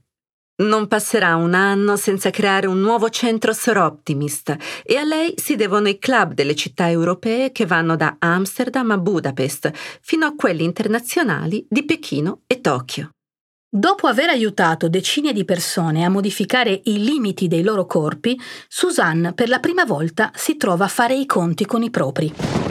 Non 0.62 0.88
passerà 0.88 1.36
un 1.36 1.56
anno 1.56 1.96
senza 1.96 2.30
creare 2.30 2.68
un 2.68 2.80
nuovo 2.80 3.10
centro 3.10 3.52
Soroptimist 3.52 4.56
e 4.84 4.96
a 4.96 5.04
lei 5.04 5.34
si 5.38 5.56
devono 5.56 5.88
i 5.88 5.98
club 5.98 6.34
delle 6.34 6.54
città 6.54 6.88
europee 6.88 7.52
che 7.52 7.66
vanno 7.66 7.96
da 7.96 8.18
Amsterdam 8.20 8.92
a 8.92 8.98
Budapest 9.00 9.72
fino 10.02 10.28
a 10.28 10.36
quelli 10.36 10.64
internazionali 10.64 11.66
di 11.68 11.84
Pechino 11.84 12.42
e 12.46 12.62
Tokyo. 12.62 13.10
Dopo 13.74 14.06
aver 14.06 14.30
aiutato 14.30 14.88
decine 14.88 15.34
di 15.34 15.46
persone 15.46 16.06
a 16.06 16.10
modificare 16.10 16.82
i 16.84 17.04
limiti 17.04 17.48
dei 17.48 17.64
loro 17.64 17.86
corpi, 17.88 18.40
Suzanne 18.68 19.34
per 19.34 19.50
la 19.50 19.60
prima 19.60 19.86
volta 19.86 20.30
si 20.36 20.58
trova 20.58 20.86
a 20.86 20.90
fare 20.90 21.16
i 21.16 21.26
conti 21.26 21.66
con 21.66 21.82
i 21.82 21.90
propri. 21.90 22.71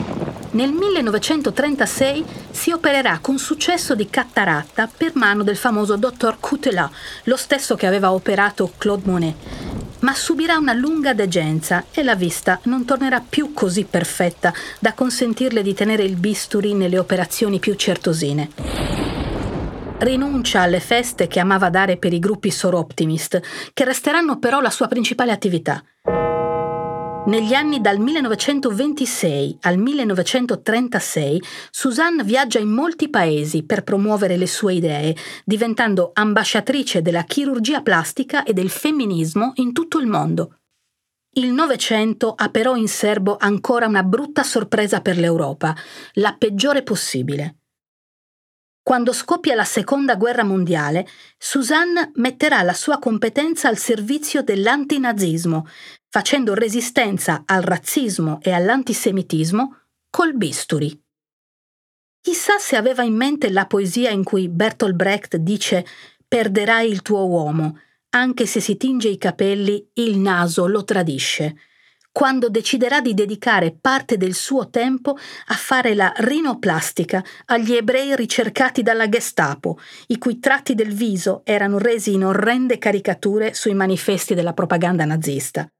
Nel 0.53 0.73
1936 0.73 2.25
si 2.51 2.71
opererà 2.71 3.19
con 3.21 3.37
successo 3.37 3.95
di 3.95 4.09
cataratta 4.09 4.89
per 4.95 5.13
mano 5.15 5.43
del 5.43 5.55
famoso 5.55 5.95
dottor 5.95 6.37
Coutelas, 6.41 6.89
lo 7.23 7.37
stesso 7.37 7.75
che 7.75 7.87
aveva 7.87 8.11
operato 8.11 8.73
Claude 8.77 9.09
Monet. 9.09 9.35
Ma 9.99 10.13
subirà 10.13 10.57
una 10.57 10.73
lunga 10.73 11.13
degenza 11.13 11.85
e 11.91 12.03
la 12.03 12.15
vista 12.15 12.59
non 12.63 12.83
tornerà 12.83 13.23
più 13.27 13.53
così 13.53 13.85
perfetta 13.85 14.53
da 14.79 14.93
consentirle 14.93 15.61
di 15.61 15.73
tenere 15.73 16.03
il 16.03 16.17
bisturi 16.17 16.73
nelle 16.73 16.99
operazioni 16.99 17.59
più 17.59 17.75
certosine. 17.75 18.49
Rinuncia 19.99 20.61
alle 20.61 20.81
feste 20.81 21.27
che 21.27 21.39
amava 21.39 21.69
dare 21.69 21.95
per 21.95 22.11
i 22.11 22.19
gruppi 22.19 22.51
Soroptimist, 22.51 23.39
che 23.73 23.85
resteranno 23.85 24.37
però 24.37 24.59
la 24.59 24.71
sua 24.71 24.87
principale 24.87 25.31
attività. 25.31 25.81
Negli 27.23 27.53
anni 27.53 27.79
dal 27.79 27.99
1926 27.99 29.59
al 29.61 29.77
1936 29.77 31.41
Suzanne 31.69 32.23
viaggia 32.23 32.57
in 32.57 32.69
molti 32.69 33.09
paesi 33.09 33.63
per 33.63 33.83
promuovere 33.83 34.37
le 34.37 34.47
sue 34.47 34.73
idee, 34.73 35.15
diventando 35.45 36.09
ambasciatrice 36.13 37.03
della 37.03 37.23
chirurgia 37.23 37.83
plastica 37.83 38.43
e 38.43 38.53
del 38.53 38.71
femminismo 38.71 39.51
in 39.55 39.71
tutto 39.71 39.99
il 39.99 40.07
mondo. 40.07 40.57
Il 41.33 41.51
Novecento 41.51 42.33
ha 42.35 42.49
però 42.49 42.75
in 42.75 42.87
serbo 42.87 43.37
ancora 43.39 43.85
una 43.85 44.03
brutta 44.03 44.41
sorpresa 44.41 44.99
per 45.01 45.17
l'Europa, 45.17 45.75
la 46.13 46.35
peggiore 46.37 46.81
possibile. 46.81 47.57
Quando 48.83 49.13
scoppia 49.13 49.53
la 49.53 49.63
seconda 49.63 50.15
guerra 50.15 50.43
mondiale, 50.43 51.07
Suzanne 51.37 52.11
metterà 52.15 52.63
la 52.63 52.73
sua 52.73 52.97
competenza 52.97 53.67
al 53.67 53.77
servizio 53.77 54.41
dell'antinazismo, 54.41 55.67
facendo 56.11 56.53
resistenza 56.53 57.43
al 57.45 57.61
razzismo 57.61 58.39
e 58.41 58.51
all'antisemitismo 58.51 59.77
col 60.09 60.35
bisturi. 60.35 61.01
Chissà 62.19 62.57
se 62.59 62.75
aveva 62.75 63.03
in 63.03 63.15
mente 63.15 63.49
la 63.49 63.65
poesia 63.65 64.09
in 64.09 64.25
cui 64.25 64.49
Bertolt 64.49 64.93
Brecht 64.93 65.37
dice 65.37 65.85
Perderai 66.27 66.89
il 66.89 67.01
tuo 67.01 67.25
uomo, 67.27 67.79
anche 68.09 68.45
se 68.45 68.59
si 68.59 68.75
tinge 68.75 69.07
i 69.07 69.17
capelli, 69.17 69.89
il 69.93 70.17
naso 70.17 70.67
lo 70.67 70.83
tradisce 70.83 71.55
quando 72.11 72.49
deciderà 72.49 72.99
di 72.99 73.13
dedicare 73.13 73.73
parte 73.79 74.17
del 74.17 74.33
suo 74.33 74.69
tempo 74.69 75.17
a 75.45 75.53
fare 75.53 75.95
la 75.95 76.11
rinoplastica 76.17 77.23
agli 77.45 77.73
ebrei 77.73 78.17
ricercati 78.17 78.81
dalla 78.81 79.07
Gestapo, 79.07 79.79
i 80.07 80.17
cui 80.17 80.39
tratti 80.39 80.75
del 80.75 80.93
viso 80.93 81.41
erano 81.45 81.77
resi 81.77 82.11
in 82.11 82.25
orrende 82.25 82.77
caricature 82.77 83.53
sui 83.53 83.73
manifesti 83.73 84.33
della 84.33 84.51
propaganda 84.51 85.05
nazista. 85.05 85.71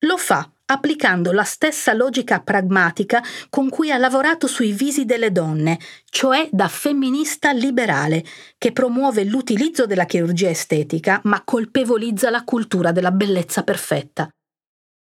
Lo 0.00 0.16
fa 0.16 0.50
applicando 0.68 1.32
la 1.32 1.44
stessa 1.44 1.92
logica 1.92 2.40
pragmatica 2.40 3.22
con 3.48 3.68
cui 3.68 3.90
ha 3.90 3.96
lavorato 3.96 4.46
sui 4.46 4.72
visi 4.72 5.04
delle 5.04 5.30
donne, 5.30 5.78
cioè 6.10 6.48
da 6.50 6.68
femminista 6.68 7.52
liberale, 7.52 8.24
che 8.58 8.72
promuove 8.72 9.24
l'utilizzo 9.24 9.86
della 9.86 10.04
chirurgia 10.04 10.48
estetica 10.48 11.20
ma 11.24 11.42
colpevolizza 11.44 12.30
la 12.30 12.44
cultura 12.44 12.92
della 12.92 13.12
bellezza 13.12 13.62
perfetta. 13.62 14.28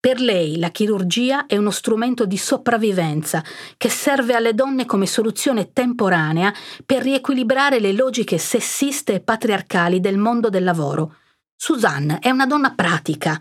Per 0.00 0.18
lei 0.18 0.58
la 0.58 0.70
chirurgia 0.70 1.44
è 1.44 1.58
uno 1.58 1.70
strumento 1.70 2.24
di 2.24 2.38
sopravvivenza 2.38 3.44
che 3.76 3.90
serve 3.90 4.34
alle 4.34 4.54
donne 4.54 4.86
come 4.86 5.06
soluzione 5.06 5.74
temporanea 5.74 6.54
per 6.86 7.02
riequilibrare 7.02 7.80
le 7.80 7.92
logiche 7.92 8.38
sessiste 8.38 9.12
e 9.12 9.20
patriarcali 9.20 10.00
del 10.00 10.16
mondo 10.16 10.48
del 10.48 10.64
lavoro. 10.64 11.16
Suzanne 11.54 12.18
è 12.20 12.30
una 12.30 12.46
donna 12.46 12.72
pratica. 12.72 13.38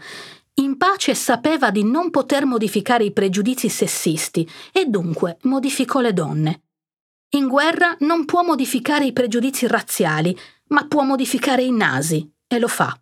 In 0.60 0.76
pace 0.76 1.16
sapeva 1.16 1.72
di 1.72 1.86
non 1.86 2.10
poter 2.10 2.46
modificare 2.46 3.06
i 3.06 3.14
pregiudizi 3.14 3.70
sessisti 3.70 4.48
e 4.74 4.86
dunque 4.86 5.38
modificò 5.44 6.02
le 6.02 6.12
donne. 6.12 6.64
In 7.36 7.48
guerra 7.48 7.96
non 8.00 8.26
può 8.26 8.44
modificare 8.44 9.06
i 9.06 9.14
pregiudizi 9.14 9.68
razziali, 9.68 10.38
ma 10.68 10.86
può 10.86 11.04
modificare 11.04 11.64
i 11.64 11.72
nasi 11.72 12.30
e 12.46 12.60
lo 12.60 12.68
fa. 12.68 12.94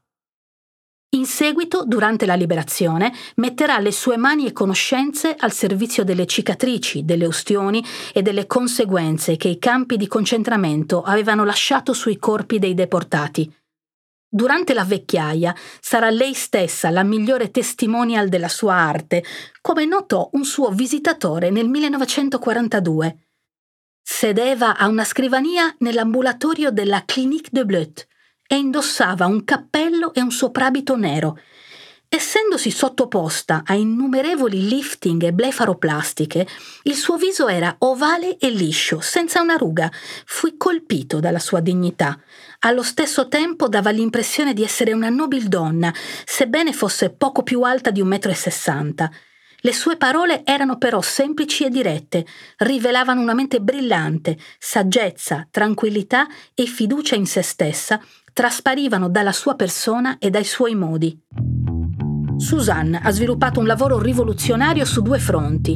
In 1.15 1.25
seguito, 1.25 1.83
durante 1.83 2.27
la 2.27 2.35
liberazione, 2.35 3.11
metterà 3.37 3.79
le 3.79 3.91
sue 3.91 4.17
mani 4.17 4.45
e 4.45 4.51
conoscenze 4.51 5.33
al 5.35 5.51
servizio 5.51 6.03
delle 6.03 6.27
cicatrici, 6.27 7.05
delle 7.05 7.25
ustioni 7.25 7.83
e 8.13 8.21
delle 8.21 8.45
conseguenze 8.45 9.35
che 9.35 9.47
i 9.47 9.57
campi 9.57 9.97
di 9.97 10.07
concentramento 10.07 11.01
avevano 11.01 11.43
lasciato 11.43 11.93
sui 11.93 12.17
corpi 12.17 12.59
dei 12.59 12.75
deportati. 12.75 13.51
Durante 14.37 14.75
la 14.75 14.83
vecchiaia 14.83 15.55
sarà 15.81 16.11
lei 16.11 16.35
stessa 16.35 16.91
la 16.91 17.01
migliore 17.01 17.49
testimonial 17.49 18.29
della 18.29 18.49
sua 18.49 18.75
arte, 18.75 19.23
come 19.61 19.85
notò 19.85 20.29
un 20.33 20.45
suo 20.45 20.69
visitatore 20.69 21.49
nel 21.49 21.67
1942. 21.67 23.17
Sedeva 23.99 24.77
a 24.77 24.85
una 24.85 25.05
scrivania 25.05 25.75
nell'ambulatorio 25.79 26.69
della 26.69 27.01
Clinique 27.03 27.49
de 27.51 27.65
Bleut 27.65 28.07
e 28.45 28.57
indossava 28.57 29.25
un 29.25 29.43
cappello 29.43 30.13
e 30.13 30.21
un 30.21 30.29
soprabito 30.29 30.95
nero. 30.95 31.39
Essendosi 32.07 32.69
sottoposta 32.69 33.63
a 33.65 33.73
innumerevoli 33.73 34.67
lifting 34.67 35.23
e 35.23 35.33
blefaroplastiche, 35.33 36.47
il 36.83 36.95
suo 36.95 37.17
viso 37.17 37.47
era 37.47 37.75
ovale 37.79 38.37
e 38.37 38.51
liscio, 38.51 39.01
senza 39.01 39.41
una 39.41 39.55
ruga. 39.55 39.91
Fui 40.25 40.57
colpito 40.57 41.19
dalla 41.19 41.39
sua 41.39 41.59
dignità. 41.59 42.17
Allo 42.59 42.81
stesso 42.81 43.27
tempo 43.27 43.69
dava 43.69 43.91
l'impressione 43.91 44.53
di 44.53 44.63
essere 44.63 44.91
una 44.91 45.09
nobildonna, 45.09 45.93
sebbene 46.25 46.73
fosse 46.73 47.11
poco 47.11 47.43
più 47.43 47.61
alta 47.61 47.91
di 47.91 48.01
un 48.01 48.07
metro 48.07 48.31
e 48.31 48.35
sessanta. 48.35 49.11
Le 49.59 49.73
sue 49.73 49.95
parole 49.95 50.43
erano 50.43 50.77
però 50.77 51.01
semplici 51.01 51.65
e 51.65 51.69
dirette, 51.69 52.25
rivelavano 52.57 53.21
una 53.21 53.35
mente 53.35 53.59
brillante, 53.59 54.37
saggezza, 54.57 55.47
tranquillità 55.51 56.27
e 56.55 56.65
fiducia 56.65 57.15
in 57.15 57.27
se 57.27 57.43
stessa 57.43 58.01
trasparivano 58.33 59.07
dalla 59.07 59.31
sua 59.31 59.55
persona 59.55 60.17
e 60.17 60.29
dai 60.29 60.43
suoi 60.43 60.75
modi. 60.75 61.19
Suzanne 62.37 62.99
ha 63.03 63.09
sviluppato 63.11 63.59
un 63.59 63.65
lavoro 63.65 63.99
rivoluzionario 63.99 64.85
su 64.85 65.01
due 65.01 65.19
fronti. 65.19 65.75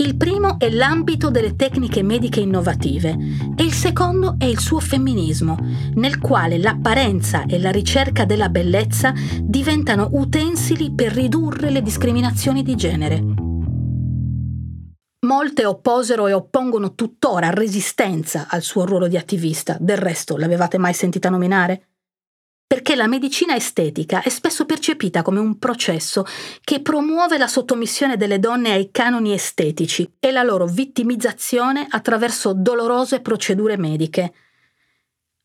Il 0.00 0.16
primo 0.16 0.58
è 0.58 0.70
l'ambito 0.70 1.28
delle 1.28 1.56
tecniche 1.56 2.02
mediche 2.02 2.40
innovative 2.40 3.10
e 3.54 3.62
il 3.62 3.74
secondo 3.74 4.36
è 4.38 4.46
il 4.46 4.58
suo 4.58 4.80
femminismo, 4.80 5.58
nel 5.96 6.18
quale 6.18 6.56
l'apparenza 6.56 7.44
e 7.44 7.58
la 7.58 7.70
ricerca 7.70 8.24
della 8.24 8.48
bellezza 8.48 9.12
diventano 9.42 10.08
utensili 10.12 10.90
per 10.94 11.12
ridurre 11.12 11.68
le 11.68 11.82
discriminazioni 11.82 12.62
di 12.62 12.76
genere. 12.76 13.22
Molte 15.26 15.66
opposero 15.66 16.28
e 16.28 16.32
oppongono 16.32 16.94
tuttora 16.94 17.50
resistenza 17.50 18.46
al 18.48 18.62
suo 18.62 18.86
ruolo 18.86 19.06
di 19.06 19.18
attivista, 19.18 19.76
del 19.78 19.98
resto 19.98 20.38
l'avevate 20.38 20.78
mai 20.78 20.94
sentita 20.94 21.28
nominare? 21.28 21.89
Perché 22.70 22.94
la 22.94 23.08
medicina 23.08 23.56
estetica 23.56 24.22
è 24.22 24.28
spesso 24.28 24.64
percepita 24.64 25.22
come 25.22 25.40
un 25.40 25.58
processo 25.58 26.24
che 26.62 26.80
promuove 26.80 27.36
la 27.36 27.48
sottomissione 27.48 28.16
delle 28.16 28.38
donne 28.38 28.70
ai 28.70 28.92
canoni 28.92 29.32
estetici 29.32 30.08
e 30.20 30.30
la 30.30 30.44
loro 30.44 30.66
vittimizzazione 30.66 31.84
attraverso 31.90 32.52
dolorose 32.54 33.22
procedure 33.22 33.76
mediche. 33.76 34.32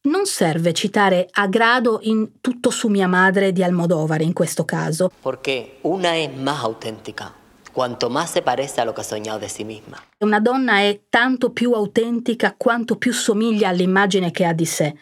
Non 0.01 0.27
serve 0.27 0.71
citare 0.71 1.27
a 1.31 1.47
grado 1.47 1.97
in 2.03 2.39
Tutto 2.41 2.69
su 2.69 2.89
mia 2.89 3.07
madre 3.07 3.51
di 3.51 3.63
Almodovar 3.63 4.21
in 4.21 4.33
questo 4.33 4.63
caso. 4.63 5.09
Perché 5.19 5.77
una 5.81 6.13
è 6.13 6.27
más 6.27 6.59
autentica 6.59 7.33
quanto 7.71 8.11
más 8.11 8.29
se 8.33 8.43
parece 8.43 8.81
a 8.81 8.85
lo 8.85 8.93
que 8.93 9.01
ha 9.01 9.03
soñado 9.03 9.39
de 9.39 9.49
sí 9.49 9.63
misma. 9.63 9.97
Una 10.19 10.39
donna 10.39 10.81
è 10.81 11.01
tanto 11.09 11.49
più 11.49 11.71
autentica 11.71 12.53
quanto 12.55 12.97
più 12.97 13.11
somiglia 13.11 13.69
all'immagine 13.69 14.29
che 14.29 14.45
ha 14.45 14.53
di 14.53 14.65
sé. 14.65 14.95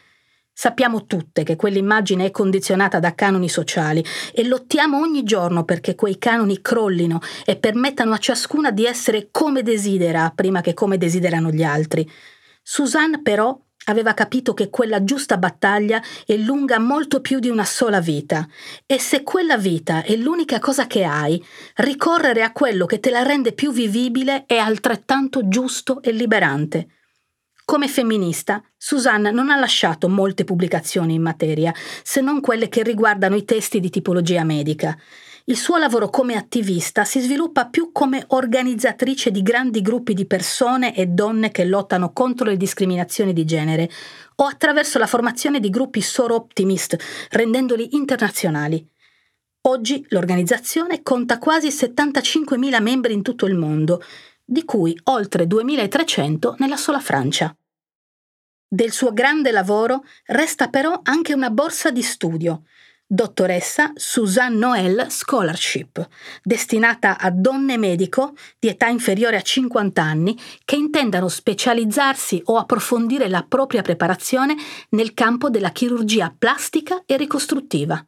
Sappiamo 0.55 1.07
tutte 1.07 1.41
che 1.41 1.55
quell'immagine 1.55 2.25
è 2.27 2.31
condizionata 2.31 2.99
da 2.99 3.15
canoni 3.15 3.49
sociali 3.49 4.05
e 4.31 4.45
lottiamo 4.45 4.99
ogni 4.99 5.23
giorno 5.23 5.65
perché 5.65 5.95
quei 5.95 6.19
canoni 6.19 6.61
crollino 6.61 7.19
e 7.43 7.55
permettano 7.55 8.13
a 8.13 8.19
ciascuna 8.19 8.69
di 8.69 8.85
essere 8.85 9.29
come 9.31 9.63
desidera 9.63 10.31
prima 10.33 10.61
che 10.61 10.75
come 10.75 10.99
desiderano 10.99 11.49
gli 11.49 11.63
altri. 11.63 12.07
Suzanne 12.61 13.21
però 13.23 13.59
aveva 13.85 14.13
capito 14.13 14.53
che 14.53 14.69
quella 14.69 15.03
giusta 15.03 15.37
battaglia 15.37 16.01
è 16.23 16.35
lunga 16.37 16.77
molto 16.77 17.19
più 17.19 17.39
di 17.39 17.49
una 17.49 17.65
sola 17.65 17.99
vita 17.99 18.47
e 18.85 18.99
se 18.99 19.23
quella 19.23 19.57
vita 19.57 20.03
è 20.03 20.15
l'unica 20.15 20.59
cosa 20.59 20.85
che 20.85 21.03
hai, 21.03 21.43
ricorrere 21.77 22.43
a 22.43 22.51
quello 22.51 22.85
che 22.85 22.99
te 22.99 23.09
la 23.09 23.23
rende 23.23 23.53
più 23.53 23.71
vivibile 23.71 24.45
è 24.45 24.57
altrettanto 24.57 25.47
giusto 25.47 26.01
e 26.03 26.11
liberante. 26.11 26.87
Come 27.65 27.87
femminista, 27.87 28.61
Suzanne 28.77 29.31
non 29.31 29.49
ha 29.49 29.57
lasciato 29.57 30.09
molte 30.09 30.43
pubblicazioni 30.43 31.13
in 31.13 31.21
materia, 31.21 31.73
se 32.03 32.19
non 32.19 32.41
quelle 32.41 32.67
che 32.67 32.83
riguardano 32.83 33.35
i 33.35 33.45
testi 33.45 33.79
di 33.79 33.89
tipologia 33.89 34.43
medica. 34.43 34.97
Il 35.45 35.55
suo 35.55 35.77
lavoro 35.77 36.09
come 36.09 36.35
attivista 36.35 37.05
si 37.05 37.21
sviluppa 37.21 37.67
più 37.67 37.91
come 37.93 38.25
organizzatrice 38.27 39.31
di 39.31 39.41
grandi 39.41 39.81
gruppi 39.81 40.13
di 40.13 40.25
persone 40.25 40.93
e 40.93 41.07
donne 41.07 41.51
che 41.51 41.63
lottano 41.63 42.11
contro 42.11 42.49
le 42.49 42.57
discriminazioni 42.57 43.31
di 43.31 43.45
genere, 43.45 43.89
o 44.35 44.45
attraverso 44.45 44.99
la 44.99 45.07
formazione 45.07 45.61
di 45.61 45.69
gruppi 45.69 46.01
soro 46.01 46.35
optimist, 46.35 46.97
rendendoli 47.29 47.95
internazionali. 47.95 48.85
Oggi 49.65 50.05
l'organizzazione 50.09 51.01
conta 51.01 51.37
quasi 51.37 51.69
75.000 51.69 52.81
membri 52.81 53.13
in 53.13 53.21
tutto 53.21 53.45
il 53.45 53.55
mondo, 53.55 54.01
di 54.45 54.65
cui 54.65 54.97
oltre 55.05 55.45
2.300 55.45 56.55
nella 56.57 56.77
sola 56.77 56.99
Francia. 56.99 57.55
Del 58.67 58.91
suo 58.91 59.13
grande 59.13 59.51
lavoro 59.51 60.03
resta 60.25 60.67
però 60.67 60.99
anche 61.03 61.33
una 61.33 61.51
borsa 61.51 61.91
di 61.91 62.01
studio, 62.01 62.63
dottoressa 63.05 63.91
Suzanne 63.93 64.57
Noël 64.57 65.05
Scholarship, 65.09 66.07
destinata 66.41 67.19
a 67.19 67.29
donne 67.29 67.77
medico 67.77 68.33
di 68.57 68.69
età 68.69 68.87
inferiore 68.87 69.37
a 69.37 69.41
50 69.41 70.01
anni 70.01 70.35
che 70.65 70.75
intendano 70.75 71.27
specializzarsi 71.27 72.41
o 72.45 72.57
approfondire 72.57 73.29
la 73.29 73.45
propria 73.47 73.83
preparazione 73.83 74.55
nel 74.89 75.13
campo 75.13 75.51
della 75.51 75.71
chirurgia 75.71 76.33
plastica 76.35 77.03
e 77.05 77.15
ricostruttiva. 77.17 78.03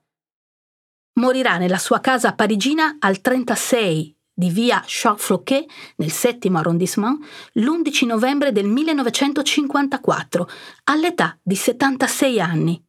Morirà 1.19 1.57
nella 1.57 1.77
sua 1.77 2.01
casa 2.01 2.33
parigina 2.33 2.97
al 2.99 3.21
36 3.21 4.14
di 4.35 4.49
via 4.49 4.83
Charles-Floquet, 4.85 5.65
nel 5.95 6.11
settimo 6.11 6.59
arrondissement, 6.59 7.17
l'11 7.53 8.05
novembre 8.05 8.51
del 8.51 8.67
1954, 8.67 10.49
all'età 10.83 11.39
di 11.41 11.55
76 11.55 12.39
anni. 12.41 12.83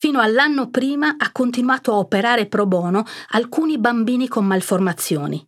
Fino 0.00 0.20
all'anno 0.20 0.70
prima 0.70 1.16
ha 1.18 1.30
continuato 1.30 1.92
a 1.92 1.98
operare 1.98 2.46
pro 2.46 2.66
bono 2.66 3.04
alcuni 3.30 3.78
bambini 3.78 4.28
con 4.28 4.46
malformazioni. 4.46 5.46